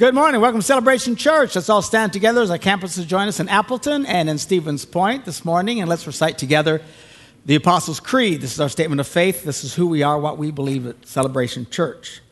Good 0.00 0.14
morning. 0.14 0.40
Welcome 0.40 0.62
to 0.62 0.66
Celebration 0.66 1.14
Church. 1.14 1.54
Let's 1.54 1.68
all 1.68 1.82
stand 1.82 2.14
together 2.14 2.40
as 2.40 2.50
our 2.50 2.56
campuses 2.56 3.06
join 3.06 3.28
us 3.28 3.38
in 3.38 3.50
Appleton 3.50 4.06
and 4.06 4.30
in 4.30 4.38
Stevens 4.38 4.86
Point 4.86 5.26
this 5.26 5.44
morning, 5.44 5.78
and 5.78 5.90
let's 5.90 6.06
recite 6.06 6.38
together 6.38 6.80
the 7.44 7.56
Apostles' 7.56 8.00
Creed. 8.00 8.40
This 8.40 8.54
is 8.54 8.60
our 8.60 8.70
statement 8.70 9.00
of 9.00 9.06
faith. 9.06 9.44
This 9.44 9.62
is 9.62 9.74
who 9.74 9.86
we 9.86 10.02
are, 10.02 10.18
what 10.18 10.38
we 10.38 10.50
believe 10.50 10.86
at 10.86 11.06
Celebration 11.06 11.66
Church. 11.68 12.22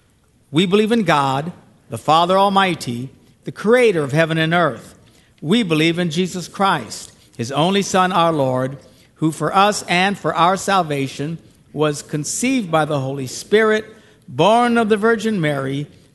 We 0.50 0.64
believe 0.64 0.92
in 0.92 1.02
God, 1.02 1.52
the 1.90 1.98
Father 1.98 2.38
Almighty, 2.38 3.10
the 3.44 3.52
Creator 3.52 4.02
of 4.02 4.12
heaven 4.12 4.38
and 4.38 4.54
earth. 4.54 4.98
We 5.42 5.62
believe 5.62 5.98
in 5.98 6.08
Jesus 6.08 6.48
Christ, 6.48 7.12
His 7.36 7.52
only 7.52 7.82
Son, 7.82 8.12
our 8.12 8.32
Lord, 8.32 8.78
who 9.16 9.30
for 9.30 9.54
us 9.54 9.82
and 9.82 10.16
for 10.16 10.34
our 10.34 10.56
salvation 10.56 11.36
was 11.74 12.00
conceived 12.00 12.70
by 12.70 12.86
the 12.86 13.00
Holy 13.00 13.26
Spirit, 13.26 13.84
born 14.26 14.78
of 14.78 14.88
the 14.88 14.96
Virgin 14.96 15.38
Mary 15.38 15.86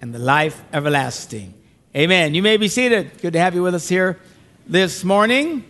and 0.00 0.14
the 0.14 0.18
life 0.18 0.62
everlasting. 0.72 1.54
Amen. 1.94 2.34
You 2.34 2.42
may 2.42 2.56
be 2.56 2.68
seated. 2.68 3.10
Good 3.20 3.32
to 3.32 3.38
have 3.38 3.54
you 3.54 3.62
with 3.62 3.74
us 3.74 3.88
here 3.88 4.18
this 4.66 5.04
morning. 5.04 5.64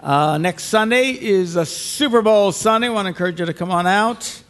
Uh, 0.00 0.38
next 0.38 0.64
Sunday 0.64 1.10
is 1.10 1.56
a 1.56 1.66
Super 1.66 2.22
Bowl 2.22 2.52
Sunday. 2.52 2.88
I 2.88 2.90
want 2.90 3.06
to 3.06 3.08
encourage 3.08 3.40
you 3.40 3.46
to 3.46 3.54
come 3.54 3.70
on 3.70 3.86
out. 3.86 4.42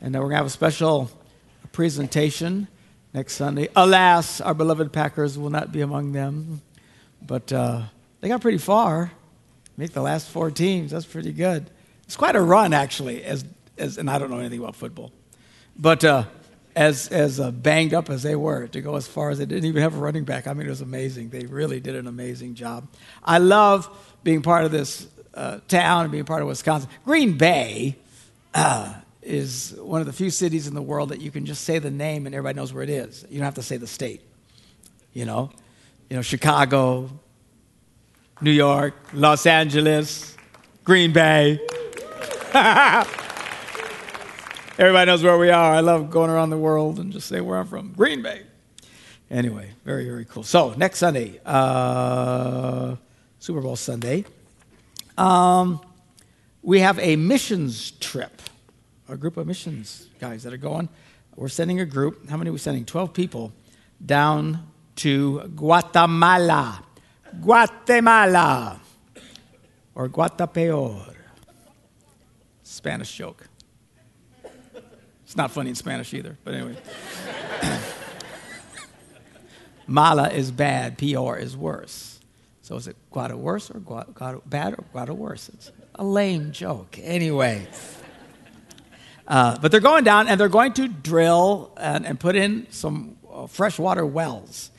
And 0.00 0.14
uh, 0.14 0.18
we're 0.18 0.24
going 0.24 0.32
to 0.32 0.36
have 0.38 0.46
a 0.46 0.50
special 0.50 1.10
presentation 1.72 2.68
next 3.14 3.34
Sunday. 3.34 3.68
Alas, 3.74 4.40
our 4.40 4.52
beloved 4.52 4.92
Packers 4.92 5.38
will 5.38 5.50
not 5.50 5.72
be 5.72 5.80
among 5.80 6.12
them. 6.12 6.60
But 7.22 7.52
uh, 7.52 7.82
they 8.20 8.28
got 8.28 8.40
pretty 8.40 8.58
far. 8.58 9.12
Make 9.76 9.92
the 9.92 10.02
last 10.02 10.28
four 10.28 10.50
teams. 10.50 10.90
That's 10.90 11.06
pretty 11.06 11.32
good. 11.32 11.70
It's 12.04 12.16
quite 12.16 12.36
a 12.36 12.40
run, 12.40 12.72
actually, 12.72 13.24
as, 13.24 13.44
as, 13.78 13.98
and 13.98 14.10
I 14.10 14.18
don't 14.18 14.30
know 14.30 14.38
anything 14.38 14.58
about 14.58 14.76
football. 14.76 15.12
But 15.78 16.04
uh, 16.04 16.24
as, 16.76 17.08
as 17.08 17.40
uh, 17.40 17.50
banged 17.50 17.94
up 17.94 18.10
as 18.10 18.22
they 18.22 18.36
were 18.36 18.68
to 18.68 18.82
go 18.82 18.96
as 18.96 19.08
far 19.08 19.30
as 19.30 19.38
they 19.38 19.46
didn't 19.46 19.64
even 19.64 19.82
have 19.82 19.96
a 19.96 19.98
running 19.98 20.24
back. 20.24 20.46
I 20.46 20.52
mean, 20.52 20.66
it 20.66 20.70
was 20.70 20.82
amazing. 20.82 21.30
They 21.30 21.46
really 21.46 21.80
did 21.80 21.96
an 21.96 22.06
amazing 22.06 22.54
job. 22.54 22.86
I 23.24 23.38
love 23.38 23.88
being 24.22 24.42
part 24.42 24.66
of 24.66 24.70
this 24.70 25.08
uh, 25.32 25.60
town 25.68 26.02
and 26.02 26.12
being 26.12 26.24
part 26.24 26.42
of 26.42 26.48
Wisconsin. 26.48 26.90
Green 27.06 27.38
Bay 27.38 27.96
uh, 28.52 28.92
is 29.22 29.74
one 29.78 30.02
of 30.02 30.06
the 30.06 30.12
few 30.12 30.28
cities 30.28 30.66
in 30.66 30.74
the 30.74 30.82
world 30.82 31.08
that 31.08 31.20
you 31.22 31.30
can 31.30 31.46
just 31.46 31.64
say 31.64 31.78
the 31.78 31.90
name 31.90 32.26
and 32.26 32.34
everybody 32.34 32.56
knows 32.56 32.74
where 32.74 32.82
it 32.82 32.90
is. 32.90 33.24
You 33.30 33.38
don't 33.38 33.46
have 33.46 33.54
to 33.54 33.62
say 33.62 33.78
the 33.78 33.86
state. 33.86 34.20
You 35.14 35.24
know, 35.24 35.50
you 36.10 36.16
know, 36.16 36.22
Chicago, 36.22 37.08
New 38.42 38.50
York, 38.50 38.94
Los 39.14 39.46
Angeles, 39.46 40.36
Green 40.84 41.14
Bay. 41.14 41.58
Everybody 44.78 45.10
knows 45.10 45.22
where 45.22 45.38
we 45.38 45.48
are. 45.48 45.72
I 45.72 45.80
love 45.80 46.10
going 46.10 46.28
around 46.28 46.50
the 46.50 46.58
world 46.58 46.98
and 46.98 47.10
just 47.10 47.28
say 47.28 47.40
where 47.40 47.56
I'm 47.56 47.66
from. 47.66 47.94
Green 47.94 48.20
Bay. 48.20 48.42
Anyway, 49.30 49.70
very, 49.86 50.04
very 50.04 50.26
cool. 50.26 50.42
So, 50.42 50.74
next 50.76 50.98
Sunday, 50.98 51.40
uh, 51.46 52.96
Super 53.38 53.62
Bowl 53.62 53.76
Sunday, 53.76 54.26
um, 55.16 55.80
we 56.62 56.80
have 56.80 56.98
a 56.98 57.16
missions 57.16 57.92
trip, 57.92 58.42
a 59.08 59.16
group 59.16 59.38
of 59.38 59.46
missions 59.46 60.08
guys 60.20 60.42
that 60.42 60.52
are 60.52 60.58
going. 60.58 60.90
We're 61.36 61.48
sending 61.48 61.80
a 61.80 61.86
group, 61.86 62.28
how 62.28 62.36
many 62.36 62.50
are 62.50 62.52
we 62.52 62.58
sending? 62.58 62.84
12 62.84 63.14
people 63.14 63.52
down 64.04 64.70
to 64.96 65.40
Guatemala. 65.56 66.84
Guatemala. 67.40 68.78
Or 69.94 70.10
Guatepeor. 70.10 71.14
Spanish 72.62 73.16
joke. 73.16 73.48
It's 75.26 75.36
not 75.36 75.50
funny 75.50 75.70
in 75.70 75.74
Spanish 75.74 76.14
either, 76.14 76.38
but 76.44 76.54
anyway. 76.54 76.76
Mala 79.88 80.30
is 80.30 80.52
bad, 80.52 80.98
PR 80.98 81.34
is 81.34 81.56
worse. 81.56 82.20
So 82.62 82.76
is 82.76 82.86
it 82.86 82.94
guada 83.12 83.34
worse 83.34 83.68
or 83.68 83.80
guada, 83.80 84.12
guada 84.12 84.40
bad 84.46 84.74
or 84.74 84.84
guada 84.94 85.16
worse? 85.16 85.48
It's 85.48 85.72
a 85.96 86.04
lame 86.04 86.52
joke. 86.52 86.96
Anyway. 87.02 87.66
Uh, 89.26 89.58
but 89.58 89.72
they're 89.72 89.80
going 89.80 90.04
down 90.04 90.28
and 90.28 90.40
they're 90.40 90.48
going 90.48 90.72
to 90.74 90.86
drill 90.86 91.72
and, 91.76 92.06
and 92.06 92.20
put 92.20 92.36
in 92.36 92.68
some 92.70 93.16
uh, 93.28 93.48
freshwater 93.48 94.06
wells 94.06 94.70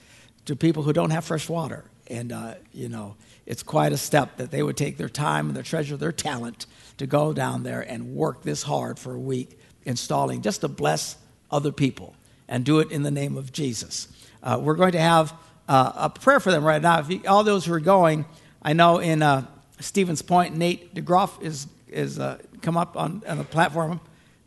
to 0.46 0.56
people 0.56 0.84
who 0.84 0.94
don't 0.94 1.10
have 1.10 1.26
fresh 1.26 1.50
water. 1.50 1.84
And, 2.10 2.32
uh, 2.32 2.54
you 2.74 2.88
know, 2.88 3.18
it's 3.46 3.64
quite 3.64 3.92
a 3.92 3.98
step 3.98 4.38
that 4.38 4.52
they 4.52 4.64
would 4.64 4.78
take 4.78 4.96
their 4.96 5.10
time 5.10 5.48
and 5.48 5.58
their 5.58 5.64
treasure, 5.64 5.98
their 5.98 6.14
talent 6.14 6.68
to 7.00 7.06
go 7.06 7.34
down 7.34 7.64
there 7.64 7.82
and 7.82 8.16
work 8.16 8.44
this 8.44 8.64
hard 8.64 8.98
for 8.98 9.14
a 9.14 9.20
week 9.20 9.57
installing 9.88 10.42
just 10.42 10.62
to 10.62 10.68
bless 10.68 11.18
other 11.50 11.72
people 11.72 12.14
and 12.48 12.64
do 12.64 12.80
it 12.80 12.92
in 12.92 13.02
the 13.02 13.12
name 13.12 13.38
of 13.38 13.52
Jesus. 13.52 14.08
Uh, 14.44 14.60
we're 14.62 14.76
going 14.76 14.92
to 14.92 15.00
have 15.00 15.34
uh, 15.68 15.94
a 15.96 16.10
prayer 16.10 16.40
for 16.40 16.52
them 16.52 16.64
right 16.64 16.82
now. 16.82 17.02
You, 17.02 17.22
all 17.28 17.44
those 17.44 17.66
who 17.66 17.74
are 17.74 17.80
going, 17.80 18.26
I 18.62 18.74
know 18.74 19.00
in 19.00 19.24
uh, 19.24 19.46
Stevens 19.80 20.22
Point, 20.22 20.56
Nate 20.56 20.94
DeGroff 20.94 21.42
is, 21.42 21.68
is 21.88 22.20
uh, 22.20 22.38
come 22.62 22.78
up 22.78 22.96
on, 22.96 23.24
on 23.28 23.38
the 23.38 23.44
platform. 23.44 24.00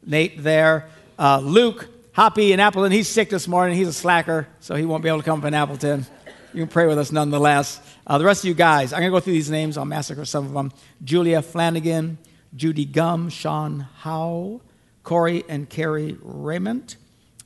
Nate 0.04 0.42
there. 0.42 0.88
Uh, 1.18 1.40
Luke 1.40 1.88
Hoppy 2.12 2.52
in 2.52 2.60
Appleton, 2.60 2.92
he's 2.92 3.08
sick 3.08 3.30
this 3.30 3.46
morning. 3.46 3.76
He's 3.76 3.88
a 3.88 3.92
slacker, 3.92 4.48
so 4.60 4.74
he 4.74 4.84
won't 4.84 5.02
be 5.02 5.08
able 5.08 5.20
to 5.20 5.24
come 5.24 5.40
up 5.40 5.44
in 5.46 5.54
Appleton. 5.54 6.06
You 6.52 6.62
can 6.62 6.68
pray 6.68 6.86
with 6.86 6.98
us 6.98 7.12
nonetheless. 7.12 7.80
Uh, 8.06 8.18
the 8.18 8.24
rest 8.24 8.44
of 8.44 8.48
you 8.48 8.54
guys, 8.54 8.92
I'm 8.92 9.00
going 9.00 9.12
to 9.12 9.16
go 9.16 9.20
through 9.20 9.34
these 9.34 9.50
names. 9.50 9.78
I'll 9.78 9.84
massacre 9.84 10.24
some 10.24 10.44
of 10.46 10.52
them. 10.52 10.72
Julia 11.04 11.42
Flanagan, 11.42 12.18
Judy 12.56 12.84
Gum, 12.84 13.28
Sean 13.28 13.86
Howe, 13.98 14.60
Corey 15.02 15.44
and 15.48 15.68
Carrie 15.68 16.18
Raymond, 16.22 16.96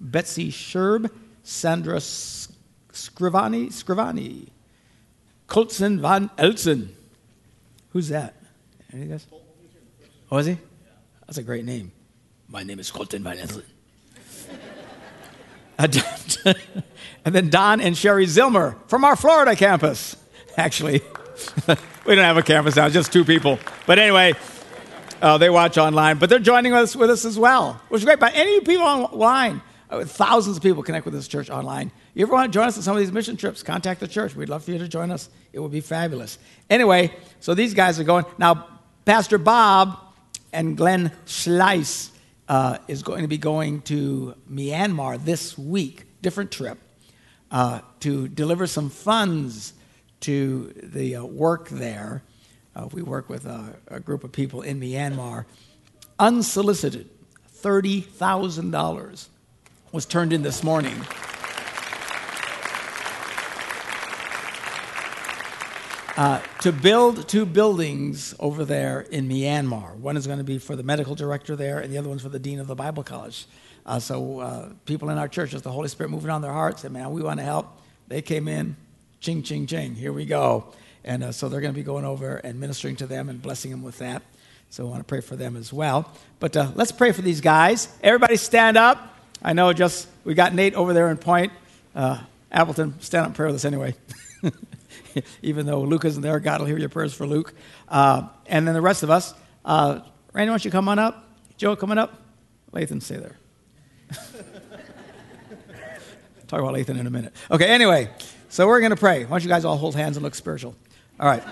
Betsy 0.01 0.51
Sherb, 0.51 1.11
Sandra 1.43 1.99
Scrivani, 1.99 3.67
Scrivani, 3.69 4.49
Colson 5.47 6.01
Van 6.01 6.31
Elsen. 6.39 6.89
Who's 7.91 8.09
that? 8.09 8.35
Any 8.93 9.07
guys? 9.07 9.27
Oh, 10.31 10.39
is 10.39 10.47
he? 10.47 10.59
That's 11.27 11.39
a 11.39 11.43
great 11.43 11.65
name. 11.65 11.93
My 12.49 12.63
name 12.63 12.79
is 12.79 12.91
Colton 12.91 13.23
Van 13.23 13.37
Elsen. 13.37 13.65
and 17.25 17.35
then 17.35 17.51
Don 17.51 17.81
and 17.81 17.97
Sherry 17.97 18.27
Zilmer 18.27 18.77
from 18.87 19.05
our 19.05 19.17
Florida 19.17 19.57
campus. 19.57 20.17
Actually, 20.57 21.01
we 22.07 22.15
don't 22.15 22.25
have 22.25 22.37
a 22.37 22.43
campus 22.43 22.77
now, 22.77 22.89
just 22.89 23.13
two 23.13 23.25
people. 23.25 23.59
But 23.87 23.99
anyway, 23.99 24.35
uh, 25.25 25.39
they 25.39 25.49
watch 25.49 25.79
online, 25.79 26.19
but 26.19 26.29
they're 26.29 26.39
joining 26.39 26.75
us 26.75 26.95
with 26.95 27.09
us 27.09 27.25
as 27.25 27.39
well, 27.39 27.81
which 27.89 28.01
is 28.01 28.05
great. 28.05 28.21
But 28.21 28.35
any 28.35 28.61
people 28.61 28.85
online, 28.85 29.63
uh, 29.89 30.05
thousands 30.05 30.59
of 30.59 30.63
people 30.63 30.83
connect 30.83 31.07
with 31.07 31.15
this 31.15 31.27
church 31.27 31.49
online. 31.49 31.91
You 32.13 32.27
ever 32.27 32.33
want 32.35 32.53
to 32.53 32.55
join 32.55 32.69
us 32.69 32.77
on 32.77 32.83
some 32.83 32.95
of 32.95 33.01
these 33.01 33.11
mission 33.11 33.39
trips? 33.39 33.63
Contact 33.63 34.01
the 34.01 34.07
church. 34.07 34.37
We'd 34.37 34.51
love 34.51 34.65
for 34.65 34.73
you 34.73 34.79
to 34.79 34.87
join 34.87 35.11
us. 35.11 35.31
It 35.55 35.61
would 35.61 35.71
be 35.73 35.81
fabulous. 35.81 36.37
Anyway, 36.69 37.17
so 37.41 37.55
these 37.55 37.73
guys 37.73 37.99
are 37.99 38.05
going 38.05 38.27
now. 38.37 38.69
Pastor 39.07 39.39
Bob 39.39 39.99
and 40.53 40.77
Glenn 40.77 41.11
Schleiss 41.25 42.11
uh, 42.47 42.77
is 42.87 43.03
going 43.03 43.23
to 43.23 43.29
be 43.29 43.39
going 43.39 43.81
to 43.83 44.35
Myanmar 44.51 45.25
this 45.25 45.57
week, 45.57 46.05
different 46.21 46.53
trip, 46.53 46.79
uh, 47.51 47.81
to 48.01 48.29
deliver 48.29 48.67
some 48.67 48.91
funds 48.91 49.73
to 50.21 50.75
the 50.83 51.17
uh, 51.17 51.25
work 51.25 51.71
there. 51.71 52.23
Uh, 52.77 52.89
we 52.93 53.03
work 53.03 53.29
with 53.29 53.47
a, 53.47 53.77
a, 53.89 54.01
group 54.01 54.25
of 54.25 54.33
people 54.33 54.63
in 54.63 54.81
Myanmar. 54.81 55.45
Unsolicited, 56.19 57.09
$30,000 57.63 59.29
was 59.93 60.07
turned 60.07 60.33
in 60.33 60.43
this 60.43 60.65
morning. 60.65 60.97
Uh, 66.17 66.41
to 66.61 66.71
build 66.71 67.29
two 67.29 67.45
buildings 67.45 68.35
over 68.39 68.65
there 68.65 69.01
in 69.01 69.29
Myanmar. 69.29 69.97
One 69.97 70.17
is 70.17 70.27
going 70.27 70.39
to 70.39 70.45
be 70.45 70.59
for 70.59 70.77
the 70.77 70.85
medical 70.85 71.17
director 71.17 71.57
there, 71.57 71.81
and 71.81 71.93
the 71.93 71.99
other 71.99 72.09
one's 72.09 72.23
for 72.23 72.29
the 72.29 72.39
dean 72.39 72.61
of 72.61 72.69
the 72.69 72.77
Bible 72.77 73.03
college. 73.03 73.47
Uh, 73.85 73.99
so, 73.99 74.39
uh, 74.39 74.69
people 74.87 75.11
in 75.11 75.19
our 75.19 75.27
church, 75.29 75.55
as 75.55 75.63
the 75.63 75.73
Holy 75.73 75.89
Spirit 75.89 76.11
moving 76.11 76.31
on 76.31 76.41
their 76.41 76.53
hearts, 76.53 76.83
said, 76.83 76.93
Man, 76.93 77.11
we 77.11 77.23
want 77.23 77.41
to 77.41 77.45
help. 77.45 77.81
They 78.07 78.23
came 78.23 78.47
in, 78.47 78.77
ching, 79.19 79.43
ching, 79.43 79.67
ching, 79.67 79.95
here 79.97 80.13
we 80.13 80.25
go. 80.25 80.73
And 81.05 81.25
uh, 81.25 81.33
so 81.33 81.49
they're 81.49 81.61
going 81.61 81.73
to 81.73 81.79
be 81.79 81.85
going 81.85 82.05
over 82.05 82.37
and 82.37 82.59
ministering 82.59 82.97
to 82.97 83.07
them 83.07 83.29
and 83.29 83.41
blessing 83.41 83.71
them 83.71 83.83
with 83.83 83.99
that. 83.99 84.23
So 84.71 84.87
I 84.87 84.91
want 84.91 85.01
to 85.01 85.05
pray 85.05 85.21
for 85.21 85.37
them 85.37 85.57
as 85.57 85.73
well. 85.73 86.11
But 86.41 86.57
uh, 86.57 86.73
let's 86.75 86.93
pray 86.93 87.13
for 87.13 87.23
these 87.23 87.41
guys. 87.41 87.89
Everybody 88.03 88.37
stand 88.37 88.77
up. 88.77 89.19
I 89.43 89.53
know 89.53 89.73
just 89.73 90.09
we 90.25 90.35
got 90.35 90.55
Nate 90.55 90.75
over 90.75 90.93
there 90.93 91.11
in 91.11 91.17
point. 91.17 91.53
Uh, 91.95 92.19
Appleton, 92.51 92.95
stand 93.01 93.23
up 93.23 93.27
and 93.27 93.37
pray 93.37 93.47
with 93.47 93.57
us 93.57 93.65
anyway. 93.65 93.95
Even 95.43 95.67
though 95.67 95.83
Luke 95.83 96.05
isn't 96.05 96.23
there, 96.23 96.41
God 96.41 96.61
will 96.61 96.67
hear 96.67 96.79
your 96.79 96.89
prayers 96.89 97.15
for 97.15 97.27
Luke. 97.27 97.55
Uh, 97.89 98.29
and 98.47 98.67
then 98.67 98.75
the 98.75 98.81
rest 98.81 99.03
of 99.03 99.11
us. 99.11 99.35
Uh, 99.65 100.01
Randy, 100.33 100.51
why 100.51 100.55
don't 100.55 100.65
you 100.65 100.71
come 100.71 100.89
on 100.89 100.99
up? 100.99 101.29
Joe, 101.57 101.77
coming 101.77 101.99
up? 101.99 102.21
Lathan, 102.73 103.01
stay 103.01 103.17
there. 103.17 103.37
Talk 106.49 106.61
about 106.61 106.75
Lathan 106.75 106.99
in 106.99 107.07
a 107.07 107.11
minute. 107.11 107.33
Okay, 107.51 107.67
anyway, 107.67 108.11
so 108.49 108.67
we're 108.67 108.81
going 108.81 108.91
to 108.91 108.97
pray. 108.97 109.25
Why 109.25 109.31
don't 109.31 109.43
you 109.45 109.49
guys 109.49 109.65
all 109.65 109.77
hold 109.77 109.95
hands 109.95 110.17
and 110.17 110.25
look 110.25 110.35
spiritual? 110.35 110.75
All 111.21 111.29
right. 111.29 111.45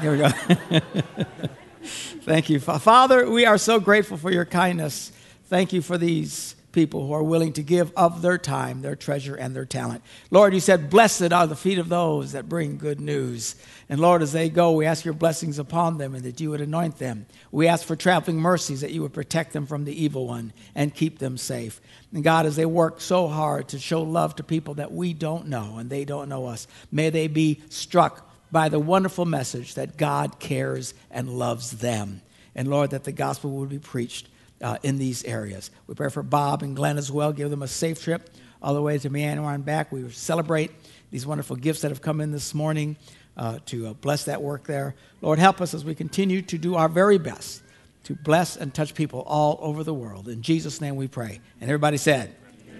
Here 0.00 0.10
we 0.10 0.18
go. 0.18 0.28
Thank 2.22 2.50
you. 2.50 2.58
Father, 2.58 3.30
we 3.30 3.46
are 3.46 3.56
so 3.56 3.78
grateful 3.78 4.16
for 4.16 4.32
your 4.32 4.44
kindness. 4.44 5.12
Thank 5.44 5.72
you 5.72 5.80
for 5.80 5.96
these 5.96 6.56
people 6.72 7.06
who 7.06 7.12
are 7.12 7.22
willing 7.22 7.52
to 7.52 7.62
give 7.62 7.92
of 7.96 8.20
their 8.20 8.36
time, 8.36 8.82
their 8.82 8.96
treasure, 8.96 9.36
and 9.36 9.54
their 9.54 9.64
talent. 9.64 10.02
Lord, 10.32 10.54
you 10.54 10.60
said, 10.60 10.90
Blessed 10.90 11.32
are 11.32 11.46
the 11.46 11.54
feet 11.54 11.78
of 11.78 11.88
those 11.88 12.32
that 12.32 12.48
bring 12.48 12.78
good 12.78 13.00
news. 13.00 13.54
And 13.88 14.00
Lord, 14.00 14.22
as 14.22 14.32
they 14.32 14.48
go, 14.48 14.72
we 14.72 14.86
ask 14.86 15.04
your 15.04 15.14
blessings 15.14 15.60
upon 15.60 15.98
them 15.98 16.16
and 16.16 16.24
that 16.24 16.40
you 16.40 16.50
would 16.50 16.60
anoint 16.60 16.98
them. 16.98 17.26
We 17.52 17.68
ask 17.68 17.86
for 17.86 17.94
traveling 17.94 18.38
mercies 18.38 18.80
that 18.80 18.90
you 18.90 19.02
would 19.02 19.12
protect 19.12 19.52
them 19.52 19.66
from 19.66 19.84
the 19.84 20.02
evil 20.04 20.26
one 20.26 20.52
and 20.74 20.92
keep 20.92 21.20
them 21.20 21.38
safe. 21.38 21.80
And 22.12 22.24
God, 22.24 22.44
as 22.44 22.56
they 22.56 22.66
work 22.66 23.00
so 23.00 23.28
hard 23.28 23.68
to 23.68 23.78
show 23.78 24.02
love 24.02 24.34
to 24.36 24.42
people 24.42 24.74
that 24.74 24.92
we 24.92 25.14
don't 25.14 25.46
know 25.46 25.78
and 25.78 25.88
they 25.88 26.04
don't 26.04 26.28
know 26.28 26.46
us, 26.46 26.66
may 26.90 27.08
they 27.08 27.28
be 27.28 27.62
struck 27.68 28.27
by 28.50 28.68
the 28.68 28.78
wonderful 28.78 29.24
message 29.24 29.74
that 29.74 29.96
God 29.96 30.38
cares 30.38 30.94
and 31.10 31.38
loves 31.38 31.72
them. 31.72 32.22
And 32.54 32.68
Lord, 32.68 32.90
that 32.90 33.04
the 33.04 33.12
gospel 33.12 33.50
would 33.52 33.68
be 33.68 33.78
preached 33.78 34.28
uh, 34.60 34.78
in 34.82 34.98
these 34.98 35.24
areas. 35.24 35.70
We 35.86 35.94
pray 35.94 36.08
for 36.08 36.22
Bob 36.22 36.62
and 36.62 36.74
Glenn 36.74 36.98
as 36.98 37.10
well. 37.10 37.32
Give 37.32 37.50
them 37.50 37.62
a 37.62 37.68
safe 37.68 38.02
trip 38.02 38.30
all 38.62 38.74
the 38.74 38.82
way 38.82 38.98
to 38.98 39.10
Myanmar 39.10 39.54
and 39.54 39.64
back. 39.64 39.92
We 39.92 40.08
celebrate 40.10 40.72
these 41.10 41.26
wonderful 41.26 41.56
gifts 41.56 41.82
that 41.82 41.90
have 41.90 42.02
come 42.02 42.20
in 42.20 42.32
this 42.32 42.54
morning 42.54 42.96
uh, 43.36 43.60
to 43.66 43.88
uh, 43.88 43.92
bless 43.94 44.24
that 44.24 44.42
work 44.42 44.64
there. 44.64 44.94
Lord, 45.22 45.38
help 45.38 45.60
us 45.60 45.74
as 45.74 45.84
we 45.84 45.94
continue 45.94 46.42
to 46.42 46.58
do 46.58 46.74
our 46.74 46.88
very 46.88 47.18
best 47.18 47.62
to 48.04 48.14
bless 48.14 48.56
and 48.56 48.72
touch 48.72 48.94
people 48.94 49.20
all 49.20 49.58
over 49.60 49.84
the 49.84 49.94
world. 49.94 50.28
In 50.28 50.42
Jesus' 50.42 50.80
name 50.80 50.96
we 50.96 51.08
pray. 51.08 51.40
And 51.60 51.70
everybody 51.70 51.98
said, 51.98 52.34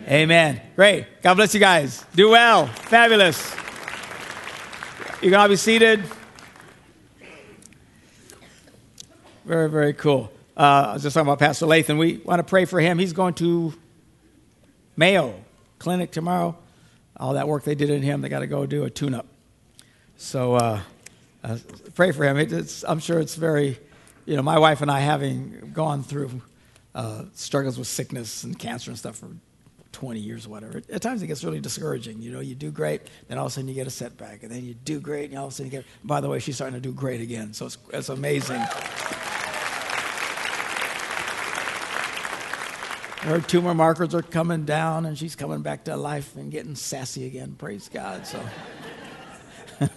Amen. 0.04 0.56
Amen. 0.56 0.62
Great. 0.74 1.22
God 1.22 1.34
bless 1.34 1.54
you 1.54 1.60
guys. 1.60 2.04
Do 2.14 2.30
well. 2.30 2.66
Fabulous. 2.66 3.54
You 5.20 5.30
can 5.30 5.40
all 5.40 5.48
be 5.48 5.56
seated. 5.56 6.04
Very, 9.44 9.68
very 9.68 9.92
cool. 9.92 10.30
Uh, 10.56 10.90
I 10.90 10.92
was 10.92 11.02
just 11.02 11.14
talking 11.14 11.26
about 11.26 11.40
Pastor 11.40 11.66
Lathan. 11.66 11.98
We 11.98 12.18
want 12.18 12.38
to 12.38 12.44
pray 12.44 12.66
for 12.66 12.78
him. 12.78 13.00
He's 13.00 13.12
going 13.12 13.34
to 13.34 13.74
Mayo 14.96 15.34
Clinic 15.80 16.12
tomorrow. 16.12 16.56
All 17.16 17.32
that 17.34 17.48
work 17.48 17.64
they 17.64 17.74
did 17.74 17.90
in 17.90 18.00
him, 18.00 18.20
they 18.20 18.28
got 18.28 18.40
to 18.40 18.46
go 18.46 18.64
do 18.64 18.84
a 18.84 18.90
tune 18.90 19.12
up. 19.12 19.26
So 20.18 20.54
uh, 20.54 20.80
uh, 21.42 21.58
pray 21.96 22.12
for 22.12 22.22
him. 22.22 22.36
It, 22.36 22.84
I'm 22.86 23.00
sure 23.00 23.18
it's 23.18 23.34
very, 23.34 23.76
you 24.24 24.36
know, 24.36 24.42
my 24.42 24.60
wife 24.60 24.82
and 24.82 24.90
I 24.90 25.00
having 25.00 25.72
gone 25.74 26.04
through 26.04 26.42
uh, 26.94 27.24
struggles 27.34 27.76
with 27.76 27.88
sickness 27.88 28.44
and 28.44 28.56
cancer 28.56 28.92
and 28.92 28.98
stuff 28.98 29.16
for 29.16 29.30
20 29.92 30.20
years 30.20 30.46
or 30.46 30.50
whatever. 30.50 30.82
At 30.92 31.02
times 31.02 31.22
it 31.22 31.26
gets 31.26 31.44
really 31.44 31.60
discouraging. 31.60 32.20
You 32.20 32.32
know, 32.32 32.40
you 32.40 32.54
do 32.54 32.70
great, 32.70 33.02
then 33.28 33.38
all 33.38 33.46
of 33.46 33.52
a 33.52 33.54
sudden 33.54 33.68
you 33.68 33.74
get 33.74 33.86
a 33.86 33.90
setback, 33.90 34.42
and 34.42 34.52
then 34.52 34.64
you 34.64 34.74
do 34.74 35.00
great, 35.00 35.30
and 35.30 35.38
all 35.38 35.46
of 35.46 35.52
a 35.52 35.54
sudden 35.54 35.72
you 35.72 35.78
get. 35.78 35.86
By 36.04 36.20
the 36.20 36.28
way, 36.28 36.38
she's 36.38 36.56
starting 36.56 36.74
to 36.74 36.80
do 36.80 36.92
great 36.92 37.20
again, 37.20 37.52
so 37.52 37.66
it's, 37.66 37.78
it's 37.92 38.08
amazing. 38.08 38.60
Her 43.20 43.40
tumor 43.40 43.74
markers 43.74 44.14
are 44.14 44.22
coming 44.22 44.64
down, 44.64 45.04
and 45.04 45.18
she's 45.18 45.34
coming 45.34 45.62
back 45.62 45.84
to 45.84 45.96
life 45.96 46.36
and 46.36 46.50
getting 46.52 46.76
sassy 46.76 47.26
again. 47.26 47.56
Praise 47.58 47.88
God. 47.92 48.26
So. 48.26 48.40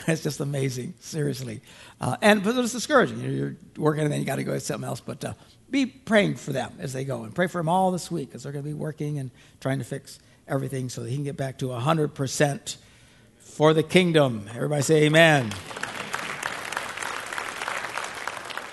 it's 0.06 0.22
just 0.22 0.40
amazing, 0.40 0.94
seriously. 1.00 1.60
Uh, 2.00 2.16
and 2.22 2.42
but 2.42 2.56
it's 2.56 2.72
discouraging. 2.72 3.20
You're, 3.20 3.32
you're 3.32 3.56
working 3.76 4.04
and 4.04 4.12
then 4.12 4.20
you 4.20 4.26
got 4.26 4.36
to 4.36 4.44
go 4.44 4.52
to 4.52 4.60
something 4.60 4.86
else. 4.86 5.00
But 5.00 5.24
uh, 5.24 5.34
be 5.70 5.86
praying 5.86 6.36
for 6.36 6.52
them 6.52 6.72
as 6.78 6.92
they 6.92 7.04
go 7.04 7.22
and 7.22 7.34
pray 7.34 7.46
for 7.46 7.58
them 7.58 7.68
all 7.68 7.90
this 7.90 8.10
week 8.10 8.28
because 8.28 8.42
they're 8.42 8.52
going 8.52 8.64
to 8.64 8.68
be 8.70 8.74
working 8.74 9.18
and 9.18 9.30
trying 9.60 9.78
to 9.78 9.84
fix 9.84 10.18
everything 10.48 10.88
so 10.88 11.02
that 11.02 11.10
he 11.10 11.14
can 11.16 11.24
get 11.24 11.36
back 11.36 11.58
to 11.58 11.66
100% 11.66 12.76
for 13.38 13.72
the 13.72 13.82
kingdom. 13.82 14.48
Everybody 14.54 14.82
say 14.82 15.04
amen. 15.04 15.52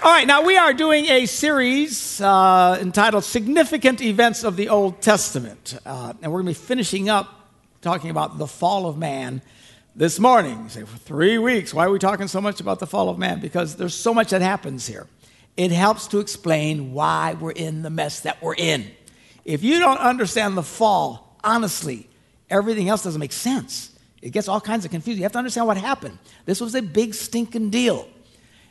All 0.04 0.14
right, 0.14 0.28
now 0.28 0.44
we 0.44 0.56
are 0.58 0.74
doing 0.74 1.06
a 1.08 1.26
series 1.26 2.22
uh, 2.22 2.78
entitled 2.80 3.24
Significant 3.26 4.02
Events 4.02 4.44
of 4.44 4.56
the 4.56 4.70
Old 4.70 5.02
Testament. 5.02 5.78
Uh, 5.86 6.14
and 6.22 6.32
we're 6.32 6.42
going 6.42 6.54
to 6.54 6.60
be 6.60 6.66
finishing 6.66 7.10
up 7.10 7.50
talking 7.82 8.10
about 8.10 8.38
the 8.38 8.48
fall 8.48 8.88
of 8.88 8.98
man 8.98 9.42
this 9.98 10.18
morning. 10.18 10.64
You 10.64 10.70
say, 10.70 10.84
for 10.84 10.98
three 10.98 11.38
weeks, 11.38 11.74
why 11.74 11.86
are 11.86 11.92
we 11.92 12.00
talking 12.00 12.30
so 12.30 12.40
much 12.40 12.62
about 12.62 12.80
the 12.80 12.88
fall 12.88 13.10
of 13.10 13.18
man? 13.18 13.42
Because 13.42 13.76
there's 13.76 13.96
so 13.96 14.14
much 14.14 14.30
that 14.30 14.42
happens 14.42 14.88
here 14.88 15.08
it 15.58 15.72
helps 15.72 16.08
to 16.08 16.20
explain 16.20 16.94
why 16.94 17.34
we're 17.34 17.52
in 17.52 17.82
the 17.82 17.90
mess 17.90 18.22
that 18.22 18.42
we're 18.42 18.56
in. 18.56 18.90
If 19.44 19.64
you 19.64 19.80
don't 19.80 19.98
understand 19.98 20.56
the 20.56 20.64
fall, 20.64 21.36
honestly, 21.44 22.08
everything 22.50 22.88
else 22.90 23.04
doesn't 23.04 23.20
make 23.20 23.32
sense. 23.32 23.92
It 24.22 24.30
gets 24.30 24.48
all 24.48 24.62
kinds 24.62 24.86
of 24.86 24.92
confusing. 24.92 25.20
You 25.20 25.24
have 25.24 25.32
to 25.32 25.40
understand 25.40 25.66
what 25.66 25.78
happened. 25.78 26.20
This 26.46 26.62
was 26.62 26.76
a 26.76 26.82
big 26.82 27.16
stinking 27.16 27.72
deal. 27.72 28.08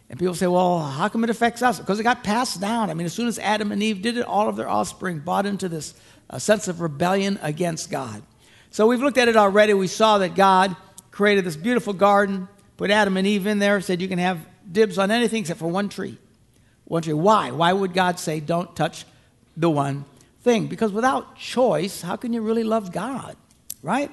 And 0.08 0.18
people 0.18 0.34
say, 0.34 0.46
well, 0.46 0.78
how 0.80 1.08
come 1.08 1.24
it 1.24 1.30
affects 1.30 1.60
us? 1.62 1.80
Because 1.80 1.98
it 1.98 2.04
got 2.04 2.22
passed 2.22 2.60
down. 2.60 2.90
I 2.90 2.94
mean, 2.94 3.06
as 3.06 3.12
soon 3.12 3.26
as 3.26 3.40
Adam 3.40 3.72
and 3.72 3.82
Eve 3.82 4.00
did 4.00 4.16
it, 4.16 4.24
all 4.24 4.48
of 4.48 4.54
their 4.54 4.68
offspring 4.68 5.18
bought 5.18 5.46
into 5.46 5.68
this 5.68 5.94
uh, 6.30 6.38
sense 6.38 6.68
of 6.68 6.80
rebellion 6.80 7.40
against 7.42 7.90
God. 7.90 8.22
So 8.70 8.86
we've 8.86 9.02
looked 9.02 9.18
at 9.18 9.26
it 9.26 9.36
already. 9.36 9.74
We 9.74 9.88
saw 9.88 10.18
that 10.18 10.36
God 10.36 10.76
created 11.16 11.46
this 11.46 11.56
beautiful 11.56 11.94
garden, 11.94 12.46
put 12.76 12.90
Adam 12.90 13.16
and 13.16 13.26
Eve 13.26 13.46
in 13.46 13.58
there, 13.58 13.80
said 13.80 14.02
you 14.02 14.08
can 14.08 14.18
have 14.18 14.38
dibs 14.70 14.98
on 14.98 15.10
anything 15.10 15.40
except 15.40 15.58
for 15.58 15.66
one 15.66 15.88
tree 15.88 16.18
One 16.84 17.00
tree. 17.00 17.14
why. 17.14 17.52
Why 17.52 17.72
would 17.72 17.94
God 17.94 18.20
say, 18.20 18.38
don't 18.38 18.76
touch 18.76 19.06
the 19.56 19.70
one 19.70 20.04
thing? 20.42 20.66
Because 20.66 20.92
without 20.92 21.38
choice, 21.38 22.02
how 22.02 22.16
can 22.16 22.34
you 22.34 22.42
really 22.42 22.64
love 22.64 22.92
God, 22.92 23.34
right? 23.82 24.10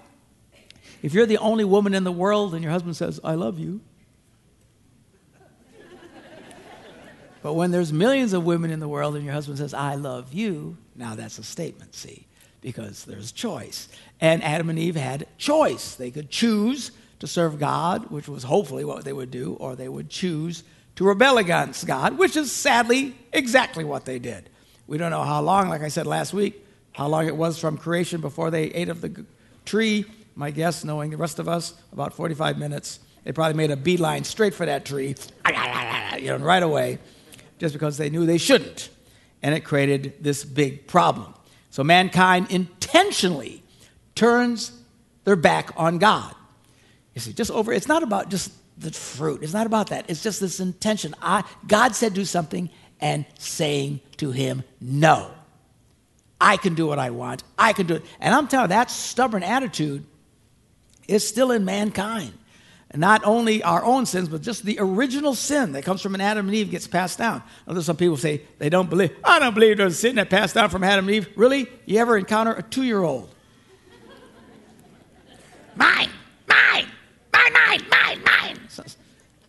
If 1.02 1.14
you're 1.14 1.26
the 1.26 1.40
only 1.40 1.66
woman 1.66 1.94
in 1.94 2.06
the 2.06 2.12
world 2.12 2.54
and 2.54 2.64
your 2.64 2.72
husband 2.72 2.96
says, 2.96 3.20
I 3.22 3.34
love 3.34 3.60
you, 3.60 3.82
but 7.44 7.56
when 7.56 7.72
there's 7.72 7.92
millions 7.92 8.32
of 8.32 8.46
women 8.46 8.72
in 8.72 8.80
the 8.80 8.88
world 8.88 9.18
and 9.18 9.26
your 9.26 9.34
husband 9.34 9.58
says, 9.58 9.74
I 9.74 9.96
love 9.96 10.34
you, 10.34 10.78
now 10.96 11.16
that's 11.16 11.38
a 11.38 11.44
statement, 11.44 11.96
see, 11.96 12.28
because 12.64 13.04
there's 13.04 13.32
choice. 13.32 13.90
And 14.20 14.44
Adam 14.44 14.70
and 14.70 14.80
Eve 14.80 14.96
had 14.96 15.28
choice. 15.38 15.94
They 15.96 16.10
could 16.10 16.32
choose 16.32 16.92
to 17.20 17.28
serve 17.28 17.60
God, 17.60 18.10
which 18.10 18.28
was 18.28 18.44
hopefully 18.44 18.84
what 18.84 19.06
they 19.06 19.14
would 19.14 19.30
do, 19.30 19.54
or 19.60 19.76
they 19.76 19.90
would 19.90 20.10
choose 20.10 20.64
to 20.96 21.06
rebel 21.06 21.38
against 21.38 21.86
God, 21.86 22.18
which 22.18 22.36
is 22.36 22.52
sadly 22.52 23.16
exactly 23.32 23.84
what 23.84 24.06
they 24.06 24.18
did. 24.18 24.50
We 24.88 24.98
don't 24.98 25.12
know 25.12 25.24
how 25.24 25.42
long, 25.42 25.70
like 25.70 25.82
I 25.82 25.88
said 25.90 26.08
last 26.08 26.34
week, 26.34 26.66
how 26.94 27.08
long 27.08 27.28
it 27.28 27.36
was 27.36 27.60
from 27.60 27.78
creation 27.78 28.22
before 28.22 28.50
they 28.50 28.66
ate 28.66 28.90
of 28.90 29.02
the 29.02 29.26
tree. 29.66 30.06
My 30.36 30.52
guess, 30.52 30.84
knowing 30.84 31.12
the 31.12 31.18
rest 31.18 31.40
of 31.40 31.48
us, 31.48 31.74
about 31.92 32.14
45 32.14 32.58
minutes. 32.58 33.00
They 33.24 33.32
probably 33.32 33.56
made 33.56 33.72
a 33.72 33.78
beeline 33.78 34.24
straight 34.24 34.54
for 34.54 34.66
that 34.66 34.84
tree, 34.84 35.16
you 36.20 36.28
know, 36.28 36.38
right 36.38 36.64
away, 36.64 37.00
just 37.60 37.74
because 37.74 37.98
they 37.98 38.10
knew 38.10 38.26
they 38.26 38.38
shouldn't. 38.38 38.90
And 39.42 39.56
it 39.56 39.62
created 39.62 40.16
this 40.22 40.44
big 40.44 40.88
problem. 40.88 41.34
So 41.74 41.84
mankind 41.84 42.52
intentionally 42.52 43.64
turns 44.14 44.72
their 45.24 45.36
back 45.36 45.72
on 45.76 45.98
God. 45.98 46.36
You 47.16 47.22
see, 47.22 47.34
just 47.34 47.50
over, 47.50 47.74
it's 47.74 47.88
not 47.88 48.04
about 48.04 48.30
just 48.30 48.52
the 48.78 48.92
fruit. 48.92 49.42
It's 49.42 49.54
not 49.54 49.66
about 49.66 49.88
that. 49.90 50.08
It's 50.08 50.22
just 50.22 50.40
this 50.40 50.60
intention. 50.60 51.16
I, 51.20 51.44
God 51.66 51.96
said 51.96 52.14
do 52.14 52.26
something 52.26 52.70
and 53.02 53.26
saying 53.40 54.02
to 54.18 54.30
him, 54.30 54.64
no. 54.80 55.32
I 56.40 56.58
can 56.58 56.76
do 56.76 56.86
what 56.86 57.00
I 57.00 57.10
want. 57.10 57.42
I 57.58 57.74
can 57.74 57.88
do 57.88 57.96
it. 57.96 58.06
And 58.20 58.36
I'm 58.36 58.48
telling 58.48 58.66
you, 58.66 58.76
that 58.76 58.92
stubborn 58.92 59.42
attitude 59.42 60.06
is 61.08 61.28
still 61.28 61.50
in 61.50 61.66
mankind. 61.66 62.34
Not 62.96 63.26
only 63.26 63.64
our 63.64 63.84
own 63.84 64.06
sins, 64.06 64.30
but 64.30 64.42
just 64.42 64.64
the 64.64 64.78
original 64.80 65.34
sin 65.34 65.72
that 65.72 65.84
comes 65.84 66.02
from 66.02 66.14
an 66.14 66.22
Adam 66.22 66.48
and 66.48 66.56
Eve 66.56 66.70
gets 66.70 66.86
passed 66.86 67.18
down. 67.18 67.42
Now, 67.66 67.74
there's 67.74 67.88
some 67.88 67.98
people 67.98 68.18
say 68.18 68.44
they 68.60 68.70
don't 68.70 68.90
believe. 68.90 69.16
I 69.24 69.40
don't 69.40 69.56
believe 69.56 69.78
there's 69.78 69.94
a 69.94 69.98
sin 69.98 70.16
that 70.18 70.30
passed 70.30 70.54
down 70.54 70.70
from 70.70 70.84
Adam 70.84 71.08
and 71.08 71.16
Eve. 71.16 71.28
Really? 71.36 71.68
You 71.86 71.98
ever 72.00 72.18
encounter 72.18 72.54
a 72.54 72.62
two 72.62 72.84
year 72.84 73.02
old? 73.02 73.34
Mine, 75.76 76.10
mine, 76.48 76.88
mine, 77.34 77.54
mine, 77.54 77.82
mine, 77.90 78.24
mine. 78.24 78.60
So, 78.70 78.84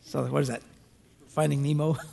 so 0.05 0.25
what 0.25 0.41
is 0.41 0.49
that? 0.49 0.63
Finding 1.29 1.63
Nemo? 1.63 1.99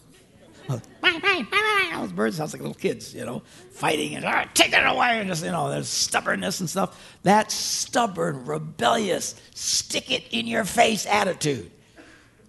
Those 1.93 2.11
birds 2.11 2.37
sounds 2.37 2.53
like 2.53 2.61
little 2.61 2.75
kids, 2.75 3.13
you 3.13 3.25
know, 3.25 3.43
fighting 3.71 4.15
and 4.15 4.25
ah, 4.25 4.45
take 4.53 4.73
it 4.73 4.85
away, 4.85 5.19
and 5.19 5.27
just 5.29 5.43
you 5.43 5.51
know, 5.51 5.69
there's 5.69 5.87
stubbornness 5.87 6.59
and 6.59 6.69
stuff. 6.69 7.17
That 7.23 7.51
stubborn, 7.51 8.45
rebellious, 8.45 9.35
stick 9.53 10.11
it 10.11 10.23
in 10.31 10.47
your 10.47 10.63
face 10.63 11.05
attitude 11.05 11.71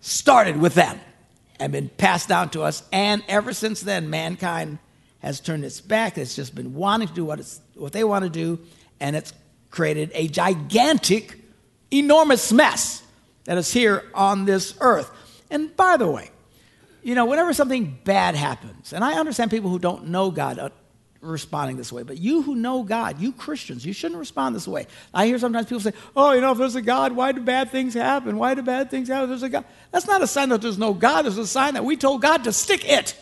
started 0.02 0.60
with 0.60 0.74
them 0.74 1.00
and 1.58 1.72
been 1.72 1.88
passed 1.88 2.28
down 2.28 2.50
to 2.50 2.62
us. 2.62 2.82
And 2.92 3.22
ever 3.28 3.54
since 3.54 3.80
then, 3.80 4.10
mankind 4.10 4.78
has 5.20 5.40
turned 5.40 5.64
its 5.64 5.80
back. 5.80 6.18
It's 6.18 6.34
just 6.34 6.54
been 6.54 6.74
wanting 6.74 7.08
to 7.08 7.14
do 7.14 7.24
what, 7.24 7.38
it's, 7.40 7.60
what 7.74 7.92
they 7.92 8.04
want 8.04 8.24
to 8.24 8.30
do, 8.30 8.58
and 9.00 9.16
it's 9.16 9.32
created 9.70 10.10
a 10.12 10.28
gigantic, 10.28 11.38
enormous 11.90 12.52
mess 12.52 13.02
that 13.44 13.56
is 13.56 13.72
here 13.72 14.04
on 14.12 14.44
this 14.44 14.74
earth. 14.80 15.10
And 15.50 15.74
by 15.76 15.96
the 15.96 16.10
way, 16.10 16.30
you 17.02 17.14
know, 17.14 17.26
whenever 17.26 17.52
something 17.52 17.98
bad 18.04 18.34
happens, 18.34 18.92
and 18.92 19.02
I 19.02 19.14
understand 19.14 19.50
people 19.50 19.70
who 19.70 19.78
don't 19.78 20.08
know 20.08 20.30
God 20.30 20.58
uh, 20.58 20.70
responding 21.20 21.76
this 21.76 21.92
way, 21.92 22.02
but 22.02 22.18
you 22.18 22.42
who 22.42 22.54
know 22.54 22.82
God, 22.82 23.20
you 23.20 23.32
Christians, 23.32 23.84
you 23.84 23.92
shouldn't 23.92 24.18
respond 24.18 24.54
this 24.54 24.68
way. 24.68 24.86
I 25.14 25.26
hear 25.26 25.38
sometimes 25.38 25.66
people 25.66 25.80
say, 25.80 25.92
oh, 26.16 26.32
you 26.32 26.40
know, 26.40 26.52
if 26.52 26.58
there's 26.58 26.74
a 26.74 26.82
God, 26.82 27.12
why 27.12 27.32
do 27.32 27.40
bad 27.40 27.70
things 27.70 27.94
happen? 27.94 28.36
Why 28.38 28.54
do 28.54 28.62
bad 28.62 28.90
things 28.90 29.08
happen 29.08 29.24
if 29.24 29.28
there's 29.30 29.42
a 29.42 29.48
God? 29.48 29.64
That's 29.90 30.06
not 30.06 30.22
a 30.22 30.26
sign 30.26 30.48
that 30.50 30.62
there's 30.62 30.78
no 30.78 30.94
God, 30.94 31.26
it's 31.26 31.36
a 31.36 31.46
sign 31.46 31.74
that 31.74 31.84
we 31.84 31.96
told 31.96 32.22
God 32.22 32.44
to 32.44 32.52
stick 32.52 32.88
it. 32.88 33.16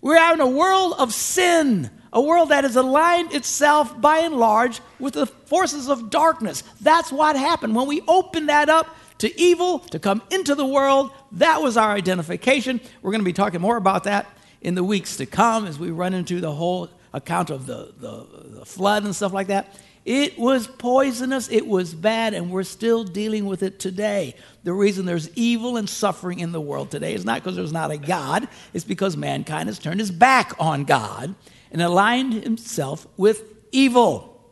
We're 0.00 0.16
out 0.16 0.34
in 0.34 0.40
a 0.40 0.48
world 0.48 0.94
of 0.98 1.12
sin, 1.12 1.90
a 2.12 2.20
world 2.20 2.50
that 2.50 2.64
has 2.64 2.76
aligned 2.76 3.32
itself 3.34 4.00
by 4.00 4.18
and 4.18 4.34
large 4.34 4.80
with 5.00 5.14
the 5.14 5.26
forces 5.26 5.88
of 5.88 6.10
darkness. 6.10 6.62
That's 6.80 7.10
what 7.10 7.34
happened. 7.36 7.74
When 7.74 7.88
we 7.88 8.02
open 8.06 8.46
that 8.46 8.68
up, 8.68 8.94
to 9.18 9.40
evil 9.40 9.80
to 9.80 9.98
come 9.98 10.22
into 10.30 10.54
the 10.54 10.66
world. 10.66 11.10
That 11.32 11.62
was 11.62 11.76
our 11.76 11.90
identification. 11.92 12.80
We're 13.02 13.10
going 13.10 13.20
to 13.20 13.24
be 13.24 13.32
talking 13.32 13.60
more 13.60 13.76
about 13.76 14.04
that 14.04 14.26
in 14.60 14.74
the 14.74 14.84
weeks 14.84 15.16
to 15.16 15.26
come 15.26 15.66
as 15.66 15.78
we 15.78 15.90
run 15.90 16.14
into 16.14 16.40
the 16.40 16.52
whole 16.52 16.90
account 17.12 17.50
of 17.50 17.66
the, 17.66 17.92
the, 17.98 18.26
the 18.58 18.64
flood 18.64 19.04
and 19.04 19.14
stuff 19.14 19.32
like 19.32 19.48
that. 19.48 19.74
It 20.04 20.38
was 20.38 20.66
poisonous, 20.66 21.50
it 21.50 21.66
was 21.66 21.92
bad, 21.92 22.32
and 22.32 22.50
we're 22.50 22.62
still 22.62 23.04
dealing 23.04 23.44
with 23.44 23.62
it 23.62 23.78
today. 23.78 24.34
The 24.64 24.72
reason 24.72 25.04
there's 25.04 25.28
evil 25.36 25.76
and 25.76 25.86
suffering 25.86 26.38
in 26.38 26.52
the 26.52 26.60
world 26.60 26.90
today 26.90 27.12
is 27.12 27.26
not 27.26 27.42
because 27.42 27.56
there's 27.56 27.74
not 27.74 27.90
a 27.90 27.98
God, 27.98 28.48
it's 28.72 28.86
because 28.86 29.18
mankind 29.18 29.68
has 29.68 29.78
turned 29.78 30.00
his 30.00 30.10
back 30.10 30.54
on 30.58 30.84
God 30.84 31.34
and 31.70 31.82
aligned 31.82 32.32
himself 32.32 33.06
with 33.18 33.42
evil. 33.70 34.42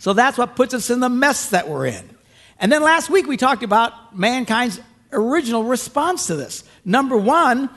So 0.00 0.12
that's 0.12 0.36
what 0.36 0.56
puts 0.56 0.74
us 0.74 0.90
in 0.90 0.98
the 0.98 1.08
mess 1.08 1.50
that 1.50 1.68
we're 1.68 1.86
in. 1.86 2.16
And 2.60 2.70
then 2.70 2.82
last 2.82 3.08
week 3.10 3.26
we 3.26 3.36
talked 3.36 3.62
about 3.62 4.16
mankind's 4.16 4.80
original 5.12 5.64
response 5.64 6.26
to 6.26 6.36
this. 6.36 6.62
Number 6.84 7.16
one, 7.16 7.70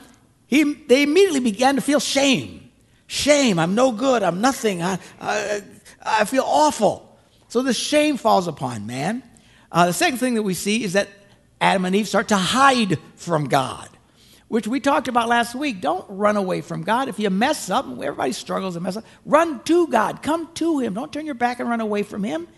he, 0.46 0.74
they 0.74 1.02
immediately 1.02 1.40
began 1.40 1.76
to 1.76 1.80
feel 1.80 2.00
shame. 2.00 2.70
Shame, 3.06 3.58
I'm 3.58 3.74
no 3.74 3.92
good, 3.92 4.22
I'm 4.22 4.40
nothing, 4.40 4.82
I, 4.82 4.98
I, 5.20 5.62
I 6.04 6.24
feel 6.24 6.44
awful. 6.46 7.18
So 7.48 7.62
the 7.62 7.72
shame 7.72 8.16
falls 8.16 8.46
upon 8.46 8.86
man. 8.86 9.22
Uh, 9.72 9.86
the 9.86 9.92
second 9.92 10.18
thing 10.18 10.34
that 10.34 10.42
we 10.42 10.54
see 10.54 10.84
is 10.84 10.92
that 10.92 11.08
Adam 11.60 11.84
and 11.84 11.96
Eve 11.96 12.08
start 12.08 12.28
to 12.28 12.36
hide 12.36 12.98
from 13.16 13.48
God, 13.48 13.88
which 14.48 14.66
we 14.66 14.80
talked 14.80 15.08
about 15.08 15.28
last 15.28 15.54
week. 15.54 15.80
Don't 15.80 16.04
run 16.08 16.36
away 16.36 16.60
from 16.60 16.82
God. 16.82 17.08
If 17.08 17.18
you 17.18 17.30
mess 17.30 17.70
up, 17.70 17.86
everybody 17.86 18.32
struggles 18.32 18.76
and 18.76 18.82
mess 18.82 18.96
up, 18.96 19.04
run 19.24 19.62
to 19.64 19.86
God, 19.88 20.22
come 20.22 20.52
to 20.54 20.78
Him. 20.80 20.94
Don't 20.94 21.12
turn 21.12 21.26
your 21.26 21.34
back 21.34 21.60
and 21.60 21.68
run 21.68 21.80
away 21.80 22.02
from 22.02 22.22
Him. 22.22 22.48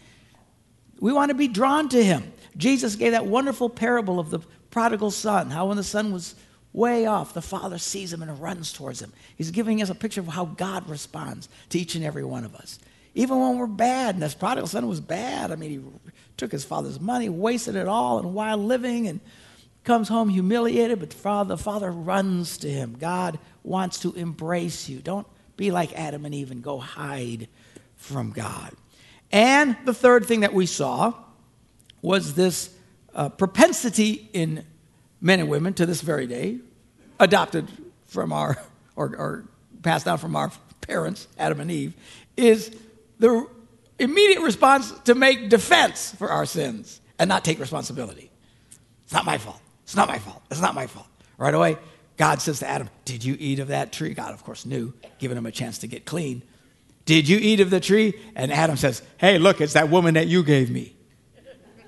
We 1.00 1.12
want 1.12 1.30
to 1.30 1.34
be 1.34 1.48
drawn 1.48 1.88
to 1.90 2.02
him. 2.02 2.32
Jesus 2.56 2.96
gave 2.96 3.12
that 3.12 3.26
wonderful 3.26 3.68
parable 3.68 4.18
of 4.18 4.30
the 4.30 4.40
prodigal 4.70 5.10
son, 5.10 5.50
how 5.50 5.66
when 5.66 5.76
the 5.76 5.84
son 5.84 6.12
was 6.12 6.34
way 6.72 7.06
off, 7.06 7.32
the 7.32 7.42
father 7.42 7.78
sees 7.78 8.12
him 8.12 8.22
and 8.22 8.40
runs 8.40 8.72
towards 8.72 9.00
him. 9.00 9.12
He's 9.36 9.50
giving 9.50 9.80
us 9.82 9.90
a 9.90 9.94
picture 9.94 10.20
of 10.20 10.28
how 10.28 10.44
God 10.44 10.88
responds 10.88 11.48
to 11.70 11.78
each 11.78 11.94
and 11.94 12.04
every 12.04 12.24
one 12.24 12.44
of 12.44 12.54
us. 12.54 12.78
Even 13.14 13.40
when 13.40 13.58
we're 13.58 13.66
bad, 13.66 14.14
and 14.14 14.22
this 14.22 14.34
prodigal 14.34 14.68
son 14.68 14.86
was 14.86 15.00
bad. 15.00 15.50
I 15.50 15.56
mean, 15.56 15.70
he 15.70 16.12
took 16.36 16.52
his 16.52 16.66
father's 16.66 17.00
money, 17.00 17.30
wasted 17.30 17.76
it 17.76 17.88
all, 17.88 18.18
and 18.18 18.34
while 18.34 18.58
living, 18.58 19.08
and 19.08 19.20
comes 19.84 20.08
home 20.08 20.28
humiliated, 20.28 21.00
but 21.00 21.10
the 21.10 21.16
father, 21.16 21.56
the 21.56 21.62
father 21.62 21.90
runs 21.90 22.58
to 22.58 22.68
him. 22.68 22.96
God 22.98 23.38
wants 23.62 24.00
to 24.00 24.12
embrace 24.12 24.88
you. 24.88 24.98
Don't 24.98 25.26
be 25.56 25.70
like 25.70 25.94
Adam 25.94 26.26
and 26.26 26.34
Eve 26.34 26.50
and 26.50 26.62
go 26.62 26.78
hide 26.78 27.48
from 27.94 28.32
God. 28.32 28.72
And 29.32 29.76
the 29.84 29.94
third 29.94 30.26
thing 30.26 30.40
that 30.40 30.54
we 30.54 30.66
saw 30.66 31.14
was 32.02 32.34
this 32.34 32.70
uh, 33.14 33.28
propensity 33.28 34.28
in 34.32 34.64
men 35.20 35.40
and 35.40 35.48
women 35.48 35.74
to 35.74 35.86
this 35.86 36.02
very 36.02 36.26
day, 36.26 36.58
adopted 37.18 37.68
from 38.04 38.32
our, 38.32 38.56
or, 38.96 39.16
or 39.16 39.44
passed 39.82 40.04
down 40.04 40.18
from 40.18 40.36
our 40.36 40.52
parents, 40.82 41.26
Adam 41.38 41.60
and 41.60 41.70
Eve, 41.70 41.94
is 42.36 42.74
the 43.18 43.46
immediate 43.98 44.42
response 44.42 44.92
to 45.00 45.14
make 45.14 45.48
defense 45.48 46.12
for 46.12 46.30
our 46.30 46.46
sins 46.46 47.00
and 47.18 47.28
not 47.28 47.44
take 47.44 47.58
responsibility. 47.58 48.30
It's 49.04 49.12
not 49.12 49.24
my 49.24 49.38
fault. 49.38 49.60
It's 49.84 49.96
not 49.96 50.08
my 50.08 50.18
fault. 50.18 50.42
It's 50.50 50.60
not 50.60 50.74
my 50.74 50.86
fault. 50.86 51.06
Right 51.38 51.54
away, 51.54 51.78
God 52.16 52.40
says 52.40 52.60
to 52.60 52.68
Adam, 52.68 52.90
Did 53.04 53.24
you 53.24 53.36
eat 53.38 53.58
of 53.58 53.68
that 53.68 53.92
tree? 53.92 54.14
God, 54.14 54.34
of 54.34 54.42
course, 54.44 54.66
knew, 54.66 54.92
giving 55.18 55.36
him 55.36 55.46
a 55.46 55.52
chance 55.52 55.78
to 55.78 55.86
get 55.86 56.04
clean. 56.04 56.42
Did 57.06 57.28
you 57.28 57.38
eat 57.38 57.60
of 57.60 57.70
the 57.70 57.80
tree? 57.80 58.20
And 58.34 58.52
Adam 58.52 58.76
says, 58.76 59.00
Hey, 59.16 59.38
look, 59.38 59.60
it's 59.60 59.72
that 59.72 59.88
woman 59.88 60.14
that 60.14 60.26
you 60.26 60.42
gave 60.42 60.70
me. 60.70 60.92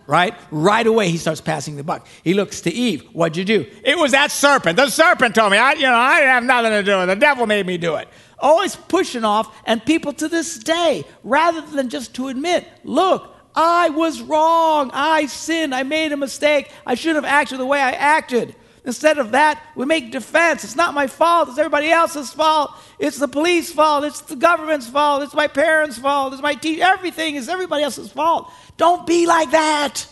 Right? 0.07 0.35
Right 0.51 0.87
away, 0.87 1.11
he 1.11 1.19
starts 1.19 1.43
passing 1.43 1.77
the 1.77 1.85
buck. 1.85 2.07
He 2.25 2.33
looks 2.33 2.63
to 2.63 2.73
Eve. 2.73 3.03
What'd 3.13 3.37
you 3.37 3.45
do? 3.45 3.67
It 3.85 3.99
was 3.99 4.13
that 4.13 4.31
serpent. 4.31 4.79
The 4.79 4.89
serpent 4.89 5.35
told 5.35 5.53
me. 5.53 5.59
I, 5.59 5.73
you 5.73 5.83
know, 5.83 5.95
I 5.95 6.21
didn't 6.21 6.33
have 6.33 6.45
nothing 6.45 6.71
to 6.71 6.83
do 6.83 6.99
with 6.99 7.11
it. 7.11 7.15
The 7.15 7.21
devil 7.21 7.47
made 7.47 7.67
me 7.67 7.77
do 7.77 7.97
it. 7.97 8.09
Always 8.39 8.75
pushing 8.75 9.25
off, 9.25 9.55
and 9.67 9.85
people 9.85 10.15
to 10.15 10.29
this 10.29 10.57
day, 10.57 11.05
rather 11.25 11.61
than 11.61 11.91
just 11.91 12.15
to 12.15 12.29
admit, 12.29 12.67
look, 12.85 13.35
I 13.55 13.91
was 13.91 14.23
wrong. 14.23 14.91
I 14.95 15.27
sinned. 15.27 15.75
I 15.75 15.83
made 15.83 16.13
a 16.13 16.17
mistake. 16.17 16.71
I 16.87 16.95
should 16.95 17.17
have 17.17 17.27
acted 17.27 17.59
the 17.59 17.67
way 17.67 17.81
I 17.81 17.91
acted. 17.91 18.55
Instead 18.85 19.19
of 19.19 19.33
that, 19.33 19.63
we 19.75 19.85
make 19.85 20.13
defense. 20.13 20.65
It's 20.65 20.77
not 20.77 20.95
my 20.95 21.07
fault. 21.07 21.49
It's 21.49 21.59
everybody 21.59 21.91
else's 21.91 22.31
fault. 22.31 22.71
It's 22.99 23.19
the 23.19 23.29
police 23.29 23.73
fault. 23.73 24.05
It's 24.05 24.21
the 24.23 24.37
government's 24.37 24.89
fault. 24.89 25.23
It's 25.23 25.35
my 25.35 25.49
parents' 25.49 25.99
fault. 25.99 26.33
It's 26.33 26.43
my 26.43 26.55
teacher. 26.55 26.85
Everything 26.85 27.35
is 27.35 27.49
everybody 27.49 27.83
else's 27.83 28.11
fault. 28.11 28.51
Don't 28.77 29.07
be 29.07 29.27
like 29.27 29.51
that. 29.51 30.07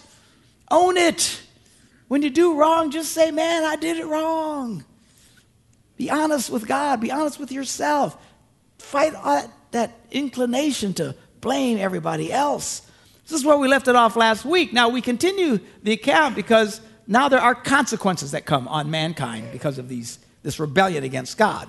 Own 0.71 0.97
it. 0.97 1.43
When 2.09 2.23
you 2.23 2.31
do 2.31 2.59
wrong, 2.59 2.91
just 2.91 3.13
say, 3.13 3.31
man, 3.31 3.65
I 3.65 3.77
did 3.77 3.97
it 3.99 4.07
wrong. 4.07 4.85
Be 5.97 6.11
honest 6.11 6.51
with 6.51 6.67
God. 6.67 7.01
Be 7.01 7.11
honest 7.11 7.41
with 7.41 7.51
yourself. 7.51 8.17
Fight 8.79 9.15
that 9.71 9.95
inclination 10.11 10.93
to 10.95 11.15
blame 11.41 11.79
everybody 11.79 12.33
else. 12.33 12.83
This 13.27 13.41
is 13.41 13.45
where 13.45 13.57
we 13.57 13.67
left 13.67 13.89
it 13.89 13.97
off 13.97 14.15
last 14.15 14.45
week. 14.45 14.73
Now 14.73 14.89
we 14.89 15.01
continue 15.01 15.59
the 15.83 15.93
account 15.93 16.37
because 16.37 16.81
now 17.07 17.29
there 17.29 17.41
are 17.41 17.55
consequences 17.55 18.33
that 18.33 18.47
come 18.47 18.69
on 18.69 18.91
mankind 18.91 19.49
because 19.53 19.79
of 19.79 19.89
these, 19.89 20.19
this 20.43 20.59
rebellion 20.59 21.05
against 21.05 21.39
God. 21.39 21.69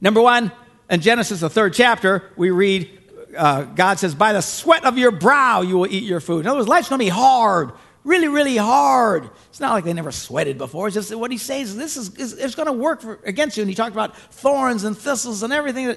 Number 0.00 0.20
one, 0.20 0.52
in 0.88 1.00
Genesis, 1.00 1.40
the 1.40 1.50
third 1.50 1.74
chapter, 1.74 2.30
we 2.36 2.50
read 2.50 3.00
uh, 3.36 3.62
God 3.62 3.98
says, 3.98 4.14
By 4.14 4.32
the 4.32 4.40
sweat 4.40 4.84
of 4.84 4.98
your 4.98 5.10
brow 5.10 5.60
you 5.60 5.78
will 5.78 5.86
eat 5.86 6.02
your 6.02 6.20
food. 6.20 6.40
In 6.40 6.46
other 6.46 6.58
words, 6.58 6.68
life's 6.68 6.88
going 6.88 6.98
to 6.98 7.04
be 7.04 7.10
hard, 7.10 7.72
really, 8.04 8.28
really 8.28 8.56
hard. 8.56 9.30
It's 9.48 9.60
not 9.60 9.72
like 9.72 9.84
they 9.84 9.92
never 9.92 10.12
sweated 10.12 10.58
before. 10.58 10.88
It's 10.88 10.94
just 10.94 11.14
what 11.14 11.30
he 11.30 11.38
says 11.38 11.76
this 11.76 11.96
is, 11.96 12.14
is 12.16 12.32
it's 12.34 12.54
going 12.54 12.66
to 12.66 12.72
work 12.72 13.02
for, 13.02 13.18
against 13.24 13.56
you. 13.56 13.62
And 13.62 13.70
he 13.70 13.74
talked 13.74 13.92
about 13.92 14.16
thorns 14.16 14.84
and 14.84 14.96
thistles 14.96 15.42
and 15.42 15.52
everything. 15.52 15.96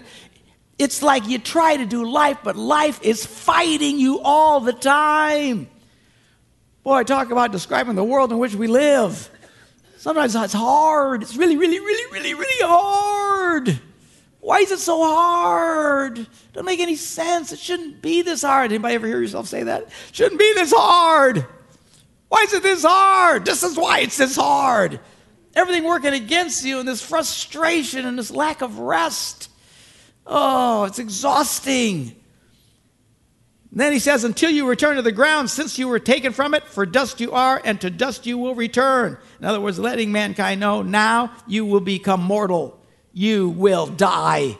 It's 0.77 1.01
like 1.01 1.27
you 1.27 1.39
try 1.39 1.77
to 1.77 1.85
do 1.85 2.09
life, 2.09 2.39
but 2.43 2.55
life 2.55 3.01
is 3.03 3.25
fighting 3.25 3.99
you 3.99 4.19
all 4.19 4.59
the 4.59 4.73
time. 4.73 5.69
Boy, 6.83 7.03
talk 7.03 7.31
about 7.31 7.53
describing 7.53 7.95
the 7.95 8.03
world 8.03 8.31
in 8.31 8.39
which 8.39 8.55
we 8.55 8.67
live. 8.67 9.29
Sometimes 9.97 10.35
it's 10.35 10.51
hard. 10.51 11.23
It's 11.23 11.37
really, 11.37 11.55
really, 11.55 11.79
really, 11.79 12.11
really, 12.11 12.33
really 12.33 12.67
hard. 12.67 13.79
Why 14.41 14.59
is 14.59 14.71
it 14.71 14.79
so 14.79 15.01
hard? 15.01 16.19
It 16.19 16.27
Doesn't 16.51 16.65
make 16.65 16.81
any 16.81 16.97
sense. 16.97 17.53
It 17.53 17.59
shouldn't 17.59 18.01
be 18.01 18.21
this 18.21 18.41
hard. 18.41 18.73
Anybody 18.73 18.95
ever 18.95 19.07
hear 19.07 19.21
yourself 19.21 19.47
say 19.47 19.63
that? 19.63 19.87
Shouldn't 20.11 20.37
be 20.37 20.53
this 20.55 20.73
hard. 20.75 21.45
Why 22.27 22.41
is 22.43 22.53
it 22.53 22.63
this 22.63 22.83
hard? 22.83 23.45
This 23.45 23.63
is 23.63 23.77
why 23.77 23.99
it's 23.99 24.17
this 24.17 24.35
hard. 24.35 24.99
Everything 25.55 25.85
working 25.85 26.13
against 26.13 26.65
you 26.65 26.79
and 26.79 26.87
this 26.87 27.01
frustration 27.01 28.05
and 28.05 28.19
this 28.19 28.31
lack 28.31 28.61
of 28.61 28.79
rest. 28.79 29.49
Oh, 30.27 30.83
it's 30.83 30.99
exhausting. 30.99 32.15
Then 33.75 33.91
he 33.91 33.99
says, 33.99 34.23
Until 34.23 34.51
you 34.51 34.67
return 34.67 34.97
to 34.97 35.01
the 35.01 35.11
ground, 35.11 35.49
since 35.49 35.79
you 35.79 35.87
were 35.87 35.99
taken 35.99 36.31
from 36.31 36.53
it, 36.53 36.63
for 36.65 36.85
dust 36.85 37.19
you 37.19 37.31
are, 37.31 37.59
and 37.65 37.81
to 37.81 37.89
dust 37.89 38.27
you 38.27 38.37
will 38.37 38.53
return. 38.53 39.17
In 39.39 39.45
other 39.45 39.59
words, 39.59 39.79
letting 39.79 40.11
mankind 40.11 40.59
know 40.59 40.83
now 40.83 41.33
you 41.47 41.65
will 41.65 41.79
become 41.79 42.21
mortal. 42.21 42.79
You 43.13 43.49
will 43.49 43.87
die. 43.87 44.57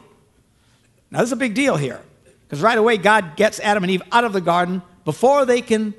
Now, 1.11 1.19
this 1.19 1.29
is 1.29 1.33
a 1.33 1.37
big 1.37 1.53
deal 1.53 1.77
here, 1.77 2.01
because 2.41 2.61
right 2.61 2.77
away 2.77 2.97
God 2.97 3.35
gets 3.35 3.59
Adam 3.59 3.83
and 3.83 3.91
Eve 3.91 4.01
out 4.11 4.23
of 4.23 4.33
the 4.33 4.41
garden 4.41 4.81
before 5.05 5.45
they 5.45 5.61
can 5.61 5.93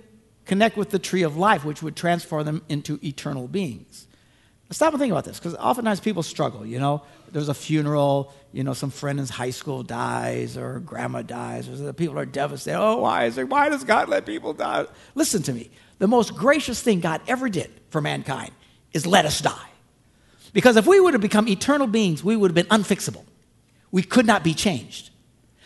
connect 0.45 0.77
with 0.77 0.91
the 0.91 0.99
tree 0.99 1.23
of 1.23 1.37
life, 1.37 1.65
which 1.65 1.83
would 1.83 1.95
transform 1.95 2.45
them 2.45 2.63
into 2.69 2.99
eternal 3.03 3.47
beings. 3.47 4.09
Stop 4.75 4.93
and 4.93 5.01
think 5.01 5.13
about 5.13 5.25
this, 5.25 5.39
because 5.39 5.55
oftentimes 5.55 6.01
people 6.01 6.25
struggle, 6.25 6.67
you 6.67 6.81
know 6.81 7.03
there's 7.31 7.49
a 7.49 7.55
funeral, 7.55 8.33
you 8.53 8.63
know, 8.63 8.75
some 8.75 8.91
friend 8.91 9.19
in 9.19 9.27
high 9.27 9.51
school 9.51 9.83
dies 9.83 10.57
or 10.57 10.81
grandma 10.81 11.23
dies, 11.23 11.69
or 11.69 11.93
people 11.93 12.19
are 12.19 12.25
devastated. 12.25 12.81
Oh, 12.81 12.99
why 12.99 13.25
is 13.27 13.39
it, 13.39 13.49
why 13.49 13.69
does 13.69 13.85
God 13.85 14.09
let 14.09 14.25
people 14.25 14.53
die? 14.53 14.87
Listen 15.15 15.43
to 15.45 15.53
me. 15.53 15.71
The 15.99 16.09
most 16.09 16.35
gracious 16.35 16.81
thing 16.81 17.01
God 17.01 17.21
ever 17.27 17.49
did 17.49 17.71
for 17.91 18.01
mankind 18.01 18.53
is 18.93 19.07
let 19.07 19.27
us 19.27 19.41
die. 19.41 19.69
Because 20.53 20.77
if 20.77 20.87
we 20.87 21.01
would 21.01 21.15
have 21.15 21.21
become 21.21 21.49
eternal 21.49 21.89
beings, 21.89 22.23
we 22.23 22.37
would 22.37 22.51
have 22.51 22.55
been 22.55 22.79
unfixable. 22.79 23.25
We 23.91 24.03
could 24.03 24.27
not 24.27 24.45
be 24.45 24.55
changed. 24.55 25.11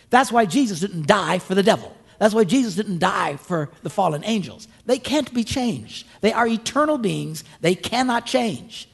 That's 0.09 0.33
why 0.33 0.47
Jesus 0.47 0.81
didn't 0.81 1.07
die 1.07 1.39
for 1.39 1.55
the 1.55 1.63
devil. 1.63 1.95
That's 2.19 2.35
why 2.35 2.45
Jesus 2.45 2.75
didn't 2.75 2.99
die 2.99 3.37
for 3.37 3.71
the 3.83 3.91
fallen 3.91 4.23
angels. 4.25 4.69
They 4.87 4.99
can't 4.99 5.33
be 5.35 5.45
changed. 5.45 6.07
They 6.23 6.33
are 6.33 6.47
eternal 6.47 6.97
beings, 6.97 7.45
they 7.61 7.75
cannot 7.75 8.25
change. 8.25 8.88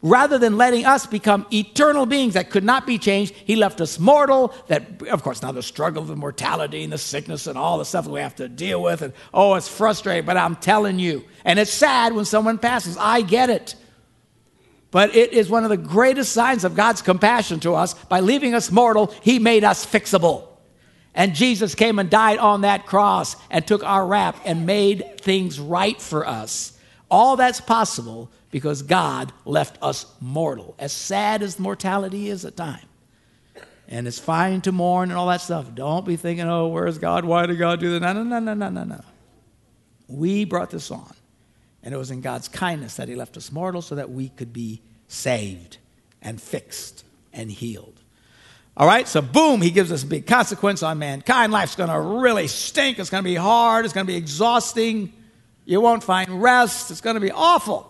Rather 0.00 0.38
than 0.38 0.56
letting 0.56 0.86
us 0.86 1.06
become 1.06 1.44
eternal 1.52 2.06
beings 2.06 2.34
that 2.34 2.50
could 2.50 2.62
not 2.62 2.86
be 2.86 2.98
changed, 2.98 3.34
he 3.34 3.56
left 3.56 3.80
us 3.80 3.98
mortal. 3.98 4.54
That, 4.68 5.02
of 5.10 5.24
course, 5.24 5.42
now 5.42 5.50
the 5.50 5.62
struggle 5.62 6.08
of 6.08 6.16
mortality 6.16 6.84
and 6.84 6.92
the 6.92 6.98
sickness 6.98 7.48
and 7.48 7.58
all 7.58 7.78
the 7.78 7.84
stuff 7.84 8.04
that 8.04 8.12
we 8.12 8.20
have 8.20 8.36
to 8.36 8.48
deal 8.48 8.80
with. 8.80 9.02
And 9.02 9.12
oh, 9.34 9.54
it's 9.54 9.68
frustrating, 9.68 10.24
but 10.24 10.36
I'm 10.36 10.54
telling 10.54 11.00
you. 11.00 11.24
And 11.44 11.58
it's 11.58 11.72
sad 11.72 12.12
when 12.12 12.26
someone 12.26 12.58
passes. 12.58 12.96
I 12.96 13.22
get 13.22 13.50
it. 13.50 13.74
But 14.92 15.16
it 15.16 15.32
is 15.32 15.50
one 15.50 15.64
of 15.64 15.70
the 15.70 15.76
greatest 15.76 16.32
signs 16.32 16.62
of 16.62 16.76
God's 16.76 17.02
compassion 17.02 17.58
to 17.60 17.74
us. 17.74 17.94
By 17.94 18.20
leaving 18.20 18.54
us 18.54 18.70
mortal, 18.70 19.12
he 19.22 19.40
made 19.40 19.64
us 19.64 19.84
fixable. 19.84 20.46
And 21.12 21.34
Jesus 21.34 21.74
came 21.74 21.98
and 21.98 22.08
died 22.08 22.38
on 22.38 22.60
that 22.60 22.86
cross 22.86 23.34
and 23.50 23.66
took 23.66 23.82
our 23.82 24.06
rap 24.06 24.36
and 24.44 24.64
made 24.64 25.20
things 25.20 25.58
right 25.58 26.00
for 26.00 26.24
us. 26.24 26.78
All 27.10 27.36
that's 27.36 27.60
possible 27.60 28.30
because 28.50 28.82
God 28.82 29.32
left 29.44 29.78
us 29.82 30.06
mortal, 30.20 30.74
as 30.78 30.92
sad 30.92 31.42
as 31.42 31.58
mortality 31.58 32.28
is 32.28 32.44
at 32.44 32.56
times. 32.56 32.84
And 33.88 34.06
it's 34.06 34.18
fine 34.18 34.60
to 34.62 34.72
mourn 34.72 35.10
and 35.10 35.18
all 35.18 35.28
that 35.28 35.40
stuff. 35.40 35.74
Don't 35.74 36.04
be 36.04 36.16
thinking, 36.16 36.46
oh, 36.46 36.68
where's 36.68 36.98
God? 36.98 37.24
Why 37.24 37.46
did 37.46 37.58
God 37.58 37.80
do 37.80 37.92
that? 37.92 38.00
No, 38.00 38.12
no, 38.12 38.22
no, 38.22 38.38
no, 38.38 38.54
no, 38.54 38.68
no, 38.68 38.84
no. 38.84 39.00
We 40.08 40.44
brought 40.44 40.70
this 40.70 40.90
on. 40.90 41.14
And 41.82 41.94
it 41.94 41.96
was 41.96 42.10
in 42.10 42.20
God's 42.20 42.48
kindness 42.48 42.96
that 42.96 43.08
He 43.08 43.14
left 43.14 43.36
us 43.38 43.50
mortal 43.50 43.80
so 43.80 43.94
that 43.94 44.10
we 44.10 44.28
could 44.28 44.52
be 44.52 44.82
saved 45.06 45.78
and 46.20 46.40
fixed 46.40 47.04
and 47.32 47.50
healed. 47.50 47.98
All 48.76 48.86
right, 48.86 49.08
so 49.08 49.20
boom, 49.20 49.60
he 49.60 49.70
gives 49.70 49.90
us 49.90 50.04
a 50.04 50.06
big 50.06 50.26
consequence 50.26 50.84
on 50.84 50.98
mankind. 50.98 51.50
Life's 51.50 51.74
going 51.74 51.90
to 51.90 51.98
really 51.98 52.46
stink. 52.46 53.00
It's 53.00 53.10
going 53.10 53.24
to 53.24 53.28
be 53.28 53.34
hard. 53.34 53.84
It's 53.84 53.92
going 53.92 54.06
to 54.06 54.12
be 54.12 54.16
exhausting. 54.16 55.12
You 55.64 55.80
won't 55.80 56.04
find 56.04 56.40
rest. 56.40 56.92
It's 56.92 57.00
going 57.00 57.14
to 57.14 57.20
be 57.20 57.32
awful. 57.32 57.87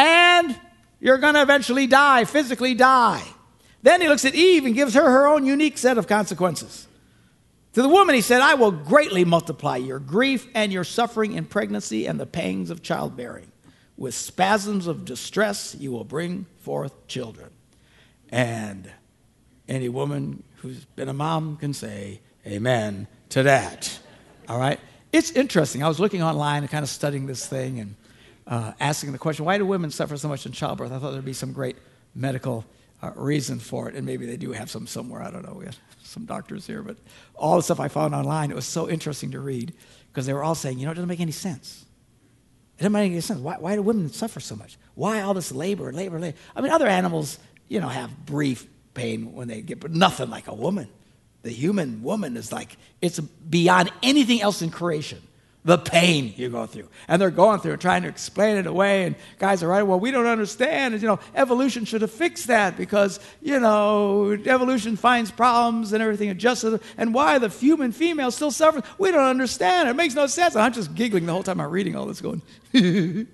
And 0.00 0.58
you're 0.98 1.18
going 1.18 1.34
to 1.34 1.42
eventually 1.42 1.86
die, 1.86 2.24
physically 2.24 2.74
die. 2.74 3.22
Then 3.82 4.00
he 4.00 4.08
looks 4.08 4.24
at 4.24 4.34
Eve 4.34 4.64
and 4.64 4.74
gives 4.74 4.94
her 4.94 5.04
her 5.04 5.26
own 5.26 5.44
unique 5.44 5.76
set 5.76 5.98
of 5.98 6.06
consequences. 6.06 6.86
To 7.74 7.82
the 7.82 7.88
woman, 7.88 8.14
he 8.14 8.22
said, 8.22 8.40
I 8.40 8.54
will 8.54 8.72
greatly 8.72 9.26
multiply 9.26 9.76
your 9.76 9.98
grief 9.98 10.48
and 10.54 10.72
your 10.72 10.84
suffering 10.84 11.34
in 11.34 11.44
pregnancy 11.44 12.06
and 12.06 12.18
the 12.18 12.24
pangs 12.24 12.70
of 12.70 12.82
childbearing. 12.82 13.52
With 13.98 14.14
spasms 14.14 14.86
of 14.86 15.04
distress, 15.04 15.76
you 15.78 15.92
will 15.92 16.04
bring 16.04 16.46
forth 16.62 17.06
children. 17.06 17.50
And 18.30 18.90
any 19.68 19.90
woman 19.90 20.44
who's 20.56 20.86
been 20.86 21.10
a 21.10 21.14
mom 21.14 21.58
can 21.58 21.74
say 21.74 22.20
amen 22.46 23.06
to 23.28 23.42
that. 23.42 23.98
All 24.48 24.58
right? 24.58 24.80
It's 25.12 25.30
interesting. 25.32 25.82
I 25.82 25.88
was 25.88 26.00
looking 26.00 26.22
online 26.22 26.62
and 26.62 26.70
kind 26.70 26.82
of 26.82 26.88
studying 26.88 27.26
this 27.26 27.46
thing 27.46 27.80
and 27.80 27.96
uh, 28.50 28.72
asking 28.80 29.12
the 29.12 29.18
question 29.18 29.44
why 29.44 29.56
do 29.56 29.64
women 29.64 29.90
suffer 29.90 30.16
so 30.16 30.28
much 30.28 30.44
in 30.44 30.52
childbirth? 30.52 30.92
I 30.92 30.98
thought 30.98 31.12
there'd 31.12 31.24
be 31.24 31.32
some 31.32 31.52
great 31.52 31.76
medical 32.14 32.64
uh, 33.02 33.12
reason 33.14 33.58
for 33.58 33.88
it, 33.88 33.94
and 33.94 34.04
maybe 34.04 34.26
they 34.26 34.36
do 34.36 34.52
have 34.52 34.70
some 34.70 34.86
somewhere. 34.86 35.22
I 35.22 35.30
don't 35.30 35.46
know. 35.46 35.54
We 35.54 35.64
have 35.64 35.78
some 36.02 36.26
doctors 36.26 36.66
here, 36.66 36.82
but 36.82 36.96
all 37.36 37.56
the 37.56 37.62
stuff 37.62 37.80
I 37.80 37.88
found 37.88 38.14
online, 38.14 38.50
it 38.50 38.54
was 38.56 38.66
so 38.66 38.90
interesting 38.90 39.30
to 39.30 39.40
read 39.40 39.72
because 40.08 40.26
they 40.26 40.34
were 40.34 40.42
all 40.42 40.56
saying, 40.56 40.78
you 40.78 40.84
know, 40.84 40.92
it 40.92 40.96
doesn't 40.96 41.08
make 41.08 41.20
any 41.20 41.32
sense. 41.32 41.86
It 42.76 42.82
doesn't 42.82 42.92
make 42.92 43.12
any 43.12 43.20
sense. 43.20 43.40
Why, 43.40 43.56
why 43.58 43.76
do 43.76 43.82
women 43.82 44.10
suffer 44.10 44.40
so 44.40 44.56
much? 44.56 44.76
Why 44.94 45.22
all 45.22 45.34
this 45.34 45.52
labor, 45.52 45.92
labor, 45.92 46.18
labor? 46.18 46.36
I 46.56 46.60
mean, 46.60 46.72
other 46.72 46.88
animals, 46.88 47.38
you 47.68 47.80
know, 47.80 47.88
have 47.88 48.26
brief 48.26 48.66
pain 48.94 49.32
when 49.32 49.48
they 49.48 49.62
get, 49.62 49.80
but 49.80 49.92
nothing 49.92 50.28
like 50.28 50.48
a 50.48 50.54
woman. 50.54 50.88
The 51.42 51.50
human 51.50 52.02
woman 52.02 52.36
is 52.36 52.52
like, 52.52 52.76
it's 53.00 53.20
beyond 53.20 53.90
anything 54.02 54.42
else 54.42 54.60
in 54.60 54.70
creation. 54.70 55.22
The 55.62 55.76
pain 55.76 56.32
you 56.36 56.48
go 56.48 56.64
through. 56.64 56.88
And 57.06 57.20
they're 57.20 57.30
going 57.30 57.60
through 57.60 57.72
and 57.72 57.80
trying 57.80 58.02
to 58.02 58.08
explain 58.08 58.56
it 58.56 58.66
away. 58.66 59.04
And 59.04 59.14
guys 59.38 59.62
are 59.62 59.68
right, 59.68 59.82
well, 59.82 60.00
we 60.00 60.10
don't 60.10 60.26
understand. 60.26 60.94
And, 60.94 61.02
you 61.02 61.08
know, 61.08 61.20
evolution 61.34 61.84
should 61.84 62.00
have 62.00 62.10
fixed 62.10 62.46
that 62.46 62.78
because, 62.78 63.20
you 63.42 63.60
know, 63.60 64.38
evolution 64.46 64.96
finds 64.96 65.30
problems 65.30 65.92
and 65.92 66.02
everything 66.02 66.30
adjusts. 66.30 66.64
And 66.96 67.12
why 67.12 67.38
the 67.38 67.48
human 67.50 67.92
female 67.92 68.30
still 68.30 68.50
suffers, 68.50 68.84
we 68.96 69.10
don't 69.10 69.24
understand. 69.24 69.90
It 69.90 69.96
makes 69.96 70.14
no 70.14 70.26
sense. 70.26 70.56
I'm 70.56 70.72
just 70.72 70.94
giggling 70.94 71.26
the 71.26 71.32
whole 71.32 71.42
time 71.42 71.60
I'm 71.60 71.70
reading 71.70 71.94
all 71.94 72.06
this, 72.06 72.22
going, 72.22 72.40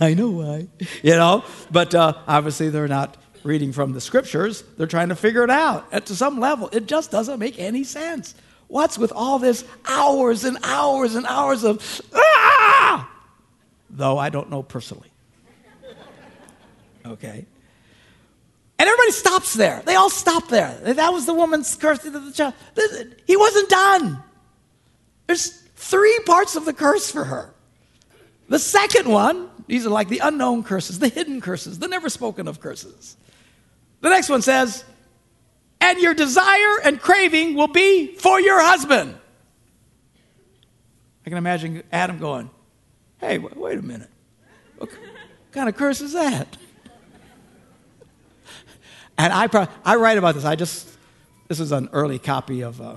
I 0.00 0.12
know 0.12 0.30
why. 0.30 0.68
You 1.02 1.16
know, 1.16 1.42
but 1.70 1.94
uh, 1.94 2.12
obviously 2.26 2.68
they're 2.68 2.86
not 2.86 3.16
reading 3.44 3.72
from 3.72 3.92
the 3.92 4.00
scriptures, 4.00 4.62
they're 4.76 4.86
trying 4.86 5.08
to 5.08 5.16
figure 5.16 5.44
it 5.44 5.50
out. 5.50 5.86
At 5.92 6.06
to 6.06 6.16
some 6.16 6.38
level, 6.40 6.68
it 6.72 6.86
just 6.86 7.10
doesn't 7.10 7.38
make 7.38 7.58
any 7.58 7.84
sense. 7.84 8.34
What's 8.68 8.98
with 8.98 9.12
all 9.12 9.38
this 9.38 9.64
hours 9.86 10.44
and 10.44 10.58
hours 10.62 11.14
and 11.14 11.26
hours 11.26 11.64
of 11.64 12.02
ah? 12.14 13.10
Though 13.90 14.18
I 14.18 14.28
don't 14.28 14.50
know 14.50 14.62
personally. 14.62 15.10
Okay. 17.04 17.46
And 18.78 18.88
everybody 18.88 19.12
stops 19.12 19.54
there. 19.54 19.82
They 19.86 19.94
all 19.94 20.10
stop 20.10 20.48
there. 20.48 20.74
That 20.82 21.12
was 21.12 21.24
the 21.24 21.32
woman's 21.32 21.74
curse 21.76 22.00
to 22.00 22.10
the 22.10 22.32
child. 22.32 22.54
He 23.26 23.36
wasn't 23.36 23.70
done. 23.70 24.22
There's 25.26 25.62
three 25.76 26.18
parts 26.26 26.56
of 26.56 26.64
the 26.64 26.72
curse 26.72 27.10
for 27.10 27.24
her. 27.24 27.54
The 28.48 28.58
second 28.58 29.08
one, 29.08 29.48
these 29.66 29.86
are 29.86 29.90
like 29.90 30.08
the 30.08 30.18
unknown 30.18 30.62
curses, 30.62 30.98
the 30.98 31.08
hidden 31.08 31.40
curses, 31.40 31.78
the 31.78 31.88
never 31.88 32.08
spoken 32.08 32.48
of 32.48 32.60
curses. 32.60 33.16
The 34.02 34.10
next 34.10 34.28
one 34.28 34.42
says, 34.42 34.84
and 35.80 35.98
your 35.98 36.14
desire 36.14 36.80
and 36.84 37.00
craving 37.00 37.54
will 37.54 37.68
be 37.68 38.14
for 38.16 38.40
your 38.40 38.60
husband. 38.60 39.16
I 41.24 41.28
can 41.28 41.38
imagine 41.38 41.82
Adam 41.92 42.18
going, 42.18 42.50
Hey, 43.18 43.38
wait 43.38 43.78
a 43.78 43.82
minute. 43.82 44.10
What 44.78 44.90
kind 45.52 45.68
of 45.68 45.76
curse 45.76 46.00
is 46.00 46.12
that? 46.12 46.56
And 49.18 49.32
I, 49.32 49.46
pro- 49.46 49.68
I 49.84 49.96
write 49.96 50.18
about 50.18 50.34
this. 50.34 50.44
I 50.44 50.56
just, 50.56 50.88
this 51.48 51.58
is 51.58 51.72
an 51.72 51.88
early 51.92 52.18
copy 52.18 52.60
of 52.62 52.80
uh, 52.80 52.96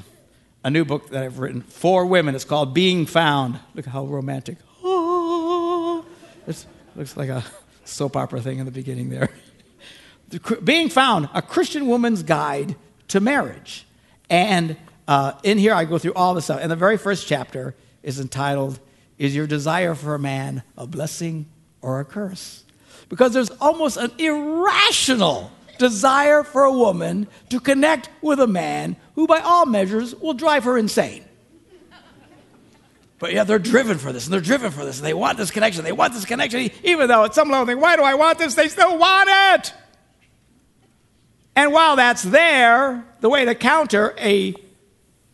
a 0.64 0.70
new 0.70 0.84
book 0.84 1.10
that 1.12 1.24
I've 1.24 1.40
written 1.40 1.62
for 1.62 2.06
women. 2.06 2.36
It's 2.36 2.44
called 2.44 2.74
Being 2.74 3.06
Found. 3.06 3.60
Look 3.74 3.86
how 3.86 4.06
romantic. 4.06 4.58
Oh, 4.82 6.06
it 6.48 6.66
looks 6.96 7.18
like 7.18 7.30
a 7.30 7.44
soap 7.84 8.16
opera 8.16 8.42
thing 8.42 8.60
in 8.60 8.66
the 8.66 8.72
beginning 8.72 9.10
there. 9.10 9.30
Being 10.64 10.90
found 10.90 11.30
a 11.34 11.42
Christian 11.42 11.88
woman's 11.88 12.24
guide 12.24 12.76
to 13.10 13.20
marriage. 13.20 13.86
And 14.30 14.78
uh, 15.08 15.34
in 15.44 15.58
here, 15.58 15.74
I 15.74 15.86
go 15.86 15.98
through 15.98 16.14
all 16.14 16.34
this 16.34 16.46
stuff. 16.46 16.60
And 16.62 16.72
the 16.72 16.76
very 16.76 16.98
first 16.98 17.28
chapter 17.28 17.76
is 18.04 18.20
entitled, 18.20 18.80
Is 19.18 19.36
Your 19.36 19.48
Desire 19.48 19.96
for 19.96 20.16
a 20.16 20.20
Man 20.20 20.64
a 20.78 20.86
Blessing 20.86 21.48
or 21.82 22.00
a 22.00 22.06
Curse? 22.06 22.64
Because 23.10 23.34
there's 23.34 23.50
almost 23.60 23.98
an 23.98 24.12
irrational 24.20 25.52
desire 25.80 26.44
for 26.44 26.64
a 26.64 26.72
woman 26.72 27.28
to 27.50 27.60
connect 27.60 28.10
with 28.22 28.40
a 28.40 28.48
man 28.48 28.96
who, 29.16 29.26
by 29.26 29.40
all 29.40 29.66
measures, 29.66 30.14
will 30.16 30.34
drive 30.34 30.66
her 30.66 30.78
insane. 30.78 31.26
But 33.18 33.34
yeah, 33.34 33.44
they're 33.44 33.60
driven 33.60 33.98
for 33.98 34.14
this, 34.14 34.26
and 34.26 34.34
they're 34.34 34.40
driven 34.40 34.72
for 34.72 34.86
this, 34.86 35.00
and 35.00 35.06
they 35.06 35.14
want 35.14 35.38
this 35.38 35.52
connection. 35.52 35.84
They 35.84 35.92
want 35.92 36.14
this 36.14 36.26
connection, 36.26 36.70
even 36.84 37.08
though 37.08 37.26
at 37.26 37.36
some 37.36 37.50
level 37.50 37.66
they 37.66 37.74
think, 37.74 37.82
why 37.82 37.98
do 37.98 38.04
I 38.04 38.14
want 38.14 38.38
this? 38.38 38.56
They 38.56 38.70
still 38.70 38.98
want 38.98 39.30
it. 39.30 39.74
And 41.60 41.74
while 41.74 41.98
that's 41.98 42.24
there, 42.24 43.04
the 43.20 43.28
way 43.28 43.44
to 43.44 43.54
counter 43.54 44.16
a 44.18 44.56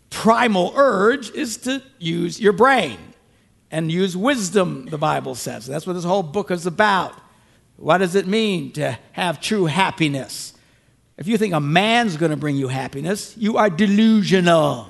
primal 0.09 0.73
urge 0.75 1.29
is 1.29 1.57
to 1.57 1.83
use 1.99 2.41
your 2.41 2.51
brain 2.51 2.97
and 3.69 3.91
use 3.91 4.17
wisdom, 4.17 4.87
the 4.87 4.97
Bible 4.97 5.35
says. 5.35 5.67
That's 5.67 5.85
what 5.85 5.93
this 5.93 6.03
whole 6.03 6.23
book 6.23 6.49
is 6.49 6.65
about. 6.65 7.13
What 7.77 7.99
does 7.99 8.15
it 8.15 8.25
mean 8.25 8.71
to 8.71 8.97
have 9.11 9.39
true 9.39 9.65
happiness? 9.65 10.53
If 11.15 11.27
you 11.27 11.37
think 11.37 11.53
a 11.53 11.59
man's 11.59 12.17
going 12.17 12.31
to 12.31 12.37
bring 12.37 12.55
you 12.55 12.69
happiness, 12.69 13.37
you 13.37 13.57
are 13.57 13.69
delusional. 13.69 14.89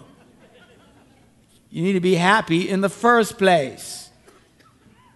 You 1.70 1.84
need 1.84 1.94
to 1.94 2.00
be 2.00 2.16
happy 2.16 2.70
in 2.70 2.80
the 2.80 2.88
first 2.88 3.38
place. 3.38 4.10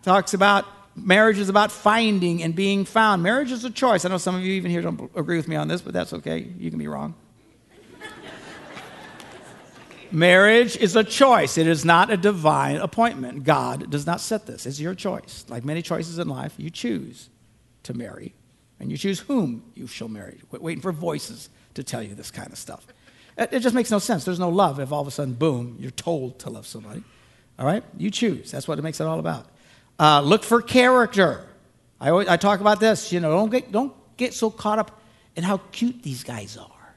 Talks 0.04 0.34
about 0.34 0.66
Marriage 1.06 1.38
is 1.38 1.50
about 1.50 1.72
finding 1.72 2.44
and 2.44 2.56
being 2.56 2.86
found. 2.86 3.24
Marriage 3.24 3.52
is 3.52 3.64
a 3.66 3.70
choice. 3.70 4.06
I 4.06 4.10
know 4.10 4.18
some 4.18 4.36
of 4.36 4.42
you 4.42 4.54
even 4.54 4.72
here 4.72 4.82
don't 4.82 5.12
agree 5.16 5.38
with 5.38 5.48
me 5.48 5.56
on 5.56 5.68
this, 5.68 5.82
but 5.82 5.94
that's 5.94 6.14
okay. 6.14 6.48
You 6.58 6.70
can 6.70 6.80
be 6.80 6.88
wrong. 6.88 7.16
Marriage 10.12 10.78
is 10.78 10.96
a 10.96 11.04
choice. 11.04 11.58
It 11.58 11.68
is 11.68 11.86
not 11.86 12.10
a 12.10 12.18
divine 12.18 12.78
appointment. 12.78 13.44
God 13.44 13.90
does 13.90 14.06
not 14.06 14.22
set 14.22 14.46
this. 14.46 14.66
It's 14.66 14.80
your 14.80 14.96
choice. 14.96 15.46
Like 15.48 15.66
many 15.66 15.82
choices 15.82 16.20
in 16.20 16.28
life, 16.28 16.54
you 16.58 16.70
choose 16.70 17.30
to 17.84 17.94
marry, 17.94 18.34
and 18.80 18.92
you 18.92 18.98
choose 18.98 19.20
whom 19.20 19.64
you 19.76 19.88
shall 19.88 20.10
marry. 20.10 20.40
Quit 20.50 20.62
waiting 20.62 20.82
for 20.82 20.92
voices 20.92 21.50
to 21.74 21.84
tell 21.84 22.04
you 22.04 22.16
this 22.16 22.32
kind 22.32 22.52
of 22.52 22.58
stuff. 22.58 22.86
It 23.38 23.60
just 23.60 23.74
makes 23.74 23.90
no 23.90 24.00
sense. 24.00 24.26
There's 24.26 24.40
no 24.40 24.50
love 24.50 24.80
if 24.80 24.92
all 24.92 25.02
of 25.02 25.08
a 25.08 25.12
sudden, 25.12 25.34
boom, 25.34 25.78
you're 25.80 25.92
told 25.92 26.40
to 26.40 26.50
love 26.50 26.68
somebody. 26.68 27.04
All 27.58 27.66
right? 27.66 27.84
You 27.98 28.12
choose. 28.12 28.52
That's 28.52 28.68
what 28.68 28.80
it 28.80 28.82
makes 28.82 29.00
it 29.00 29.08
all 29.08 29.20
about. 29.20 29.48
Uh, 30.00 30.22
look 30.22 30.44
for 30.44 30.62
character. 30.62 31.46
I, 32.00 32.10
always, 32.10 32.28
I 32.30 32.38
talk 32.38 32.62
about 32.62 32.80
this. 32.80 33.12
You 33.12 33.20
know, 33.20 33.32
don't 33.32 33.50
get, 33.50 33.72
don't 33.72 33.94
get 34.16 34.34
so 34.34 34.50
caught 34.50 34.80
up 34.80 35.02
in 35.36 35.44
how 35.44 35.58
cute 35.72 36.02
these 36.02 36.24
guys 36.24 36.58
are. 36.58 36.96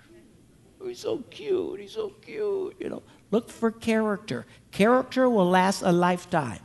he's 0.87 1.01
so 1.01 1.19
cute, 1.31 1.81
he's 1.81 1.93
so 1.93 2.11
cute, 2.23 2.77
you 2.79 2.88
know. 2.88 3.03
Look 3.31 3.51
for 3.51 3.71
character. 3.71 4.47
Character 4.71 5.29
will 5.29 5.49
last 5.49 5.83
a 5.83 5.91
lifetime. 5.91 6.61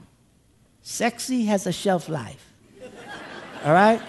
Sexy 0.81 1.45
has 1.45 1.65
a 1.65 1.71
shelf 1.71 2.07
life. 2.07 2.53
All 3.63 3.73
right? 3.73 4.01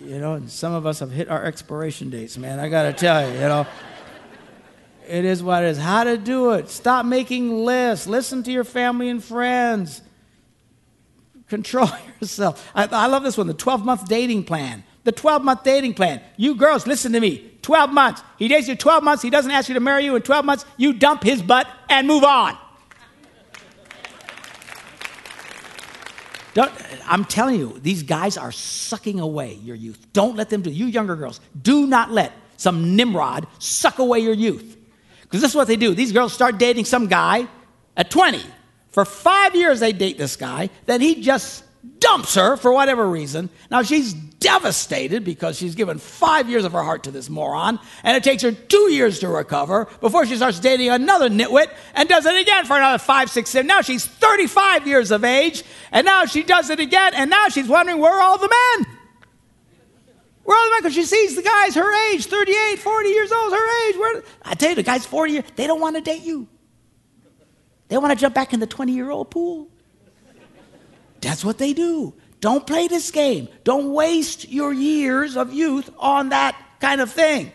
You 0.00 0.18
know, 0.18 0.34
and 0.34 0.50
some 0.50 0.72
of 0.72 0.86
us 0.86 1.00
have 1.00 1.10
hit 1.10 1.28
our 1.28 1.44
expiration 1.44 2.10
dates, 2.10 2.38
man. 2.38 2.58
I 2.58 2.68
got 2.68 2.84
to 2.84 2.92
tell 2.92 3.26
you, 3.28 3.34
you 3.34 3.40
know. 3.40 3.66
It 5.06 5.24
is 5.24 5.42
what 5.42 5.64
it 5.64 5.68
is. 5.68 5.78
How 5.78 6.04
to 6.04 6.16
do 6.16 6.52
it. 6.52 6.70
Stop 6.70 7.04
making 7.04 7.64
lists. 7.64 8.06
Listen 8.06 8.42
to 8.44 8.52
your 8.52 8.64
family 8.64 9.08
and 9.08 9.22
friends. 9.22 10.02
Control 11.50 11.88
yourself. 12.20 12.70
I, 12.74 12.86
I 12.86 13.06
love 13.08 13.24
this 13.24 13.36
one 13.36 13.48
the 13.48 13.54
12 13.54 13.84
month 13.84 14.08
dating 14.08 14.44
plan. 14.44 14.84
The 15.04 15.12
12 15.12 15.42
month 15.42 15.64
dating 15.64 15.94
plan. 15.94 16.22
You 16.36 16.54
girls, 16.54 16.86
listen 16.86 17.12
to 17.12 17.20
me. 17.20 17.50
12 17.62 17.92
months. 17.92 18.22
He 18.38 18.48
dates 18.48 18.68
you 18.68 18.76
12 18.76 19.02
months. 19.02 19.22
He 19.22 19.30
doesn't 19.30 19.50
ask 19.50 19.68
you 19.68 19.74
to 19.74 19.80
marry 19.80 20.04
you 20.04 20.16
in 20.16 20.22
12 20.22 20.44
months. 20.44 20.64
You 20.78 20.94
dump 20.94 21.22
his 21.22 21.42
butt 21.42 21.68
and 21.90 22.06
move 22.06 22.24
on. 22.24 22.56
Don't, 26.54 26.72
I'm 27.06 27.24
telling 27.24 27.58
you, 27.58 27.78
these 27.80 28.02
guys 28.02 28.36
are 28.36 28.52
sucking 28.52 29.20
away 29.20 29.54
your 29.54 29.76
youth. 29.76 30.06
Don't 30.12 30.36
let 30.36 30.50
them 30.50 30.62
do. 30.62 30.70
You 30.70 30.86
younger 30.86 31.16
girls, 31.16 31.40
do 31.60 31.86
not 31.86 32.10
let 32.10 32.32
some 32.56 32.96
Nimrod 32.96 33.46
suck 33.58 33.98
away 33.98 34.20
your 34.20 34.34
youth. 34.34 34.76
Because 35.22 35.40
this 35.40 35.50
is 35.50 35.56
what 35.56 35.68
they 35.68 35.76
do. 35.76 35.94
These 35.94 36.12
girls 36.12 36.32
start 36.32 36.58
dating 36.58 36.86
some 36.86 37.06
guy 37.06 37.46
at 37.96 38.10
20. 38.10 38.42
For 38.90 39.04
five 39.04 39.54
years, 39.54 39.80
they 39.80 39.92
date 39.92 40.18
this 40.18 40.36
guy. 40.36 40.70
Then 40.86 41.00
he 41.00 41.22
just 41.22 41.64
dumps 41.98 42.34
her 42.34 42.56
for 42.56 42.72
whatever 42.72 43.08
reason. 43.08 43.48
Now 43.70 43.82
she's 43.82 44.12
devastated 44.12 45.24
because 45.24 45.56
she's 45.56 45.74
given 45.74 45.98
five 45.98 46.48
years 46.48 46.64
of 46.64 46.72
her 46.72 46.82
heart 46.82 47.04
to 47.04 47.10
this 47.10 47.30
moron, 47.30 47.78
and 48.02 48.16
it 48.16 48.24
takes 48.24 48.42
her 48.42 48.52
two 48.52 48.90
years 48.90 49.20
to 49.20 49.28
recover 49.28 49.86
before 50.00 50.26
she 50.26 50.36
starts 50.36 50.58
dating 50.58 50.88
another 50.88 51.28
nitwit 51.28 51.68
and 51.94 52.08
does 52.08 52.26
it 52.26 52.40
again 52.40 52.64
for 52.64 52.76
another 52.76 52.98
five, 52.98 53.30
six, 53.30 53.50
seven. 53.50 53.66
Now 53.66 53.80
she's 53.80 54.04
35 54.04 54.86
years 54.86 55.10
of 55.10 55.24
age, 55.24 55.62
and 55.92 56.04
now 56.04 56.24
she 56.24 56.42
does 56.42 56.70
it 56.70 56.80
again, 56.80 57.12
and 57.14 57.30
now 57.30 57.48
she's 57.48 57.68
wondering 57.68 57.98
where 57.98 58.12
are 58.12 58.22
all 58.22 58.38
the 58.38 58.48
men? 58.48 58.96
Where 60.44 60.56
are 60.56 60.60
all 60.60 60.66
the 60.66 60.70
men? 60.72 60.80
Because 60.82 60.94
she 60.94 61.04
sees 61.04 61.36
the 61.36 61.42
guys 61.42 61.74
her 61.74 62.12
age, 62.12 62.26
38, 62.26 62.78
40 62.78 63.08
years 63.08 63.32
old, 63.32 63.52
her 63.52 63.88
age. 63.88 63.96
Where, 63.96 64.22
I 64.42 64.54
tell 64.54 64.70
you, 64.70 64.76
the 64.76 64.82
guys 64.82 65.06
40 65.06 65.32
years, 65.32 65.44
they 65.56 65.66
don't 65.66 65.80
want 65.80 65.96
to 65.96 66.02
date 66.02 66.22
you. 66.22 66.48
They 67.90 67.98
want 67.98 68.12
to 68.12 68.16
jump 68.16 68.34
back 68.34 68.54
in 68.54 68.60
the 68.60 68.66
20 68.66 68.92
year 68.92 69.10
old 69.10 69.30
pool. 69.30 69.68
That's 71.20 71.44
what 71.44 71.58
they 71.58 71.74
do. 71.74 72.14
Don't 72.40 72.66
play 72.66 72.88
this 72.88 73.10
game. 73.10 73.48
Don't 73.64 73.92
waste 73.92 74.48
your 74.48 74.72
years 74.72 75.36
of 75.36 75.52
youth 75.52 75.90
on 75.98 76.30
that 76.30 76.56
kind 76.80 77.02
of 77.02 77.12
thing. 77.12 77.52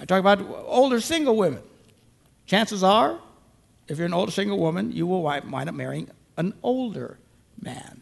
I 0.00 0.06
talk 0.06 0.20
about 0.20 0.40
older 0.64 1.00
single 1.00 1.36
women. 1.36 1.62
Chances 2.46 2.82
are, 2.82 3.18
if 3.88 3.98
you're 3.98 4.06
an 4.06 4.14
older 4.14 4.32
single 4.32 4.58
woman, 4.58 4.92
you 4.92 5.06
will 5.06 5.22
wind 5.22 5.68
up 5.68 5.74
marrying 5.74 6.08
an 6.36 6.54
older 6.62 7.18
man. 7.60 8.00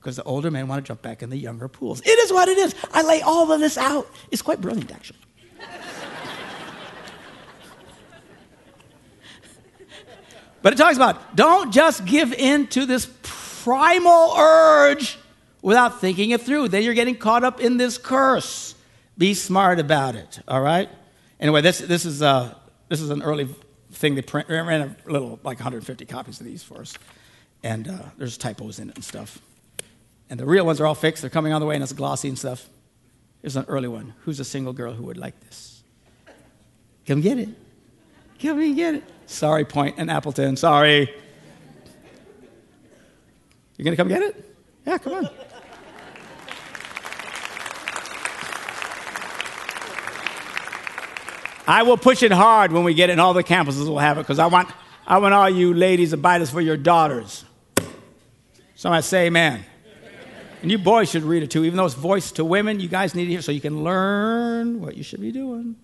Because 0.00 0.16
the 0.16 0.24
older 0.24 0.50
men 0.50 0.68
want 0.68 0.84
to 0.84 0.88
jump 0.88 1.02
back 1.02 1.22
in 1.22 1.30
the 1.30 1.36
younger 1.36 1.68
pools. 1.68 2.00
It 2.00 2.18
is 2.18 2.32
what 2.32 2.48
it 2.48 2.58
is. 2.58 2.74
I 2.92 3.02
lay 3.02 3.22
all 3.22 3.52
of 3.52 3.60
this 3.60 3.76
out. 3.76 4.08
It's 4.30 4.42
quite 4.42 4.60
brilliant, 4.60 4.92
actually. 4.92 5.18
But 10.62 10.72
it 10.72 10.76
talks 10.76 10.96
about 10.96 11.36
don't 11.36 11.72
just 11.72 12.04
give 12.04 12.32
in 12.32 12.66
to 12.68 12.86
this 12.86 13.08
primal 13.22 14.34
urge 14.36 15.18
without 15.60 16.00
thinking 16.00 16.30
it 16.30 16.42
through. 16.42 16.68
Then 16.68 16.82
you're 16.82 16.94
getting 16.94 17.16
caught 17.16 17.44
up 17.44 17.60
in 17.60 17.76
this 17.76 17.98
curse. 17.98 18.74
Be 19.16 19.34
smart 19.34 19.78
about 19.78 20.14
it, 20.14 20.40
all 20.48 20.60
right? 20.60 20.88
Anyway, 21.38 21.60
this, 21.60 21.78
this, 21.78 22.04
is, 22.04 22.22
uh, 22.22 22.54
this 22.88 23.00
is 23.00 23.10
an 23.10 23.22
early 23.22 23.48
thing 23.92 24.14
they 24.14 24.22
print, 24.22 24.48
ran 24.48 24.96
a 25.06 25.10
little, 25.10 25.38
like 25.44 25.58
150 25.58 26.04
copies 26.06 26.40
of 26.40 26.46
these 26.46 26.62
for 26.62 26.80
us. 26.80 26.94
And 27.62 27.88
uh, 27.88 27.98
there's 28.16 28.36
typos 28.36 28.78
in 28.78 28.88
it 28.90 28.96
and 28.96 29.04
stuff. 29.04 29.38
And 30.30 30.40
the 30.40 30.46
real 30.46 30.64
ones 30.64 30.80
are 30.80 30.86
all 30.86 30.94
fixed. 30.94 31.20
They're 31.20 31.30
coming 31.30 31.52
on 31.52 31.60
the 31.60 31.66
way 31.66 31.74
and 31.74 31.82
it's 31.82 31.92
glossy 31.92 32.28
and 32.28 32.38
stuff. 32.38 32.68
Here's 33.42 33.56
an 33.56 33.66
early 33.68 33.88
one. 33.88 34.14
Who's 34.20 34.40
a 34.40 34.44
single 34.44 34.72
girl 34.72 34.92
who 34.94 35.04
would 35.04 35.18
like 35.18 35.38
this? 35.40 35.82
Come 37.06 37.20
get 37.20 37.38
it. 37.38 37.48
Come 38.40 38.60
and 38.60 38.74
get 38.74 38.94
it. 38.94 39.04
Sorry, 39.32 39.64
Point 39.64 39.96
and 39.98 40.10
Appleton. 40.10 40.56
Sorry. 40.56 41.12
You 43.76 43.84
gonna 43.84 43.96
come 43.96 44.08
get 44.08 44.22
it? 44.22 44.56
Yeah, 44.86 44.98
come 44.98 45.14
on. 45.14 45.28
I 51.66 51.84
will 51.84 51.96
push 51.96 52.22
it 52.22 52.32
hard 52.32 52.72
when 52.72 52.84
we 52.84 52.92
get 52.92 53.08
it, 53.08 53.12
and 53.12 53.20
all 53.20 53.34
the 53.34 53.44
campuses 53.44 53.86
will 53.86 53.98
have 53.98 54.18
it, 54.18 54.22
because 54.22 54.38
I 54.38 54.46
want, 54.46 54.68
I 55.06 55.18
want 55.18 55.32
all 55.32 55.48
you 55.48 55.72
ladies 55.72 56.10
to 56.10 56.16
buy 56.16 56.38
this 56.38 56.50
for 56.50 56.60
your 56.60 56.76
daughters. 56.76 57.44
Somebody 58.74 59.02
say 59.02 59.26
amen. 59.26 59.64
And 60.60 60.70
you 60.70 60.78
boys 60.78 61.10
should 61.10 61.22
read 61.22 61.42
it 61.42 61.50
too, 61.50 61.64
even 61.64 61.76
though 61.76 61.86
it's 61.86 61.94
voiced 61.94 62.36
to 62.36 62.44
women. 62.44 62.80
You 62.80 62.88
guys 62.88 63.14
need 63.14 63.24
to 63.24 63.30
hear 63.30 63.42
so 63.42 63.50
you 63.50 63.60
can 63.60 63.82
learn 63.82 64.80
what 64.80 64.96
you 64.96 65.02
should 65.02 65.20
be 65.20 65.32
doing. 65.32 65.76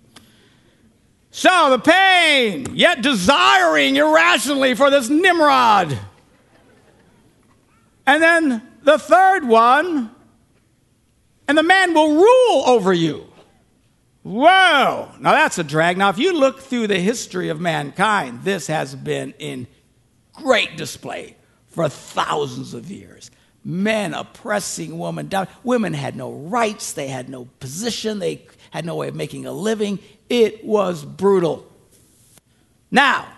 So 1.39 1.71
the 1.71 1.79
pain, 1.79 2.75
yet 2.75 3.01
desiring 3.01 3.95
irrationally 3.95 4.75
for 4.75 4.91
this 4.91 5.09
Nimrod. 5.09 5.97
And 8.05 8.21
then 8.21 8.69
the 8.83 8.99
third 8.99 9.47
one, 9.47 10.11
and 11.47 11.57
the 11.57 11.63
man 11.63 11.95
will 11.95 12.17
rule 12.17 12.65
over 12.67 12.93
you. 12.93 13.25
Whoa! 14.25 15.13
Now 15.21 15.31
that's 15.31 15.59
a 15.59 15.63
drag. 15.63 15.97
Now, 15.97 16.09
if 16.09 16.19
you 16.19 16.33
look 16.33 16.59
through 16.59 16.89
the 16.89 16.99
history 16.99 17.51
of 17.51 17.61
mankind, 17.61 18.43
this 18.43 18.67
has 18.67 18.97
been 18.97 19.33
in 19.39 19.69
great 20.33 20.77
display 20.77 21.37
for 21.69 21.89
thousands 21.89 22.75
of 22.75 22.91
years. 22.91 23.31
Men 23.63 24.13
oppressing 24.13 24.99
women 24.99 25.29
down. 25.29 25.47
Women 25.63 25.93
had 25.93 26.17
no 26.17 26.33
rights, 26.33 26.95
they 26.95 27.07
had 27.07 27.29
no 27.29 27.47
position, 27.61 28.19
they 28.19 28.43
had 28.71 28.85
no 28.85 28.97
way 28.97 29.09
of 29.09 29.15
making 29.15 29.47
a 29.47 29.53
living. 29.53 29.99
It 30.29 30.65
was 30.65 31.05
brutal. 31.05 31.71
Now, 32.91 33.29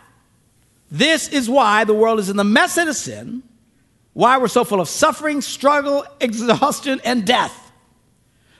this 0.90 1.28
is 1.28 1.48
why 1.48 1.84
the 1.84 1.94
world 1.94 2.18
is 2.18 2.28
in 2.28 2.36
the 2.36 2.44
mess 2.44 2.76
of 2.76 2.94
sin 2.96 3.42
why 4.12 4.38
we're 4.38 4.48
so 4.48 4.64
full 4.64 4.80
of 4.80 4.88
suffering, 4.88 5.40
struggle, 5.40 6.04
exhaustion, 6.20 7.00
and 7.04 7.26
death. 7.26 7.72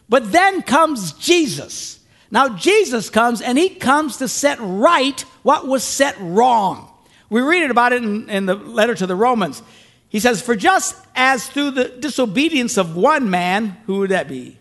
But 0.09 0.33
then 0.33 0.63
comes 0.63 1.13
Jesus. 1.13 2.01
Now, 2.31 2.49
Jesus 2.57 3.11
comes 3.11 3.41
and 3.41 3.59
he 3.59 3.71
comes 3.71 4.19
to 4.19 4.29
set 4.29 4.59
right 4.61 5.21
what 5.43 5.67
was 5.67 5.83
set 5.83 6.17
wrong. 6.21 6.89
We 7.29 7.41
read 7.41 7.63
it 7.63 7.71
about 7.71 7.93
it 7.93 8.03
in, 8.03 8.29
in 8.29 8.47
the 8.47 8.55
letter 8.55 8.95
to 8.95 9.07
the 9.07 9.17
Romans. 9.17 9.63
He 10.09 10.19
says, 10.19 10.43
For 10.43 10.57
just 10.57 10.97
as 11.15 11.47
through 11.47 11.73
the 11.73 11.89
disobedience 11.89 12.77
of 12.77 12.97
one 12.97 13.31
man, 13.31 13.77
who 13.87 13.99
would 13.99 14.11
that 14.11 14.29
be? 14.29 14.59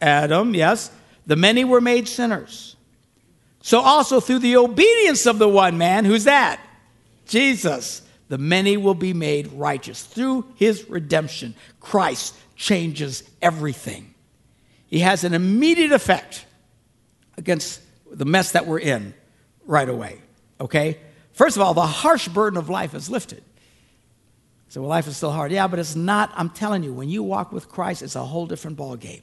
Adam, 0.00 0.54
yes, 0.54 0.90
the 1.26 1.36
many 1.36 1.64
were 1.64 1.80
made 1.80 2.08
sinners. 2.08 2.76
So 3.60 3.80
also 3.80 4.20
through 4.20 4.38
the 4.40 4.56
obedience 4.56 5.26
of 5.26 5.38
the 5.38 5.48
one 5.48 5.76
man, 5.76 6.04
who's 6.04 6.24
that? 6.24 6.60
Jesus 7.26 8.02
the 8.28 8.38
many 8.38 8.76
will 8.76 8.94
be 8.94 9.12
made 9.12 9.52
righteous. 9.52 10.02
Through 10.02 10.46
his 10.56 10.88
redemption, 10.88 11.54
Christ 11.80 12.34
changes 12.56 13.22
everything. 13.40 14.14
He 14.88 15.00
has 15.00 15.24
an 15.24 15.34
immediate 15.34 15.92
effect 15.92 16.44
against 17.36 17.80
the 18.10 18.24
mess 18.24 18.52
that 18.52 18.66
we're 18.66 18.80
in 18.80 19.14
right 19.64 19.88
away. 19.88 20.20
Okay? 20.60 20.98
First 21.32 21.56
of 21.56 21.62
all, 21.62 21.74
the 21.74 21.86
harsh 21.86 22.28
burden 22.28 22.56
of 22.56 22.68
life 22.68 22.94
is 22.94 23.10
lifted. 23.10 23.42
So, 24.68 24.80
well, 24.80 24.90
life 24.90 25.06
is 25.06 25.16
still 25.16 25.30
hard. 25.30 25.52
Yeah, 25.52 25.68
but 25.68 25.78
it's 25.78 25.94
not. 25.94 26.32
I'm 26.34 26.50
telling 26.50 26.82
you, 26.82 26.92
when 26.92 27.08
you 27.08 27.22
walk 27.22 27.52
with 27.52 27.68
Christ, 27.68 28.02
it's 28.02 28.16
a 28.16 28.24
whole 28.24 28.46
different 28.46 28.76
ballgame. 28.76 29.22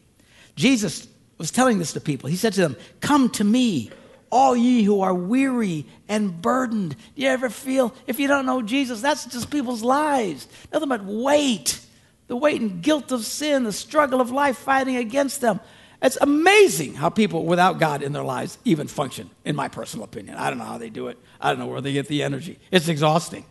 Jesus 0.56 1.08
was 1.38 1.52
telling 1.52 1.80
this 1.80 1.94
to 1.94 2.02
people. 2.02 2.30
He 2.30 2.36
said 2.36 2.54
to 2.54 2.62
them, 2.62 2.76
Come 3.02 3.30
to 3.32 3.44
me, 3.44 3.92
all 4.32 4.56
ye 4.56 4.84
who 4.84 5.02
are 5.02 5.14
weary 5.14 5.86
and 6.10 6.42
burdened. 6.42 6.96
Do 7.16 7.22
you 7.22 7.30
ever 7.30 7.50
feel, 7.50 7.94
if 8.08 8.20
you 8.20 8.28
don't 8.28 8.46
know 8.46 8.62
Jesus, 8.62 9.02
that's 9.02 9.26
just 9.26 9.52
people's 9.52 9.84
lives. 9.84 10.48
Nothing 10.72 10.90
but 10.90 11.04
weight. 11.04 11.80
The 12.28 12.36
weight 12.36 12.62
and 12.62 12.82
guilt 12.82 13.12
of 13.12 13.26
sin, 13.26 13.64
the 13.64 13.72
struggle 13.72 14.22
of 14.22 14.32
life 14.32 14.58
fighting 14.58 14.96
against 14.96 15.42
them. 15.42 15.60
It's 16.02 16.18
amazing 16.20 16.96
how 16.96 17.10
people 17.10 17.46
without 17.46 17.80
God 17.80 18.02
in 18.02 18.12
their 18.12 18.24
lives 18.24 18.58
even 18.66 18.88
function, 18.88 19.30
in 19.46 19.56
my 19.56 19.68
personal 19.68 20.04
opinion. 20.04 20.36
I 20.36 20.50
don't 20.50 20.58
know 20.58 20.66
how 20.66 20.78
they 20.78 20.90
do 20.90 21.08
it. 21.08 21.18
I 21.40 21.50
don't 21.50 21.60
know 21.60 21.68
where 21.68 21.80
they 21.80 21.94
get 21.94 22.08
the 22.08 22.24
energy. 22.24 22.60
It's 22.72 22.88
exhausting. 22.88 23.46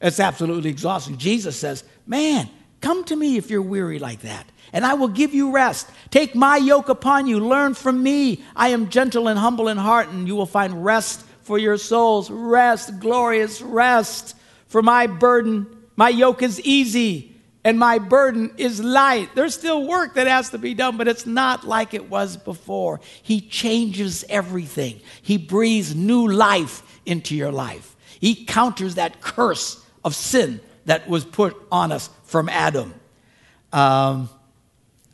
It's 0.00 0.20
absolutely 0.20 0.70
exhausting. 0.70 1.16
Jesus 1.16 1.56
says, 1.56 1.84
Man, 2.06 2.48
come 2.82 3.04
to 3.04 3.16
me 3.16 3.38
if 3.38 3.48
you're 3.48 3.62
weary 3.62 3.98
like 3.98 4.20
that 4.20 4.46
and 4.72 4.86
I 4.86 4.94
will 4.94 5.08
give 5.08 5.34
you 5.34 5.52
rest. 5.52 5.88
Take 6.10 6.34
my 6.34 6.56
yoke 6.56 6.88
upon 6.88 7.26
you. 7.26 7.40
Learn 7.40 7.74
from 7.74 8.02
me. 8.02 8.42
I 8.56 8.68
am 8.68 8.88
gentle 8.88 9.28
and 9.28 9.38
humble 9.38 9.68
in 9.68 9.76
heart, 9.76 10.08
and 10.08 10.26
you 10.26 10.34
will 10.34 10.46
find 10.46 10.84
rest 10.84 11.24
for 11.42 11.58
your 11.58 11.76
souls. 11.76 12.30
Rest, 12.30 12.98
glorious 12.98 13.60
rest. 13.60 14.34
For 14.68 14.82
my 14.82 15.06
burden, 15.06 15.66
my 15.96 16.08
yoke 16.08 16.42
is 16.42 16.60
easy, 16.62 17.36
and 17.64 17.78
my 17.78 17.98
burden 17.98 18.52
is 18.56 18.82
light. 18.82 19.34
There's 19.34 19.54
still 19.54 19.86
work 19.86 20.14
that 20.14 20.26
has 20.26 20.50
to 20.50 20.58
be 20.58 20.72
done, 20.72 20.96
but 20.96 21.08
it's 21.08 21.26
not 21.26 21.66
like 21.66 21.92
it 21.92 22.08
was 22.08 22.36
before. 22.38 23.00
He 23.22 23.40
changes 23.42 24.24
everything, 24.28 25.00
He 25.20 25.36
breathes 25.36 25.94
new 25.94 26.28
life 26.28 26.82
into 27.04 27.36
your 27.36 27.52
life. 27.52 27.94
He 28.20 28.44
counters 28.44 28.94
that 28.94 29.20
curse 29.20 29.84
of 30.04 30.14
sin 30.14 30.60
that 30.84 31.08
was 31.08 31.24
put 31.24 31.56
on 31.70 31.92
us 31.92 32.08
from 32.32 32.48
Adam. 32.48 32.94
Um, 33.72 34.28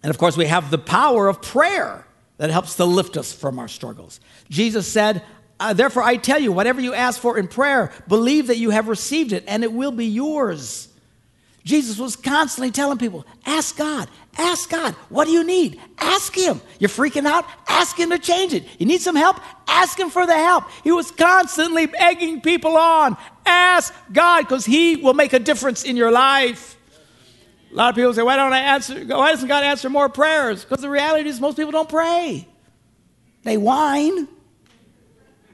and 0.03 0.11
of 0.11 0.17
course, 0.17 0.37
we 0.37 0.47
have 0.47 0.71
the 0.71 0.79
power 0.79 1.29
of 1.29 1.43
prayer 1.43 2.07
that 2.39 2.51
helps 2.51 2.77
to 2.77 2.85
lift 2.85 3.17
us 3.17 3.33
from 3.33 3.59
our 3.59 3.69
struggles. 3.69 4.21
Jesus 4.49 4.87
said, 4.87 5.23
uh, 5.61 5.73
Therefore, 5.73 6.05
I 6.05 6.17
tell 6.17 6.39
you, 6.39 6.53
whatever 6.53 6.81
you 6.81 6.95
ask 6.95 7.21
for 7.21 7.37
in 7.37 7.49
prayer, 7.49 7.93
believe 8.07 8.47
that 8.47 8.57
you 8.57 8.71
have 8.71 8.89
received 8.89 9.33
it 9.33 9.45
and 9.47 9.65
it 9.65 9.73
will 9.73 9.91
be 9.91 10.07
yours. 10.07 10.89
Jesus 11.65 11.99
was 11.99 12.17
constantly 12.17 12.71
telling 12.71 12.97
people, 12.97 13.27
ask 13.45 13.77
God, 13.77 14.09
ask 14.39 14.71
God, 14.71 14.95
what 15.11 15.27
do 15.27 15.33
you 15.33 15.45
need? 15.45 15.79
Ask 15.99 16.35
Him. 16.35 16.63
You're 16.79 16.89
freaking 16.89 17.27
out? 17.27 17.45
Ask 17.69 17.99
Him 17.99 18.11
to 18.11 18.19
change 18.19 18.55
it. 18.55 18.65
You 18.79 18.87
need 18.87 19.03
some 19.03 19.17
help? 19.17 19.39
Ask 19.67 19.99
Him 19.99 20.09
for 20.09 20.25
the 20.25 20.35
help. 20.35 20.65
He 20.83 20.93
was 20.93 21.11
constantly 21.11 21.89
egging 21.99 22.41
people 22.41 22.77
on. 22.77 23.19
Ask 23.45 23.93
God 24.13 24.43
because 24.43 24.65
He 24.65 24.97
will 24.97 25.13
make 25.13 25.35
a 25.35 25.39
difference 25.39 25.83
in 25.83 25.97
your 25.97 26.13
life. 26.13 26.78
A 27.71 27.75
lot 27.75 27.91
of 27.91 27.95
people 27.97 28.15
say, 28.15 28.23
why 28.23 28.37
don't 28.37 28.53
I 28.53 28.61
answer? 28.61 29.05
Why 29.05 29.31
doesn't 29.31 29.49
God 29.49 29.63
answer 29.63 29.91
more 29.91 30.09
prayers? 30.09 30.65
Because 30.65 30.81
the 30.81 30.91
reality 30.91 31.29
is 31.29 31.41
most 31.41 31.57
people 31.57 31.73
don't 31.73 31.89
pray. 31.89 32.49
They 33.43 33.57
whine, 33.57 34.27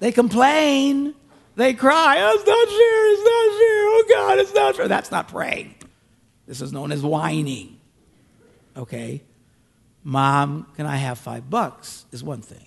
they 0.01 0.13
complain, 0.13 1.15
they 1.57 1.75
cry, 1.75 2.21
oh, 2.21 2.35
it's 2.35 2.47
not 2.47 2.69
fair, 2.69 3.13
it's 3.13 3.23
not 3.23 3.59
fair, 3.59 3.85
oh 3.87 4.05
God, 4.09 4.39
it's 4.39 4.55
not 4.55 4.77
fair. 4.77 4.89
That's 4.89 5.11
not 5.11 5.29
praying. 5.29 5.75
This 6.47 6.61
is 6.61 6.73
known 6.73 6.93
as 6.93 7.03
whining. 7.03 7.79
Okay? 8.77 9.23
Mom, 10.03 10.67
can 10.77 10.87
I 10.87 10.97
have 10.97 11.19
five 11.19 11.49
bucks? 11.49 12.07
Is 12.13 12.23
one 12.23 12.43
thing. 12.43 12.67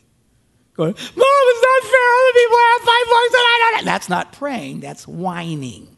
Going, 0.73 0.93
Mom, 0.93 0.97
it's 0.97 1.15
not 1.15 1.91
fair. 1.91 2.09
Other 2.17 2.39
people 2.39 2.57
have 2.57 2.81
five 2.81 3.05
bucks 3.09 3.33
and 3.33 3.43
I 3.43 3.71
don't. 3.75 3.85
That's 3.85 4.09
not 4.09 4.33
praying, 4.33 4.79
that's 4.81 5.07
whining. 5.07 5.97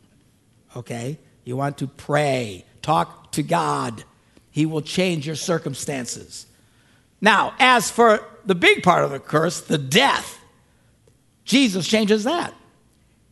Okay? 0.75 1.19
You 1.43 1.55
want 1.57 1.79
to 1.79 1.88
pray, 1.88 2.65
talk 2.81 3.18
to 3.31 3.43
God. 3.43 4.03
He 4.51 4.65
will 4.65 4.81
change 4.81 5.25
your 5.25 5.35
circumstances. 5.35 6.45
Now, 7.21 7.53
as 7.59 7.91
for 7.91 8.23
the 8.45 8.55
big 8.55 8.83
part 8.83 9.03
of 9.03 9.11
the 9.11 9.19
curse, 9.19 9.61
the 9.61 9.77
death, 9.77 10.39
Jesus 11.45 11.87
changes 11.87 12.23
that. 12.23 12.53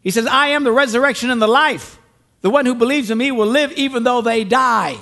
He 0.02 0.12
says, 0.12 0.26
I 0.26 0.48
am 0.50 0.64
the 0.64 0.72
resurrection 0.72 1.30
and 1.30 1.42
the 1.42 1.48
life. 1.48 2.00
The 2.42 2.50
one 2.50 2.66
who 2.66 2.76
believes 2.76 3.12
in 3.12 3.18
me 3.18 3.32
will 3.32 3.48
live 3.48 3.72
even 3.74 4.04
though 4.04 4.22
they 4.22 4.44
die. 4.44 4.98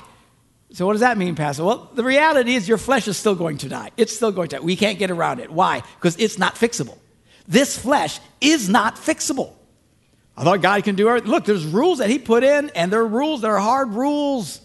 So, 0.71 0.85
what 0.85 0.93
does 0.93 1.01
that 1.01 1.17
mean, 1.17 1.35
Pastor? 1.35 1.63
Well, 1.63 1.89
the 1.93 2.03
reality 2.03 2.55
is 2.55 2.67
your 2.67 2.77
flesh 2.77 3.07
is 3.07 3.15
still 3.17 3.35
going 3.35 3.59
to 3.59 3.69
die. 3.69 3.91
It's 3.97 4.15
still 4.15 4.31
going 4.31 4.49
to 4.49 4.57
die. 4.57 4.61
We 4.61 4.75
can't 4.75 4.99
get 4.99 5.11
around 5.11 5.39
it. 5.39 5.51
Why? 5.51 5.83
Because 5.97 6.17
it's 6.17 6.37
not 6.37 6.55
fixable. 6.55 6.97
This 7.47 7.77
flesh 7.77 8.19
is 8.41 8.67
not 8.67 8.95
fixable. 8.95 9.53
I 10.35 10.43
thought 10.43 10.61
God 10.61 10.83
can 10.83 10.95
do 10.95 11.07
everything. 11.07 11.29
Look, 11.29 11.45
there's 11.45 11.65
rules 11.65 11.99
that 11.99 12.09
He 12.09 12.19
put 12.19 12.43
in, 12.43 12.71
and 12.71 12.91
there 12.91 13.01
are 13.01 13.07
rules 13.07 13.41
that 13.41 13.51
are 13.51 13.59
hard 13.59 13.89
rules. 13.89 14.59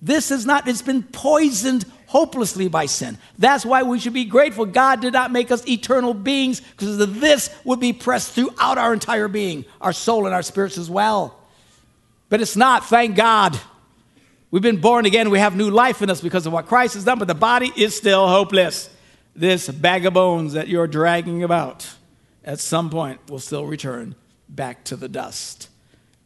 This 0.00 0.30
is 0.30 0.46
not, 0.46 0.68
it's 0.68 0.82
been 0.82 1.02
poisoned 1.02 1.84
hopelessly 2.06 2.68
by 2.68 2.86
sin. 2.86 3.18
That's 3.38 3.66
why 3.66 3.82
we 3.82 3.98
should 3.98 4.14
be 4.14 4.24
grateful 4.24 4.64
God 4.64 5.00
did 5.00 5.12
not 5.12 5.30
make 5.30 5.50
us 5.50 5.66
eternal 5.68 6.14
beings, 6.14 6.60
because 6.60 6.96
this 7.20 7.50
would 7.64 7.80
be 7.80 7.92
pressed 7.92 8.32
throughout 8.32 8.78
our 8.78 8.92
entire 8.92 9.28
being, 9.28 9.64
our 9.80 9.92
soul 9.92 10.26
and 10.26 10.34
our 10.34 10.42
spirits 10.42 10.78
as 10.78 10.88
well. 10.88 11.38
But 12.28 12.40
it's 12.40 12.56
not, 12.56 12.86
thank 12.86 13.16
God. 13.16 13.58
We've 14.50 14.62
been 14.62 14.80
born 14.80 15.04
again. 15.04 15.28
We 15.28 15.40
have 15.40 15.56
new 15.56 15.70
life 15.70 16.00
in 16.00 16.08
us 16.08 16.20
because 16.20 16.46
of 16.46 16.52
what 16.52 16.66
Christ 16.66 16.94
has 16.94 17.04
done, 17.04 17.18
but 17.18 17.28
the 17.28 17.34
body 17.34 17.70
is 17.76 17.96
still 17.96 18.26
hopeless. 18.28 18.88
This 19.36 19.68
bag 19.68 20.06
of 20.06 20.14
bones 20.14 20.54
that 20.54 20.68
you're 20.68 20.86
dragging 20.86 21.42
about 21.42 21.88
at 22.44 22.58
some 22.60 22.88
point 22.88 23.20
will 23.28 23.38
still 23.38 23.66
return 23.66 24.14
back 24.48 24.84
to 24.84 24.96
the 24.96 25.08
dust 25.08 25.68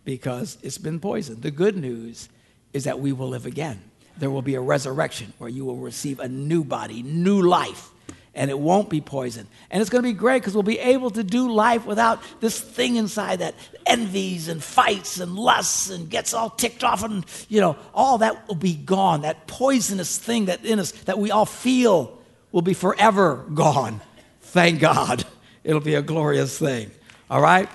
because 0.04 0.56
it's 0.62 0.78
been 0.78 1.00
poisoned. 1.00 1.42
The 1.42 1.50
good 1.50 1.76
news 1.76 2.28
is 2.72 2.84
that 2.84 3.00
we 3.00 3.12
will 3.12 3.28
live 3.28 3.46
again. 3.46 3.82
There 4.18 4.30
will 4.30 4.42
be 4.42 4.54
a 4.54 4.60
resurrection 4.60 5.32
where 5.38 5.50
you 5.50 5.64
will 5.64 5.76
receive 5.76 6.20
a 6.20 6.28
new 6.28 6.64
body, 6.64 7.02
new 7.02 7.42
life 7.42 7.92
and 8.34 8.50
it 8.50 8.58
won't 8.58 8.88
be 8.88 9.00
poison. 9.00 9.46
And 9.70 9.80
it's 9.80 9.90
going 9.90 10.02
to 10.02 10.08
be 10.08 10.14
great 10.14 10.40
because 10.40 10.54
we'll 10.54 10.62
be 10.62 10.78
able 10.78 11.10
to 11.10 11.22
do 11.22 11.50
life 11.50 11.84
without 11.84 12.20
this 12.40 12.58
thing 12.58 12.96
inside 12.96 13.40
that 13.40 13.54
envies 13.86 14.48
and 14.48 14.62
fights 14.62 15.20
and 15.20 15.36
lusts 15.36 15.90
and 15.90 16.08
gets 16.08 16.32
all 16.32 16.50
ticked 16.50 16.82
off 16.82 17.04
and, 17.04 17.24
you 17.48 17.60
know, 17.60 17.76
all 17.92 18.18
that 18.18 18.48
will 18.48 18.54
be 18.54 18.74
gone. 18.74 19.22
That 19.22 19.46
poisonous 19.46 20.16
thing 20.16 20.46
that 20.46 20.64
in 20.64 20.78
us 20.78 20.92
that 21.02 21.18
we 21.18 21.30
all 21.30 21.46
feel 21.46 22.18
will 22.52 22.62
be 22.62 22.74
forever 22.74 23.44
gone. 23.52 24.00
Thank 24.40 24.80
God. 24.80 25.24
It'll 25.64 25.80
be 25.80 25.94
a 25.94 26.02
glorious 26.02 26.58
thing. 26.58 26.90
All 27.30 27.40
right? 27.40 27.68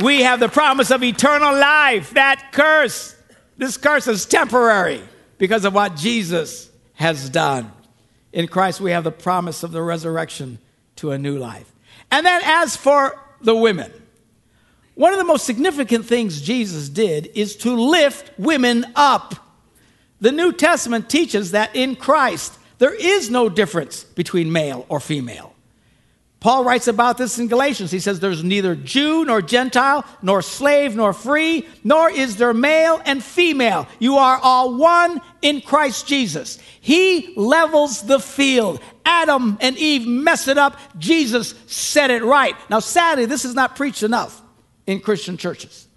We 0.00 0.22
have 0.22 0.38
the 0.38 0.48
promise 0.48 0.90
of 0.90 1.02
eternal 1.02 1.52
life. 1.52 2.10
That 2.14 2.52
curse, 2.52 3.16
this 3.56 3.76
curse 3.76 4.06
is 4.06 4.26
temporary 4.26 5.02
because 5.38 5.64
of 5.64 5.74
what 5.74 5.96
Jesus 5.96 6.70
has 6.94 7.28
done. 7.28 7.72
In 8.32 8.46
Christ, 8.46 8.80
we 8.80 8.92
have 8.92 9.04
the 9.04 9.10
promise 9.10 9.62
of 9.62 9.72
the 9.72 9.82
resurrection 9.82 10.58
to 10.96 11.10
a 11.10 11.18
new 11.18 11.36
life. 11.36 11.72
And 12.10 12.24
then, 12.24 12.42
as 12.44 12.76
for 12.76 13.20
the 13.40 13.56
women, 13.56 13.90
one 14.94 15.12
of 15.12 15.18
the 15.18 15.24
most 15.24 15.44
significant 15.44 16.04
things 16.04 16.40
Jesus 16.42 16.88
did 16.88 17.30
is 17.34 17.56
to 17.56 17.74
lift 17.74 18.30
women 18.38 18.84
up. 18.94 19.34
The 20.20 20.32
New 20.32 20.52
Testament 20.52 21.08
teaches 21.08 21.52
that 21.52 21.74
in 21.74 21.96
Christ, 21.96 22.58
there 22.78 22.94
is 22.94 23.30
no 23.30 23.48
difference 23.48 24.04
between 24.04 24.52
male 24.52 24.86
or 24.88 25.00
female. 25.00 25.54
Paul 26.40 26.62
writes 26.64 26.86
about 26.86 27.18
this 27.18 27.38
in 27.40 27.48
Galatians. 27.48 27.90
He 27.90 27.98
says, 27.98 28.20
There's 28.20 28.44
neither 28.44 28.76
Jew 28.76 29.24
nor 29.24 29.42
Gentile, 29.42 30.04
nor 30.22 30.40
slave 30.40 30.94
nor 30.94 31.12
free, 31.12 31.66
nor 31.82 32.08
is 32.08 32.36
there 32.36 32.54
male 32.54 33.02
and 33.04 33.22
female. 33.22 33.88
You 33.98 34.18
are 34.18 34.38
all 34.40 34.76
one 34.76 35.20
in 35.42 35.60
Christ 35.60 36.06
Jesus. 36.06 36.60
He 36.80 37.34
levels 37.36 38.02
the 38.02 38.20
field. 38.20 38.80
Adam 39.04 39.58
and 39.60 39.76
Eve 39.78 40.06
mess 40.06 40.46
it 40.46 40.58
up. 40.58 40.78
Jesus 40.96 41.54
set 41.66 42.10
it 42.10 42.22
right. 42.22 42.54
Now, 42.70 42.78
sadly, 42.78 43.26
this 43.26 43.44
is 43.44 43.54
not 43.54 43.74
preached 43.74 44.04
enough 44.04 44.40
in 44.86 45.00
Christian 45.00 45.38
churches. 45.38 45.88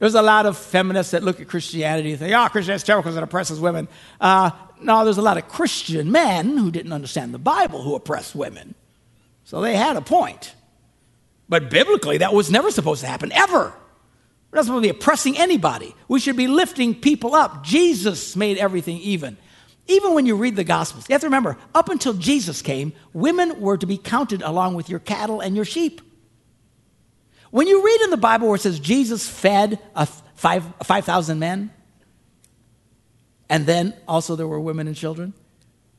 There's 0.00 0.14
a 0.14 0.22
lot 0.22 0.46
of 0.46 0.58
feminists 0.58 1.12
that 1.12 1.22
look 1.22 1.40
at 1.40 1.48
Christianity 1.48 2.10
and 2.10 2.18
think, 2.18 2.34
oh, 2.34 2.48
Christianity 2.48 2.82
is 2.82 2.82
terrible 2.82 3.04
because 3.04 3.16
it 3.16 3.22
oppresses 3.22 3.60
women. 3.60 3.86
Uh, 4.20 4.50
no, 4.80 5.04
there's 5.04 5.16
a 5.16 5.22
lot 5.22 5.38
of 5.38 5.48
Christian 5.48 6.10
men 6.10 6.56
who 6.58 6.70
didn't 6.72 6.92
understand 6.92 7.32
the 7.32 7.38
Bible 7.38 7.82
who 7.82 7.94
oppress 7.94 8.34
women. 8.34 8.74
So 9.46 9.60
they 9.60 9.76
had 9.76 9.96
a 9.96 10.00
point. 10.00 10.54
But 11.48 11.70
biblically, 11.70 12.18
that 12.18 12.34
was 12.34 12.50
never 12.50 12.72
supposed 12.72 13.02
to 13.02 13.06
happen, 13.06 13.30
ever. 13.30 13.72
We're 14.50 14.56
not 14.56 14.64
supposed 14.64 14.82
to 14.82 14.92
be 14.92 14.98
oppressing 14.98 15.38
anybody. 15.38 15.94
We 16.08 16.18
should 16.18 16.36
be 16.36 16.48
lifting 16.48 16.96
people 16.96 17.36
up. 17.36 17.62
Jesus 17.62 18.34
made 18.34 18.58
everything 18.58 18.98
even. 18.98 19.36
Even 19.86 20.14
when 20.14 20.26
you 20.26 20.34
read 20.34 20.56
the 20.56 20.64
Gospels, 20.64 21.08
you 21.08 21.12
have 21.12 21.20
to 21.20 21.28
remember, 21.28 21.56
up 21.76 21.88
until 21.90 22.12
Jesus 22.12 22.60
came, 22.60 22.92
women 23.12 23.60
were 23.60 23.78
to 23.78 23.86
be 23.86 23.96
counted 23.96 24.42
along 24.42 24.74
with 24.74 24.88
your 24.88 24.98
cattle 24.98 25.40
and 25.40 25.54
your 25.54 25.64
sheep. 25.64 26.00
When 27.52 27.68
you 27.68 27.86
read 27.86 28.00
in 28.00 28.10
the 28.10 28.16
Bible 28.16 28.48
where 28.48 28.56
it 28.56 28.62
says 28.62 28.80
Jesus 28.80 29.28
fed 29.28 29.78
a 29.94 30.06
five 30.06 30.64
5,000 30.82 31.38
men, 31.38 31.70
and 33.48 33.64
then 33.64 33.94
also 34.08 34.34
there 34.34 34.48
were 34.48 34.58
women 34.58 34.88
and 34.88 34.96
children, 34.96 35.34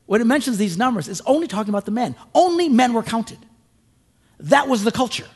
when 0.08 0.22
it 0.22 0.26
mentions 0.26 0.56
these 0.56 0.78
numbers, 0.78 1.06
it's 1.06 1.20
only 1.26 1.46
talking 1.46 1.68
about 1.68 1.84
the 1.84 1.90
men. 1.90 2.16
Only 2.34 2.70
men 2.70 2.94
were 2.94 3.02
counted. 3.02 3.36
That 4.40 4.66
was 4.66 4.82
the 4.82 4.90
culture. 4.90 5.26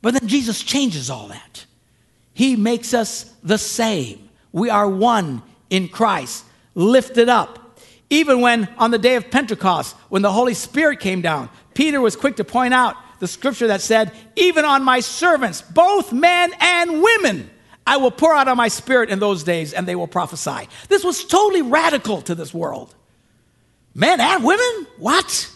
But 0.00 0.14
then 0.14 0.26
Jesus 0.26 0.62
changes 0.62 1.10
all 1.10 1.28
that. 1.28 1.66
He 2.32 2.56
makes 2.56 2.94
us 2.94 3.24
the 3.42 3.58
same. 3.58 4.30
We 4.52 4.70
are 4.70 4.88
one 4.88 5.42
in 5.68 5.88
Christ, 5.88 6.46
lifted 6.74 7.28
up. 7.28 7.78
Even 8.08 8.40
when 8.40 8.70
on 8.78 8.90
the 8.90 8.96
day 8.96 9.16
of 9.16 9.30
Pentecost, 9.30 9.94
when 10.08 10.22
the 10.22 10.32
Holy 10.32 10.54
Spirit 10.54 10.98
came 10.98 11.20
down, 11.20 11.50
Peter 11.74 12.00
was 12.00 12.16
quick 12.16 12.36
to 12.36 12.44
point 12.44 12.72
out 12.72 12.96
the 13.20 13.28
scripture 13.28 13.66
that 13.66 13.82
said, 13.82 14.12
Even 14.34 14.64
on 14.64 14.82
my 14.82 15.00
servants, 15.00 15.60
both 15.60 16.10
men 16.10 16.54
and 16.58 17.02
women, 17.02 17.50
I 17.86 17.98
will 17.98 18.10
pour 18.10 18.34
out 18.34 18.48
on 18.48 18.56
my 18.56 18.68
spirit 18.68 19.10
in 19.10 19.18
those 19.18 19.44
days 19.44 19.74
and 19.74 19.86
they 19.86 19.94
will 19.94 20.08
prophesy. 20.08 20.70
This 20.88 21.04
was 21.04 21.22
totally 21.26 21.60
radical 21.60 22.22
to 22.22 22.34
this 22.34 22.54
world. 22.54 22.94
Men 23.94 24.20
and 24.20 24.44
women? 24.44 24.86
What? 24.98 25.50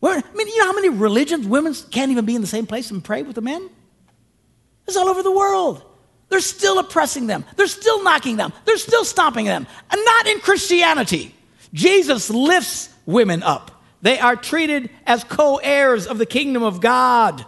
Where, 0.00 0.18
I 0.18 0.34
mean, 0.34 0.46
you 0.48 0.58
know 0.58 0.66
how 0.66 0.74
many 0.74 0.90
religions 0.90 1.46
women 1.46 1.74
can't 1.90 2.10
even 2.10 2.24
be 2.24 2.34
in 2.34 2.40
the 2.40 2.46
same 2.46 2.66
place 2.66 2.90
and 2.90 3.02
pray 3.02 3.22
with 3.22 3.34
the 3.34 3.40
men? 3.40 3.68
It's 4.86 4.96
all 4.96 5.08
over 5.08 5.22
the 5.22 5.32
world. 5.32 5.82
They're 6.28 6.40
still 6.40 6.78
oppressing 6.78 7.26
them. 7.26 7.44
They're 7.56 7.66
still 7.66 8.02
knocking 8.02 8.36
them. 8.36 8.52
They're 8.64 8.76
still 8.76 9.04
stomping 9.04 9.46
them. 9.46 9.66
And 9.90 10.04
not 10.04 10.26
in 10.26 10.40
Christianity. 10.40 11.34
Jesus 11.72 12.30
lifts 12.30 12.90
women 13.06 13.42
up. 13.42 13.82
They 14.02 14.18
are 14.18 14.36
treated 14.36 14.90
as 15.06 15.24
co 15.24 15.56
heirs 15.56 16.06
of 16.06 16.18
the 16.18 16.26
kingdom 16.26 16.62
of 16.62 16.80
God. 16.80 17.44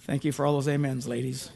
Thank 0.00 0.24
you 0.24 0.32
for 0.32 0.44
all 0.44 0.52
those 0.52 0.68
amens, 0.68 1.08
ladies. 1.08 1.50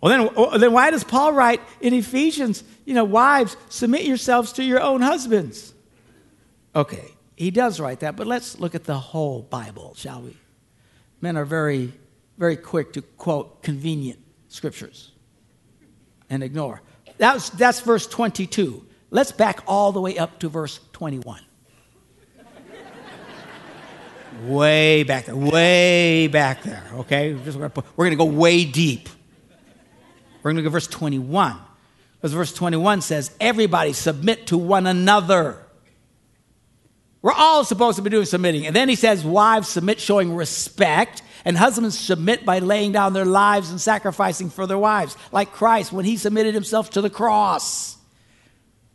Well, 0.00 0.28
then, 0.28 0.60
then 0.60 0.72
why 0.72 0.90
does 0.90 1.04
Paul 1.04 1.32
write 1.32 1.60
in 1.80 1.94
Ephesians, 1.94 2.62
you 2.84 2.94
know, 2.94 3.04
wives, 3.04 3.56
submit 3.68 4.04
yourselves 4.04 4.52
to 4.54 4.64
your 4.64 4.80
own 4.80 5.00
husbands? 5.00 5.72
Okay, 6.74 7.12
he 7.36 7.50
does 7.50 7.80
write 7.80 8.00
that, 8.00 8.16
but 8.16 8.26
let's 8.26 8.60
look 8.60 8.74
at 8.74 8.84
the 8.84 8.98
whole 8.98 9.42
Bible, 9.42 9.94
shall 9.96 10.22
we? 10.22 10.36
Men 11.20 11.36
are 11.36 11.46
very, 11.46 11.92
very 12.36 12.56
quick 12.56 12.92
to 12.92 13.02
quote 13.02 13.62
convenient 13.62 14.18
scriptures 14.48 15.12
and 16.28 16.42
ignore. 16.42 16.82
That's, 17.16 17.48
that's 17.50 17.80
verse 17.80 18.06
22. 18.06 18.84
Let's 19.10 19.32
back 19.32 19.62
all 19.66 19.92
the 19.92 20.00
way 20.00 20.18
up 20.18 20.40
to 20.40 20.48
verse 20.48 20.78
21. 20.92 21.40
way 24.42 25.04
back 25.04 25.24
there, 25.24 25.36
way 25.36 26.26
back 26.26 26.62
there, 26.62 26.84
okay? 26.94 27.34
We're 27.34 27.70
going 27.70 28.10
to 28.10 28.16
go 28.16 28.26
way 28.26 28.66
deep. 28.66 29.08
We're 30.46 30.52
going 30.52 30.58
to 30.58 30.62
go 30.62 30.68
to 30.68 30.74
verse 30.74 30.86
21. 30.86 31.58
Because 32.18 32.32
verse 32.32 32.52
21 32.52 33.00
says, 33.00 33.32
Everybody 33.40 33.92
submit 33.92 34.46
to 34.46 34.56
one 34.56 34.86
another. 34.86 35.60
We're 37.20 37.32
all 37.32 37.64
supposed 37.64 37.96
to 37.96 38.02
be 38.02 38.10
doing 38.10 38.26
submitting. 38.26 38.64
And 38.64 38.76
then 38.76 38.88
he 38.88 38.94
says, 38.94 39.24
Wives 39.24 39.68
submit, 39.68 39.98
showing 39.98 40.36
respect, 40.36 41.24
and 41.44 41.56
husbands 41.56 41.98
submit 41.98 42.46
by 42.46 42.60
laying 42.60 42.92
down 42.92 43.12
their 43.12 43.24
lives 43.24 43.70
and 43.70 43.80
sacrificing 43.80 44.48
for 44.48 44.68
their 44.68 44.78
wives, 44.78 45.16
like 45.32 45.50
Christ 45.50 45.92
when 45.92 46.04
he 46.04 46.16
submitted 46.16 46.54
himself 46.54 46.90
to 46.90 47.00
the 47.00 47.10
cross. 47.10 47.98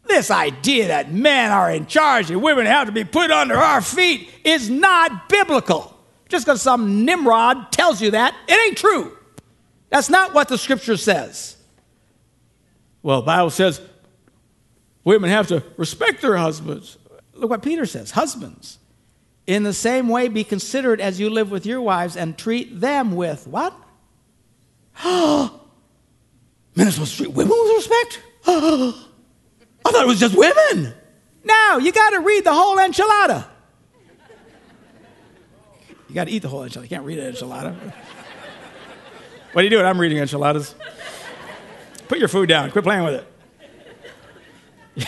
This 0.06 0.32
idea 0.32 0.88
that 0.88 1.12
men 1.12 1.52
are 1.52 1.70
in 1.70 1.86
charge 1.86 2.32
and 2.32 2.42
women 2.42 2.66
have 2.66 2.88
to 2.88 2.94
be 2.94 3.04
put 3.04 3.30
under 3.30 3.58
our 3.58 3.82
feet 3.82 4.30
is 4.46 4.70
not 4.70 5.28
biblical. 5.28 5.98
Just 6.30 6.46
because 6.46 6.62
some 6.62 7.04
Nimrod 7.04 7.74
tells 7.74 8.02
you 8.02 8.12
that, 8.12 8.34
it 8.48 8.58
ain't 8.58 8.78
true. 8.78 9.18
That's 9.92 10.10
not 10.10 10.34
what 10.34 10.48
the 10.48 10.58
scripture 10.58 10.98
says. 10.98 11.58
Well, 13.04 13.22
the 13.22 13.26
Bible 13.26 13.50
says 13.50 13.82
women 15.04 15.30
have 15.30 15.48
to 15.48 15.64
respect 15.78 16.22
their 16.22 16.38
husbands. 16.38 16.98
Look 17.34 17.50
what 17.50 17.62
Peter 17.62 17.86
says 17.86 18.12
Husbands, 18.12 18.80
in 19.46 19.64
the 19.64 19.74
same 19.74 20.08
way 20.08 20.30
be 20.30 20.44
considerate 20.44 21.02
as 21.02 21.20
you 21.20 21.30
live 21.30 21.52
with 21.52 21.66
your 21.66 21.82
wives 21.82 22.16
and 22.16 22.38
treat 22.38 22.80
them 22.80 23.16
with 23.16 23.46
what? 23.48 23.74
Men 25.04 26.88
are 26.88 26.92
supposed 26.92 27.18
to 27.18 27.24
treat 27.24 27.34
women 27.34 27.52
with 27.52 27.76
respect? 27.76 28.22
I 28.48 29.92
thought 29.92 30.04
it 30.04 30.08
was 30.08 30.20
just 30.20 30.36
women. 30.36 30.94
Now, 31.44 31.80
you 31.80 31.92
got 31.92 32.12
to 32.12 32.22
read 32.22 32.46
the 32.46 32.54
whole 32.54 32.78
enchilada. 32.78 33.46
You 36.08 36.16
got 36.16 36.26
to 36.26 36.32
eat 36.32 36.44
the 36.44 36.48
whole 36.48 36.62
enchilada. 36.62 36.84
You 36.84 36.90
can't 36.90 37.06
read 37.06 37.20
an 37.20 37.34
enchilada. 37.34 37.94
What 39.54 39.62
are 39.62 39.64
you 39.64 39.70
doing? 39.70 39.86
I'm 39.86 40.00
reading 40.00 40.18
enchiladas. 40.18 40.76
Put 42.08 42.20
your 42.20 42.30
food 42.30 42.48
down. 42.48 42.72
Quit 42.72 42.86
playing 42.86 43.04
with 43.04 43.26
it. 44.96 45.08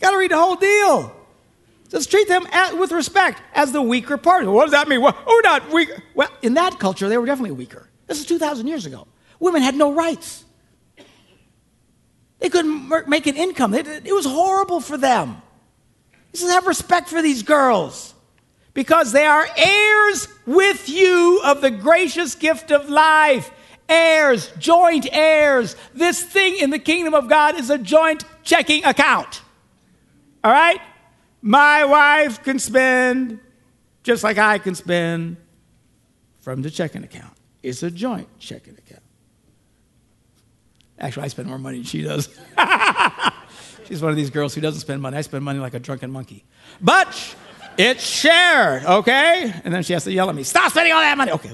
Got 0.00 0.12
to 0.12 0.16
read 0.16 0.30
the 0.30 0.38
whole 0.38 0.56
deal. 0.56 1.14
Just 1.90 2.10
treat 2.10 2.28
them 2.28 2.46
at, 2.50 2.78
with 2.78 2.92
respect 2.92 3.42
as 3.52 3.72
the 3.72 3.82
weaker 3.82 4.16
party. 4.16 4.46
What 4.46 4.64
does 4.64 4.72
that 4.72 4.88
mean? 4.88 5.02
Well, 5.02 5.12
we're 5.26 5.32
oh, 5.32 5.40
not 5.44 5.70
weak. 5.70 5.90
Well, 6.14 6.30
in 6.40 6.54
that 6.54 6.78
culture, 6.78 7.08
they 7.08 7.18
were 7.18 7.26
definitely 7.26 7.52
weaker. 7.52 7.88
This 8.06 8.20
is 8.20 8.26
2,000 8.26 8.66
years 8.66 8.86
ago. 8.86 9.06
Women 9.38 9.60
had 9.60 9.74
no 9.74 9.92
rights. 9.92 10.44
They 12.38 12.48
couldn't 12.48 13.08
make 13.08 13.26
an 13.26 13.36
income. 13.36 13.74
It 13.74 14.14
was 14.14 14.24
horrible 14.24 14.80
for 14.80 14.96
them. 14.96 15.42
He 16.32 16.38
says, 16.38 16.50
have 16.50 16.66
respect 16.66 17.10
for 17.10 17.20
these 17.20 17.42
girls 17.42 18.14
because 18.80 19.12
they 19.12 19.26
are 19.26 19.46
heirs 19.58 20.26
with 20.46 20.88
you 20.88 21.42
of 21.44 21.60
the 21.60 21.70
gracious 21.70 22.34
gift 22.34 22.72
of 22.72 22.88
life. 22.88 23.50
Heirs, 23.90 24.50
joint 24.58 25.06
heirs. 25.12 25.76
This 25.92 26.22
thing 26.22 26.56
in 26.56 26.70
the 26.70 26.78
kingdom 26.78 27.12
of 27.12 27.28
God 27.28 27.60
is 27.60 27.68
a 27.68 27.76
joint 27.76 28.24
checking 28.42 28.82
account. 28.86 29.42
All 30.42 30.50
right? 30.50 30.80
My 31.42 31.84
wife 31.84 32.42
can 32.42 32.58
spend 32.58 33.38
just 34.02 34.24
like 34.24 34.38
I 34.38 34.56
can 34.56 34.74
spend 34.74 35.36
from 36.38 36.62
the 36.62 36.70
checking 36.70 37.04
account. 37.04 37.36
It's 37.62 37.82
a 37.82 37.90
joint 37.90 38.28
checking 38.38 38.78
account. 38.78 39.02
Actually, 40.98 41.24
I 41.24 41.28
spend 41.28 41.48
more 41.48 41.58
money 41.58 41.76
than 41.76 41.84
she 41.84 42.00
does. 42.00 42.30
She's 43.84 44.00
one 44.00 44.10
of 44.10 44.16
these 44.16 44.30
girls 44.30 44.54
who 44.54 44.62
doesn't 44.62 44.80
spend 44.80 45.02
money. 45.02 45.18
I 45.18 45.20
spend 45.20 45.44
money 45.44 45.58
like 45.58 45.74
a 45.74 45.80
drunken 45.80 46.10
monkey. 46.10 46.46
But 46.80 47.36
it's 47.78 48.04
shared, 48.04 48.84
okay? 48.84 49.52
And 49.64 49.72
then 49.72 49.82
she 49.82 49.92
has 49.92 50.04
to 50.04 50.12
yell 50.12 50.28
at 50.28 50.34
me, 50.34 50.42
stop 50.42 50.70
spending 50.70 50.92
all 50.92 51.00
that 51.00 51.16
money. 51.16 51.32
Okay. 51.32 51.50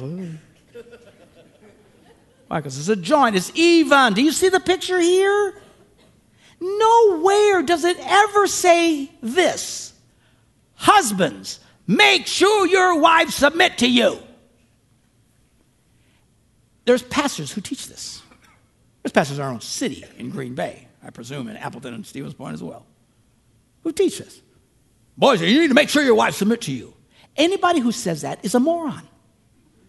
Why? 2.48 2.58
Because 2.58 2.78
it's 2.78 2.88
a 2.88 2.96
joint, 2.96 3.36
it's 3.36 3.50
even. 3.54 4.14
Do 4.14 4.22
you 4.22 4.32
see 4.32 4.48
the 4.48 4.60
picture 4.60 5.00
here? 5.00 5.60
Nowhere 6.60 7.62
does 7.62 7.84
it 7.84 7.96
ever 8.00 8.46
say 8.46 9.10
this 9.20 9.92
Husbands, 10.74 11.60
make 11.86 12.26
sure 12.26 12.66
your 12.66 13.00
wives 13.00 13.34
submit 13.34 13.78
to 13.78 13.90
you. 13.90 14.18
There's 16.84 17.02
pastors 17.02 17.50
who 17.50 17.60
teach 17.60 17.88
this. 17.88 18.22
There's 19.02 19.12
pastors 19.12 19.38
in 19.38 19.44
our 19.44 19.50
own 19.50 19.60
city 19.60 20.04
in 20.18 20.30
Green 20.30 20.54
Bay, 20.54 20.86
I 21.02 21.10
presume, 21.10 21.48
in 21.48 21.56
Appleton 21.56 21.94
and 21.94 22.06
Stevens 22.06 22.34
Point 22.34 22.54
as 22.54 22.62
well, 22.62 22.86
who 23.82 23.92
teach 23.92 24.18
this. 24.18 24.40
Boys, 25.16 25.40
you 25.40 25.60
need 25.60 25.68
to 25.68 25.74
make 25.74 25.88
sure 25.88 26.02
your 26.02 26.14
wives 26.14 26.36
submit 26.36 26.62
to 26.62 26.72
you. 26.72 26.94
Anybody 27.36 27.80
who 27.80 27.92
says 27.92 28.22
that 28.22 28.44
is 28.44 28.54
a 28.54 28.60
moron. 28.60 29.06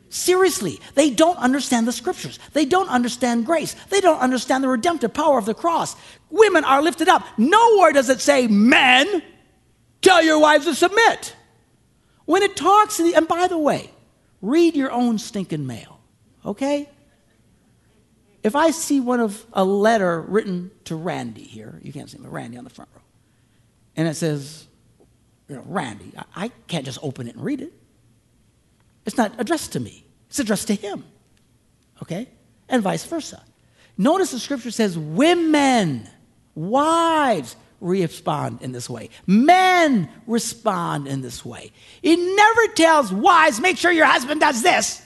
Seriously, 0.10 0.80
they 0.96 1.10
don't 1.10 1.38
understand 1.38 1.86
the 1.86 1.92
scriptures. 1.92 2.40
They 2.54 2.66
don't 2.66 2.88
understand 2.88 3.46
grace. 3.46 3.74
They 3.90 4.00
don't 4.00 4.20
understand 4.20 4.64
the 4.64 4.70
redemptive 4.70 5.14
power 5.14 5.38
of 5.38 5.46
the 5.46 5.54
cross. 5.54 5.98
Women 6.30 6.64
are 6.64 6.82
lifted 6.82 7.10
up. 7.10 7.26
Nowhere 7.38 7.92
does 7.92 8.10
it 8.10 8.22
say, 8.22 8.48
men, 8.48 9.22
tell 10.02 10.24
your 10.24 10.40
wives 10.40 10.66
to 10.66 10.76
submit. 10.76 11.36
When 12.26 12.42
it 12.42 12.56
talks, 12.56 12.98
to 12.98 13.04
the, 13.04 13.16
and 13.16 13.28
by 13.28 13.48
the 13.48 13.58
way, 13.58 13.92
read 14.42 14.76
your 14.76 14.92
own 14.92 15.18
stinking 15.18 15.68
mail, 15.68 16.00
okay? 16.46 16.90
If 18.44 18.56
I 18.56 18.72
see 18.72 19.02
one 19.02 19.20
of 19.20 19.46
a 19.52 19.66
letter 19.66 20.22
written 20.22 20.72
to 20.86 20.96
Randy 20.96 21.44
here, 21.44 21.82
you 21.84 21.92
can't 21.92 22.10
see 22.10 22.18
me, 22.18 22.30
Randy 22.30 22.58
on 22.58 22.64
the 22.64 22.70
front 22.70 22.90
row, 22.96 23.02
and 23.98 24.08
it 24.08 24.16
says, 24.16 24.67
you 25.48 25.56
know, 25.56 25.64
Randy, 25.66 26.14
I, 26.18 26.46
I 26.46 26.48
can't 26.68 26.86
just 26.86 27.00
open 27.02 27.28
it 27.28 27.36
and 27.36 27.44
read 27.44 27.62
it. 27.62 27.74
It's 29.06 29.18
not 29.18 29.34
addressed 29.38 29.74
to 29.74 29.80
me, 29.80 30.06
it's 30.30 30.40
addressed 30.40 30.68
to 30.68 30.76
him. 30.76 31.04
Okay? 32.02 32.28
And 32.70 32.84
vice 32.84 33.06
versa. 33.06 33.44
Notice 33.98 34.32
the 34.32 34.40
scripture 34.40 34.70
says, 34.70 34.98
women, 34.98 36.08
wives, 36.54 37.56
respond 37.82 38.62
in 38.62 38.72
this 38.72 38.90
way. 38.90 39.10
Men 39.26 40.10
respond 40.28 41.08
in 41.08 41.22
this 41.22 41.44
way. 41.44 41.72
It 42.04 42.18
never 42.18 42.74
tells 42.74 43.12
wives, 43.12 43.60
make 43.60 43.78
sure 43.78 43.92
your 43.92 44.06
husband 44.06 44.42
does 44.42 44.62
this, 44.62 45.02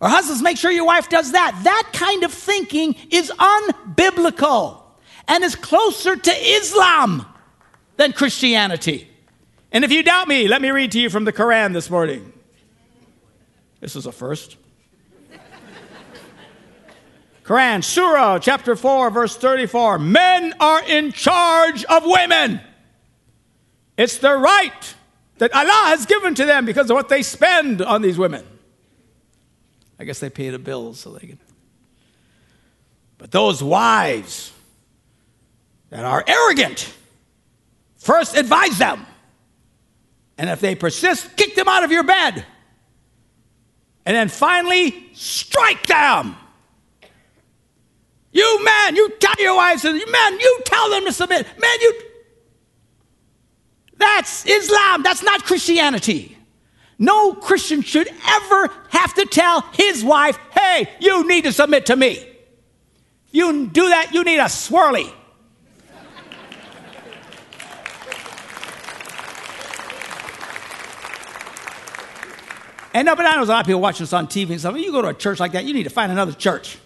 or 0.00 0.08
husbands, 0.08 0.42
make 0.42 0.58
sure 0.58 0.70
your 0.70 0.86
wife 0.86 1.08
does 1.08 1.32
that. 1.32 1.58
That 1.64 1.90
kind 1.92 2.22
of 2.22 2.32
thinking 2.32 2.94
is 3.10 3.30
unbiblical 3.30 4.82
and 5.26 5.42
is 5.42 5.56
closer 5.56 6.16
to 6.16 6.30
Islam 6.30 7.26
than 7.96 8.12
Christianity. 8.12 9.08
And 9.72 9.84
if 9.84 9.92
you 9.92 10.02
doubt 10.02 10.28
me, 10.28 10.48
let 10.48 10.62
me 10.62 10.70
read 10.70 10.92
to 10.92 11.00
you 11.00 11.10
from 11.10 11.24
the 11.24 11.32
Quran 11.32 11.72
this 11.72 11.90
morning. 11.90 12.32
This 13.80 13.96
is 13.96 14.06
a 14.06 14.12
first. 14.12 14.56
Quran, 17.44 17.84
Surah, 17.84 18.40
chapter 18.40 18.74
4, 18.74 19.10
verse 19.10 19.36
34. 19.36 20.00
Men 20.00 20.52
are 20.58 20.82
in 20.82 21.12
charge 21.12 21.84
of 21.84 22.02
women. 22.04 22.60
It's 23.96 24.18
the 24.18 24.34
right 24.34 24.94
that 25.38 25.54
Allah 25.54 25.84
has 25.86 26.06
given 26.06 26.34
to 26.34 26.44
them 26.44 26.66
because 26.66 26.90
of 26.90 26.94
what 26.94 27.08
they 27.08 27.22
spend 27.22 27.82
on 27.82 28.02
these 28.02 28.18
women. 28.18 28.44
I 29.98 30.04
guess 30.04 30.18
they 30.18 30.28
pay 30.30 30.50
the 30.50 30.58
bills 30.58 31.00
so 31.00 31.10
they 31.10 31.26
can. 31.26 31.38
But 33.18 33.30
those 33.30 33.62
wives 33.62 34.52
that 35.90 36.04
are 36.04 36.24
arrogant, 36.26 36.92
first 37.96 38.36
advise 38.36 38.78
them. 38.78 39.06
And 40.38 40.50
if 40.50 40.60
they 40.60 40.74
persist, 40.74 41.36
kick 41.36 41.54
them 41.54 41.68
out 41.68 41.84
of 41.84 41.90
your 41.90 42.04
bed. 42.04 42.44
And 44.04 44.14
then 44.16 44.28
finally, 44.28 45.08
strike 45.14 45.86
them. 45.86 46.36
You 48.32 48.64
man, 48.64 48.96
you 48.96 49.10
tell 49.18 49.34
your 49.38 49.56
wives, 49.56 49.82
man, 49.84 50.40
you 50.40 50.60
tell 50.64 50.90
them 50.90 51.06
to 51.06 51.12
submit. 51.12 51.46
Man, 51.58 51.80
you. 51.80 52.02
That's 53.96 54.44
Islam. 54.44 55.02
That's 55.02 55.22
not 55.22 55.44
Christianity. 55.44 56.36
No 56.98 57.34
Christian 57.34 57.82
should 57.82 58.08
ever 58.08 58.70
have 58.90 59.14
to 59.14 59.26
tell 59.26 59.62
his 59.72 60.04
wife, 60.04 60.38
hey, 60.52 60.88
you 61.00 61.26
need 61.26 61.44
to 61.44 61.52
submit 61.52 61.86
to 61.86 61.96
me. 61.96 62.26
You 63.30 63.66
do 63.66 63.88
that, 63.88 64.12
you 64.14 64.24
need 64.24 64.38
a 64.38 64.44
swirly. 64.44 65.12
And 72.96 73.04
no, 73.04 73.14
but 73.14 73.26
I 73.26 73.36
know 73.36 73.42
a 73.42 73.44
lot 73.44 73.60
of 73.60 73.66
people 73.66 73.82
watching 73.82 74.04
this 74.04 74.14
on 74.14 74.26
TV 74.26 74.52
and 74.52 74.58
stuff. 74.58 74.74
You 74.74 74.90
go 74.90 75.02
to 75.02 75.08
a 75.08 75.14
church 75.14 75.38
like 75.38 75.52
that, 75.52 75.66
you 75.66 75.74
need 75.74 75.82
to 75.82 75.90
find 75.90 76.10
another 76.10 76.32
church. 76.32 76.78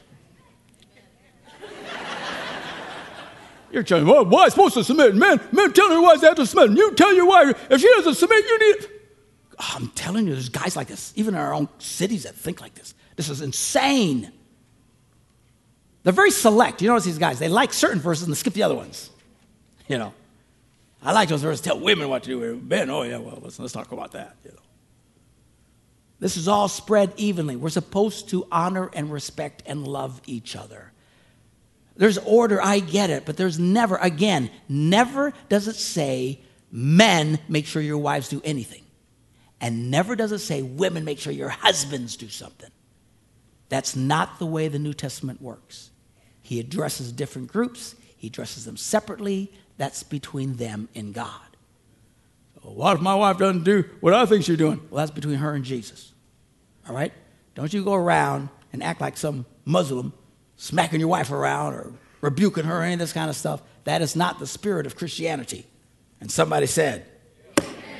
You're 3.70 3.84
telling 3.84 4.06
me, 4.06 4.10
well, 4.10 4.24
why 4.24 4.48
supposed 4.48 4.74
to 4.74 4.82
submit? 4.82 5.14
Man, 5.14 5.40
man, 5.52 5.72
tell 5.72 5.88
me 5.88 5.98
why 5.98 6.16
they 6.16 6.26
have 6.26 6.34
to 6.34 6.46
submit. 6.46 6.76
You 6.76 6.96
tell 6.96 7.14
your 7.14 7.26
wife, 7.26 7.64
if 7.70 7.80
she 7.80 7.88
doesn't 7.90 8.14
submit, 8.14 8.44
you 8.44 8.58
need. 8.58 8.88
Oh, 9.60 9.72
I'm 9.76 9.86
telling 9.90 10.26
you, 10.26 10.32
there's 10.32 10.48
guys 10.48 10.74
like 10.74 10.88
this, 10.88 11.12
even 11.14 11.34
in 11.34 11.40
our 11.40 11.54
own 11.54 11.68
cities, 11.78 12.24
that 12.24 12.34
think 12.34 12.60
like 12.60 12.74
this. 12.74 12.92
This 13.14 13.28
is 13.28 13.40
insane. 13.40 14.32
They're 16.02 16.12
very 16.12 16.32
select. 16.32 16.82
You 16.82 16.88
notice 16.88 17.04
these 17.04 17.18
guys, 17.18 17.38
they 17.38 17.48
like 17.48 17.72
certain 17.72 18.00
verses 18.00 18.24
and 18.24 18.32
they 18.32 18.36
skip 18.36 18.54
the 18.54 18.64
other 18.64 18.74
ones. 18.74 19.10
You 19.86 19.98
know, 19.98 20.12
I 21.04 21.12
like 21.12 21.28
those 21.28 21.42
verses. 21.42 21.60
Tell 21.60 21.78
women 21.78 22.08
what 22.08 22.24
to 22.24 22.30
do. 22.30 22.56
Men, 22.56 22.90
oh, 22.90 23.02
yeah, 23.02 23.18
well, 23.18 23.38
let's, 23.40 23.60
let's 23.60 23.72
talk 23.72 23.92
about 23.92 24.10
that. 24.10 24.34
You 24.44 24.50
know. 24.50 24.56
This 26.20 26.36
is 26.36 26.46
all 26.46 26.68
spread 26.68 27.12
evenly. 27.16 27.56
We're 27.56 27.70
supposed 27.70 28.28
to 28.28 28.46
honor 28.52 28.90
and 28.92 29.10
respect 29.10 29.62
and 29.66 29.88
love 29.88 30.20
each 30.26 30.54
other. 30.54 30.92
There's 31.96 32.18
order, 32.18 32.62
I 32.62 32.78
get 32.80 33.10
it, 33.10 33.26
but 33.26 33.36
there's 33.36 33.58
never, 33.58 33.96
again, 33.96 34.50
never 34.68 35.32
does 35.48 35.66
it 35.66 35.76
say 35.76 36.40
men 36.70 37.38
make 37.48 37.66
sure 37.66 37.82
your 37.82 37.98
wives 37.98 38.28
do 38.28 38.40
anything. 38.44 38.82
And 39.60 39.90
never 39.90 40.16
does 40.16 40.32
it 40.32 40.38
say 40.38 40.62
women 40.62 41.04
make 41.04 41.18
sure 41.18 41.32
your 41.32 41.48
husbands 41.48 42.16
do 42.16 42.28
something. 42.28 42.70
That's 43.68 43.96
not 43.96 44.38
the 44.38 44.46
way 44.46 44.68
the 44.68 44.78
New 44.78 44.94
Testament 44.94 45.42
works. 45.42 45.90
He 46.42 46.58
addresses 46.58 47.12
different 47.12 47.48
groups, 47.48 47.94
he 48.16 48.28
addresses 48.28 48.64
them 48.64 48.76
separately. 48.76 49.52
That's 49.76 50.02
between 50.02 50.56
them 50.56 50.90
and 50.94 51.14
God. 51.14 51.56
what 52.60 52.96
if 52.96 53.02
my 53.02 53.14
wife 53.14 53.38
doesn't 53.38 53.64
do 53.64 53.84
what 54.00 54.12
I 54.12 54.26
think 54.26 54.44
she's 54.44 54.58
doing? 54.58 54.78
Well, 54.90 54.98
that's 54.98 55.10
between 55.10 55.36
her 55.36 55.54
and 55.54 55.64
Jesus. 55.64 56.09
All 56.88 56.94
right? 56.94 57.12
Don't 57.54 57.72
you 57.72 57.84
go 57.84 57.94
around 57.94 58.48
and 58.72 58.82
act 58.82 59.00
like 59.00 59.16
some 59.16 59.46
Muslim 59.64 60.12
smacking 60.56 61.00
your 61.00 61.08
wife 61.08 61.30
around 61.30 61.74
or 61.74 61.92
rebuking 62.20 62.64
her 62.64 62.80
or 62.80 62.82
any 62.82 62.94
of 62.94 62.98
this 62.98 63.12
kind 63.12 63.30
of 63.30 63.36
stuff. 63.36 63.62
That 63.84 64.02
is 64.02 64.14
not 64.14 64.38
the 64.38 64.46
spirit 64.46 64.86
of 64.86 64.96
Christianity. 64.96 65.66
And 66.20 66.30
somebody 66.30 66.66
said, 66.66 67.06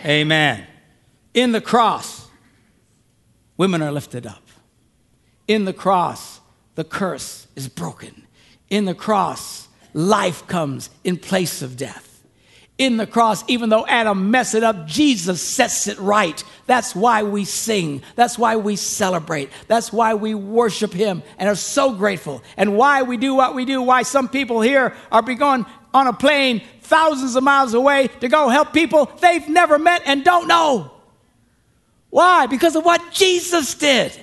Amen. 0.05 0.67
In 1.35 1.53
the 1.53 1.61
cross, 1.61 2.29
women 3.57 3.83
are 3.83 3.93
lifted 3.93 4.27
up. 4.27 4.43
In 5.47 5.65
the 5.65 5.73
cross, 5.73 6.41
the 6.75 6.85
curse 6.85 7.47
is 7.57 7.69
broken. 7.69 8.27
In 8.69 8.85
the 8.85 8.95
cross, 8.95 9.69
life 9.93 10.47
comes 10.47 10.91
in 11.03 11.17
place 11.17 11.63
of 11.63 11.77
death. 11.77 12.10
In 12.81 12.97
the 12.97 13.07
cross, 13.07 13.45
even 13.47 13.69
though 13.69 13.87
Adam 13.87 14.31
messed 14.31 14.55
it 14.55 14.65
up, 14.65 14.87
Jesus 14.87 15.43
sets 15.43 15.87
it 15.87 15.99
right. 15.99 16.43
That's 16.65 16.97
why 16.97 17.23
we 17.23 17.45
sing. 17.45 18.01
That's 18.17 18.39
why 18.39 18.57
we 18.57 18.75
celebrate. 18.77 19.51
That's 19.67 19.93
why 19.93 20.15
we 20.15 20.35
worship 20.35 20.95
Him 20.95 21.23
and 21.37 21.51
are 21.51 21.57
so 21.57 21.93
grateful. 21.93 22.43
And 22.57 22.79
why 22.79 23.03
we 23.03 23.19
do 23.19 23.35
what 23.35 23.55
we 23.55 23.67
do. 23.67 23.83
Why 23.83 24.01
some 24.01 24.31
people 24.31 24.63
here 24.63 24.97
are 25.13 25.21
going 25.21 25.67
on 25.93 26.07
a 26.07 26.15
plane 26.15 26.63
thousands 26.81 27.37
of 27.37 27.45
miles 27.45 27.75
away 27.75 28.09
to 28.21 28.29
go 28.29 28.49
help 28.49 28.73
people 28.73 29.13
they've 29.21 29.47
never 29.47 29.79
met 29.79 30.01
and 30.07 30.25
don't 30.25 30.49
know. 30.49 30.91
Why? 32.09 32.47
Because 32.47 32.77
of 32.77 32.85
what 32.87 33.13
Jesus 33.13 33.75
did. 33.75 34.19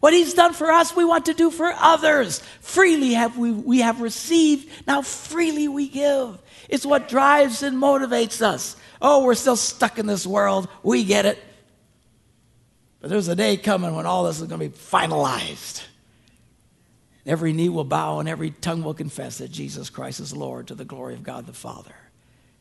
What 0.00 0.14
he's 0.14 0.32
done 0.32 0.54
for 0.54 0.70
us, 0.72 0.96
we 0.96 1.04
want 1.04 1.26
to 1.26 1.34
do 1.34 1.50
for 1.50 1.70
others. 1.76 2.38
Freely 2.62 3.12
have 3.12 3.36
we, 3.36 3.50
we 3.52 3.80
have 3.80 4.00
received, 4.00 4.70
now 4.86 5.02
freely 5.02 5.68
we 5.68 5.86
give. 5.86 6.38
It's 6.70 6.86
what 6.86 7.08
drives 7.08 7.64
and 7.64 7.76
motivates 7.76 8.40
us. 8.40 8.76
Oh, 9.02 9.24
we're 9.24 9.34
still 9.34 9.56
stuck 9.56 9.98
in 9.98 10.06
this 10.06 10.24
world. 10.24 10.68
We 10.84 11.02
get 11.02 11.26
it. 11.26 11.42
But 13.00 13.10
there's 13.10 13.26
a 13.26 13.34
day 13.34 13.56
coming 13.56 13.94
when 13.96 14.06
all 14.06 14.24
this 14.24 14.40
is 14.40 14.46
going 14.46 14.60
to 14.60 14.68
be 14.68 14.74
finalized. 14.74 15.82
Every 17.26 17.52
knee 17.52 17.68
will 17.68 17.84
bow 17.84 18.20
and 18.20 18.28
every 18.28 18.50
tongue 18.50 18.84
will 18.84 18.94
confess 18.94 19.38
that 19.38 19.50
Jesus 19.50 19.90
Christ 19.90 20.20
is 20.20 20.34
Lord 20.34 20.68
to 20.68 20.76
the 20.76 20.84
glory 20.84 21.14
of 21.14 21.24
God 21.24 21.46
the 21.46 21.52
Father. 21.52 21.94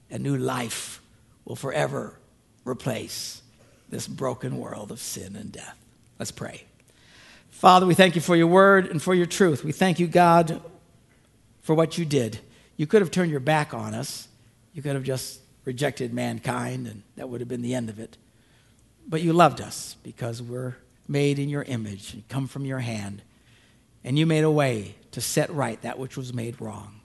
A 0.10 0.18
new 0.18 0.38
life 0.38 1.02
will 1.46 1.56
forever 1.56 2.18
replace 2.66 3.44
this 3.90 4.08
broken 4.08 4.58
world 4.58 4.92
of 4.92 5.00
sin 5.00 5.36
and 5.36 5.52
death. 5.52 5.78
Let's 6.18 6.32
pray. 6.32 6.64
Father, 7.52 7.86
we 7.86 7.94
thank 7.94 8.16
you 8.16 8.22
for 8.22 8.36
your 8.36 8.48
word 8.48 8.88
and 8.88 9.02
for 9.02 9.14
your 9.14 9.26
truth. 9.28 9.64
We 9.64 9.72
thank 9.72 10.00
you, 10.00 10.08
God, 10.08 10.62
for 11.62 11.76
what 11.76 11.98
you 11.98 12.06
did. 12.06 12.40
You 12.80 12.88
could 12.88 13.02
have 13.02 13.12
turned 13.12 13.30
your 13.30 13.42
back 13.42 13.74
on 13.74 13.94
us, 13.94 14.30
you 14.74 14.82
could 14.82 14.96
have 14.96 15.04
just 15.04 15.42
rejected 15.66 16.14
mankind, 16.14 16.88
and 16.88 17.04
that 17.18 17.28
would 17.28 17.42
have 17.42 17.50
been 17.50 17.62
the 17.62 17.76
end 17.76 17.90
of 17.90 18.00
it. 18.00 18.16
But 19.06 19.22
you 19.22 19.34
loved 19.34 19.60
us 19.60 19.98
because 20.02 20.42
we're 20.42 20.78
made 21.06 21.40
in 21.40 21.50
your 21.50 21.64
image 21.64 22.14
and 22.14 22.26
come 22.30 22.48
from 22.48 22.64
your 22.64 22.80
hand. 22.80 23.22
And 24.06 24.18
you 24.18 24.26
made 24.26 24.46
a 24.46 24.50
way 24.50 24.96
to 25.12 25.20
set 25.20 25.50
right 25.50 25.82
that 25.82 26.00
which 26.00 26.16
was 26.16 26.34
made 26.34 26.62
wrong. 26.62 27.02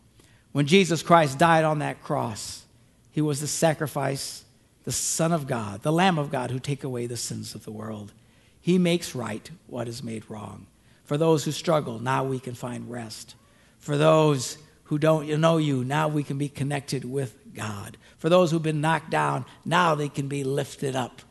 When 0.52 0.68
Jesus 0.68 1.02
Christ 1.02 1.38
died 1.38 1.64
on 1.64 1.80
that 1.80 2.04
cross, 2.04 2.62
he 3.10 3.20
was 3.20 3.40
the 3.40 3.48
sacrifice, 3.48 4.44
the 4.84 4.92
Son 4.92 5.32
of 5.32 5.48
God, 5.48 5.82
the 5.82 5.90
Lamb 5.90 6.20
of 6.20 6.30
God 6.30 6.52
who 6.52 6.60
take 6.60 6.84
away 6.84 7.08
the 7.08 7.16
sins 7.16 7.52
of 7.56 7.64
the 7.64 7.72
world. 7.72 8.12
He 8.60 8.78
makes 8.78 9.16
right 9.16 9.50
what 9.66 9.88
is 9.88 10.04
made 10.04 10.30
wrong. 10.30 10.68
For 11.02 11.18
those 11.18 11.42
who 11.42 11.50
struggle, 11.50 11.98
now 11.98 12.22
we 12.22 12.38
can 12.38 12.54
find 12.54 12.88
rest. 12.88 13.34
For 13.80 13.96
those 13.96 14.56
who 14.84 14.98
don't 14.98 15.28
know 15.40 15.56
you, 15.56 15.84
now 15.84 16.08
we 16.08 16.22
can 16.22 16.38
be 16.38 16.48
connected 16.48 17.04
with 17.04 17.36
God. 17.54 17.96
For 18.18 18.28
those 18.28 18.50
who've 18.50 18.62
been 18.62 18.80
knocked 18.80 19.10
down, 19.10 19.46
now 19.64 19.94
they 19.94 20.08
can 20.08 20.28
be 20.28 20.44
lifted 20.44 20.94
up. 20.94 21.22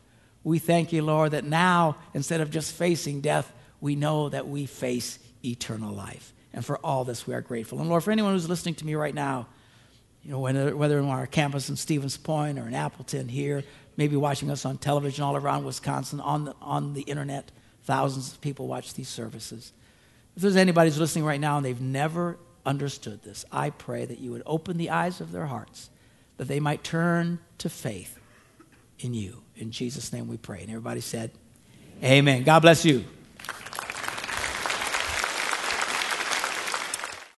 We 0.42 0.58
thank 0.58 0.92
you, 0.92 1.02
Lord, 1.02 1.30
that 1.30 1.44
now, 1.44 1.96
instead 2.12 2.40
of 2.40 2.50
just 2.50 2.74
facing 2.74 3.20
death, 3.20 3.52
we 3.80 3.96
know 3.96 4.28
that 4.28 4.48
we 4.48 4.66
face 4.66 5.18
eternal 5.44 5.94
life. 5.94 6.32
And 6.52 6.64
for 6.64 6.78
all 6.78 7.04
this, 7.04 7.26
we 7.26 7.34
are 7.34 7.40
grateful. 7.40 7.80
And 7.80 7.88
Lord, 7.88 8.04
for 8.04 8.12
anyone 8.12 8.32
who's 8.32 8.48
listening 8.48 8.74
to 8.76 8.86
me 8.86 8.94
right 8.94 9.14
now, 9.14 9.46
you 10.22 10.30
know, 10.30 10.38
whether 10.38 10.98
on 10.98 11.06
our 11.06 11.26
campus 11.26 11.68
in 11.68 11.76
Stevens 11.76 12.16
Point 12.16 12.58
or 12.58 12.66
in 12.66 12.74
Appleton 12.74 13.28
here, 13.28 13.62
maybe 13.96 14.16
watching 14.16 14.50
us 14.50 14.64
on 14.64 14.78
television 14.78 15.22
all 15.22 15.36
around 15.36 15.64
Wisconsin, 15.64 16.20
on 16.20 16.46
the, 16.46 16.54
on 16.62 16.94
the 16.94 17.02
internet. 17.02 17.50
Thousands 17.84 18.32
of 18.32 18.40
people 18.40 18.66
watch 18.66 18.94
these 18.94 19.08
services. 19.08 19.72
If 20.36 20.42
there's 20.42 20.56
anybody 20.56 20.90
who's 20.90 20.98
listening 20.98 21.24
right 21.24 21.40
now 21.40 21.58
and 21.58 21.66
they've 21.66 21.80
never 21.80 22.38
understood 22.66 23.22
this, 23.22 23.44
I 23.52 23.70
pray 23.70 24.04
that 24.04 24.18
you 24.18 24.30
would 24.32 24.42
open 24.46 24.76
the 24.76 24.90
eyes 24.90 25.20
of 25.20 25.32
their 25.32 25.46
hearts, 25.46 25.90
that 26.36 26.48
they 26.48 26.60
might 26.60 26.84
turn 26.84 27.38
to 27.58 27.68
faith 27.68 28.18
in 28.98 29.14
you. 29.14 29.42
In 29.56 29.70
Jesus' 29.70 30.12
name 30.12 30.28
we 30.28 30.36
pray. 30.36 30.60
And 30.60 30.70
everybody 30.70 31.00
said, 31.00 31.30
Amen. 32.02 32.42
God 32.42 32.60
bless 32.60 32.84
you. 32.84 33.04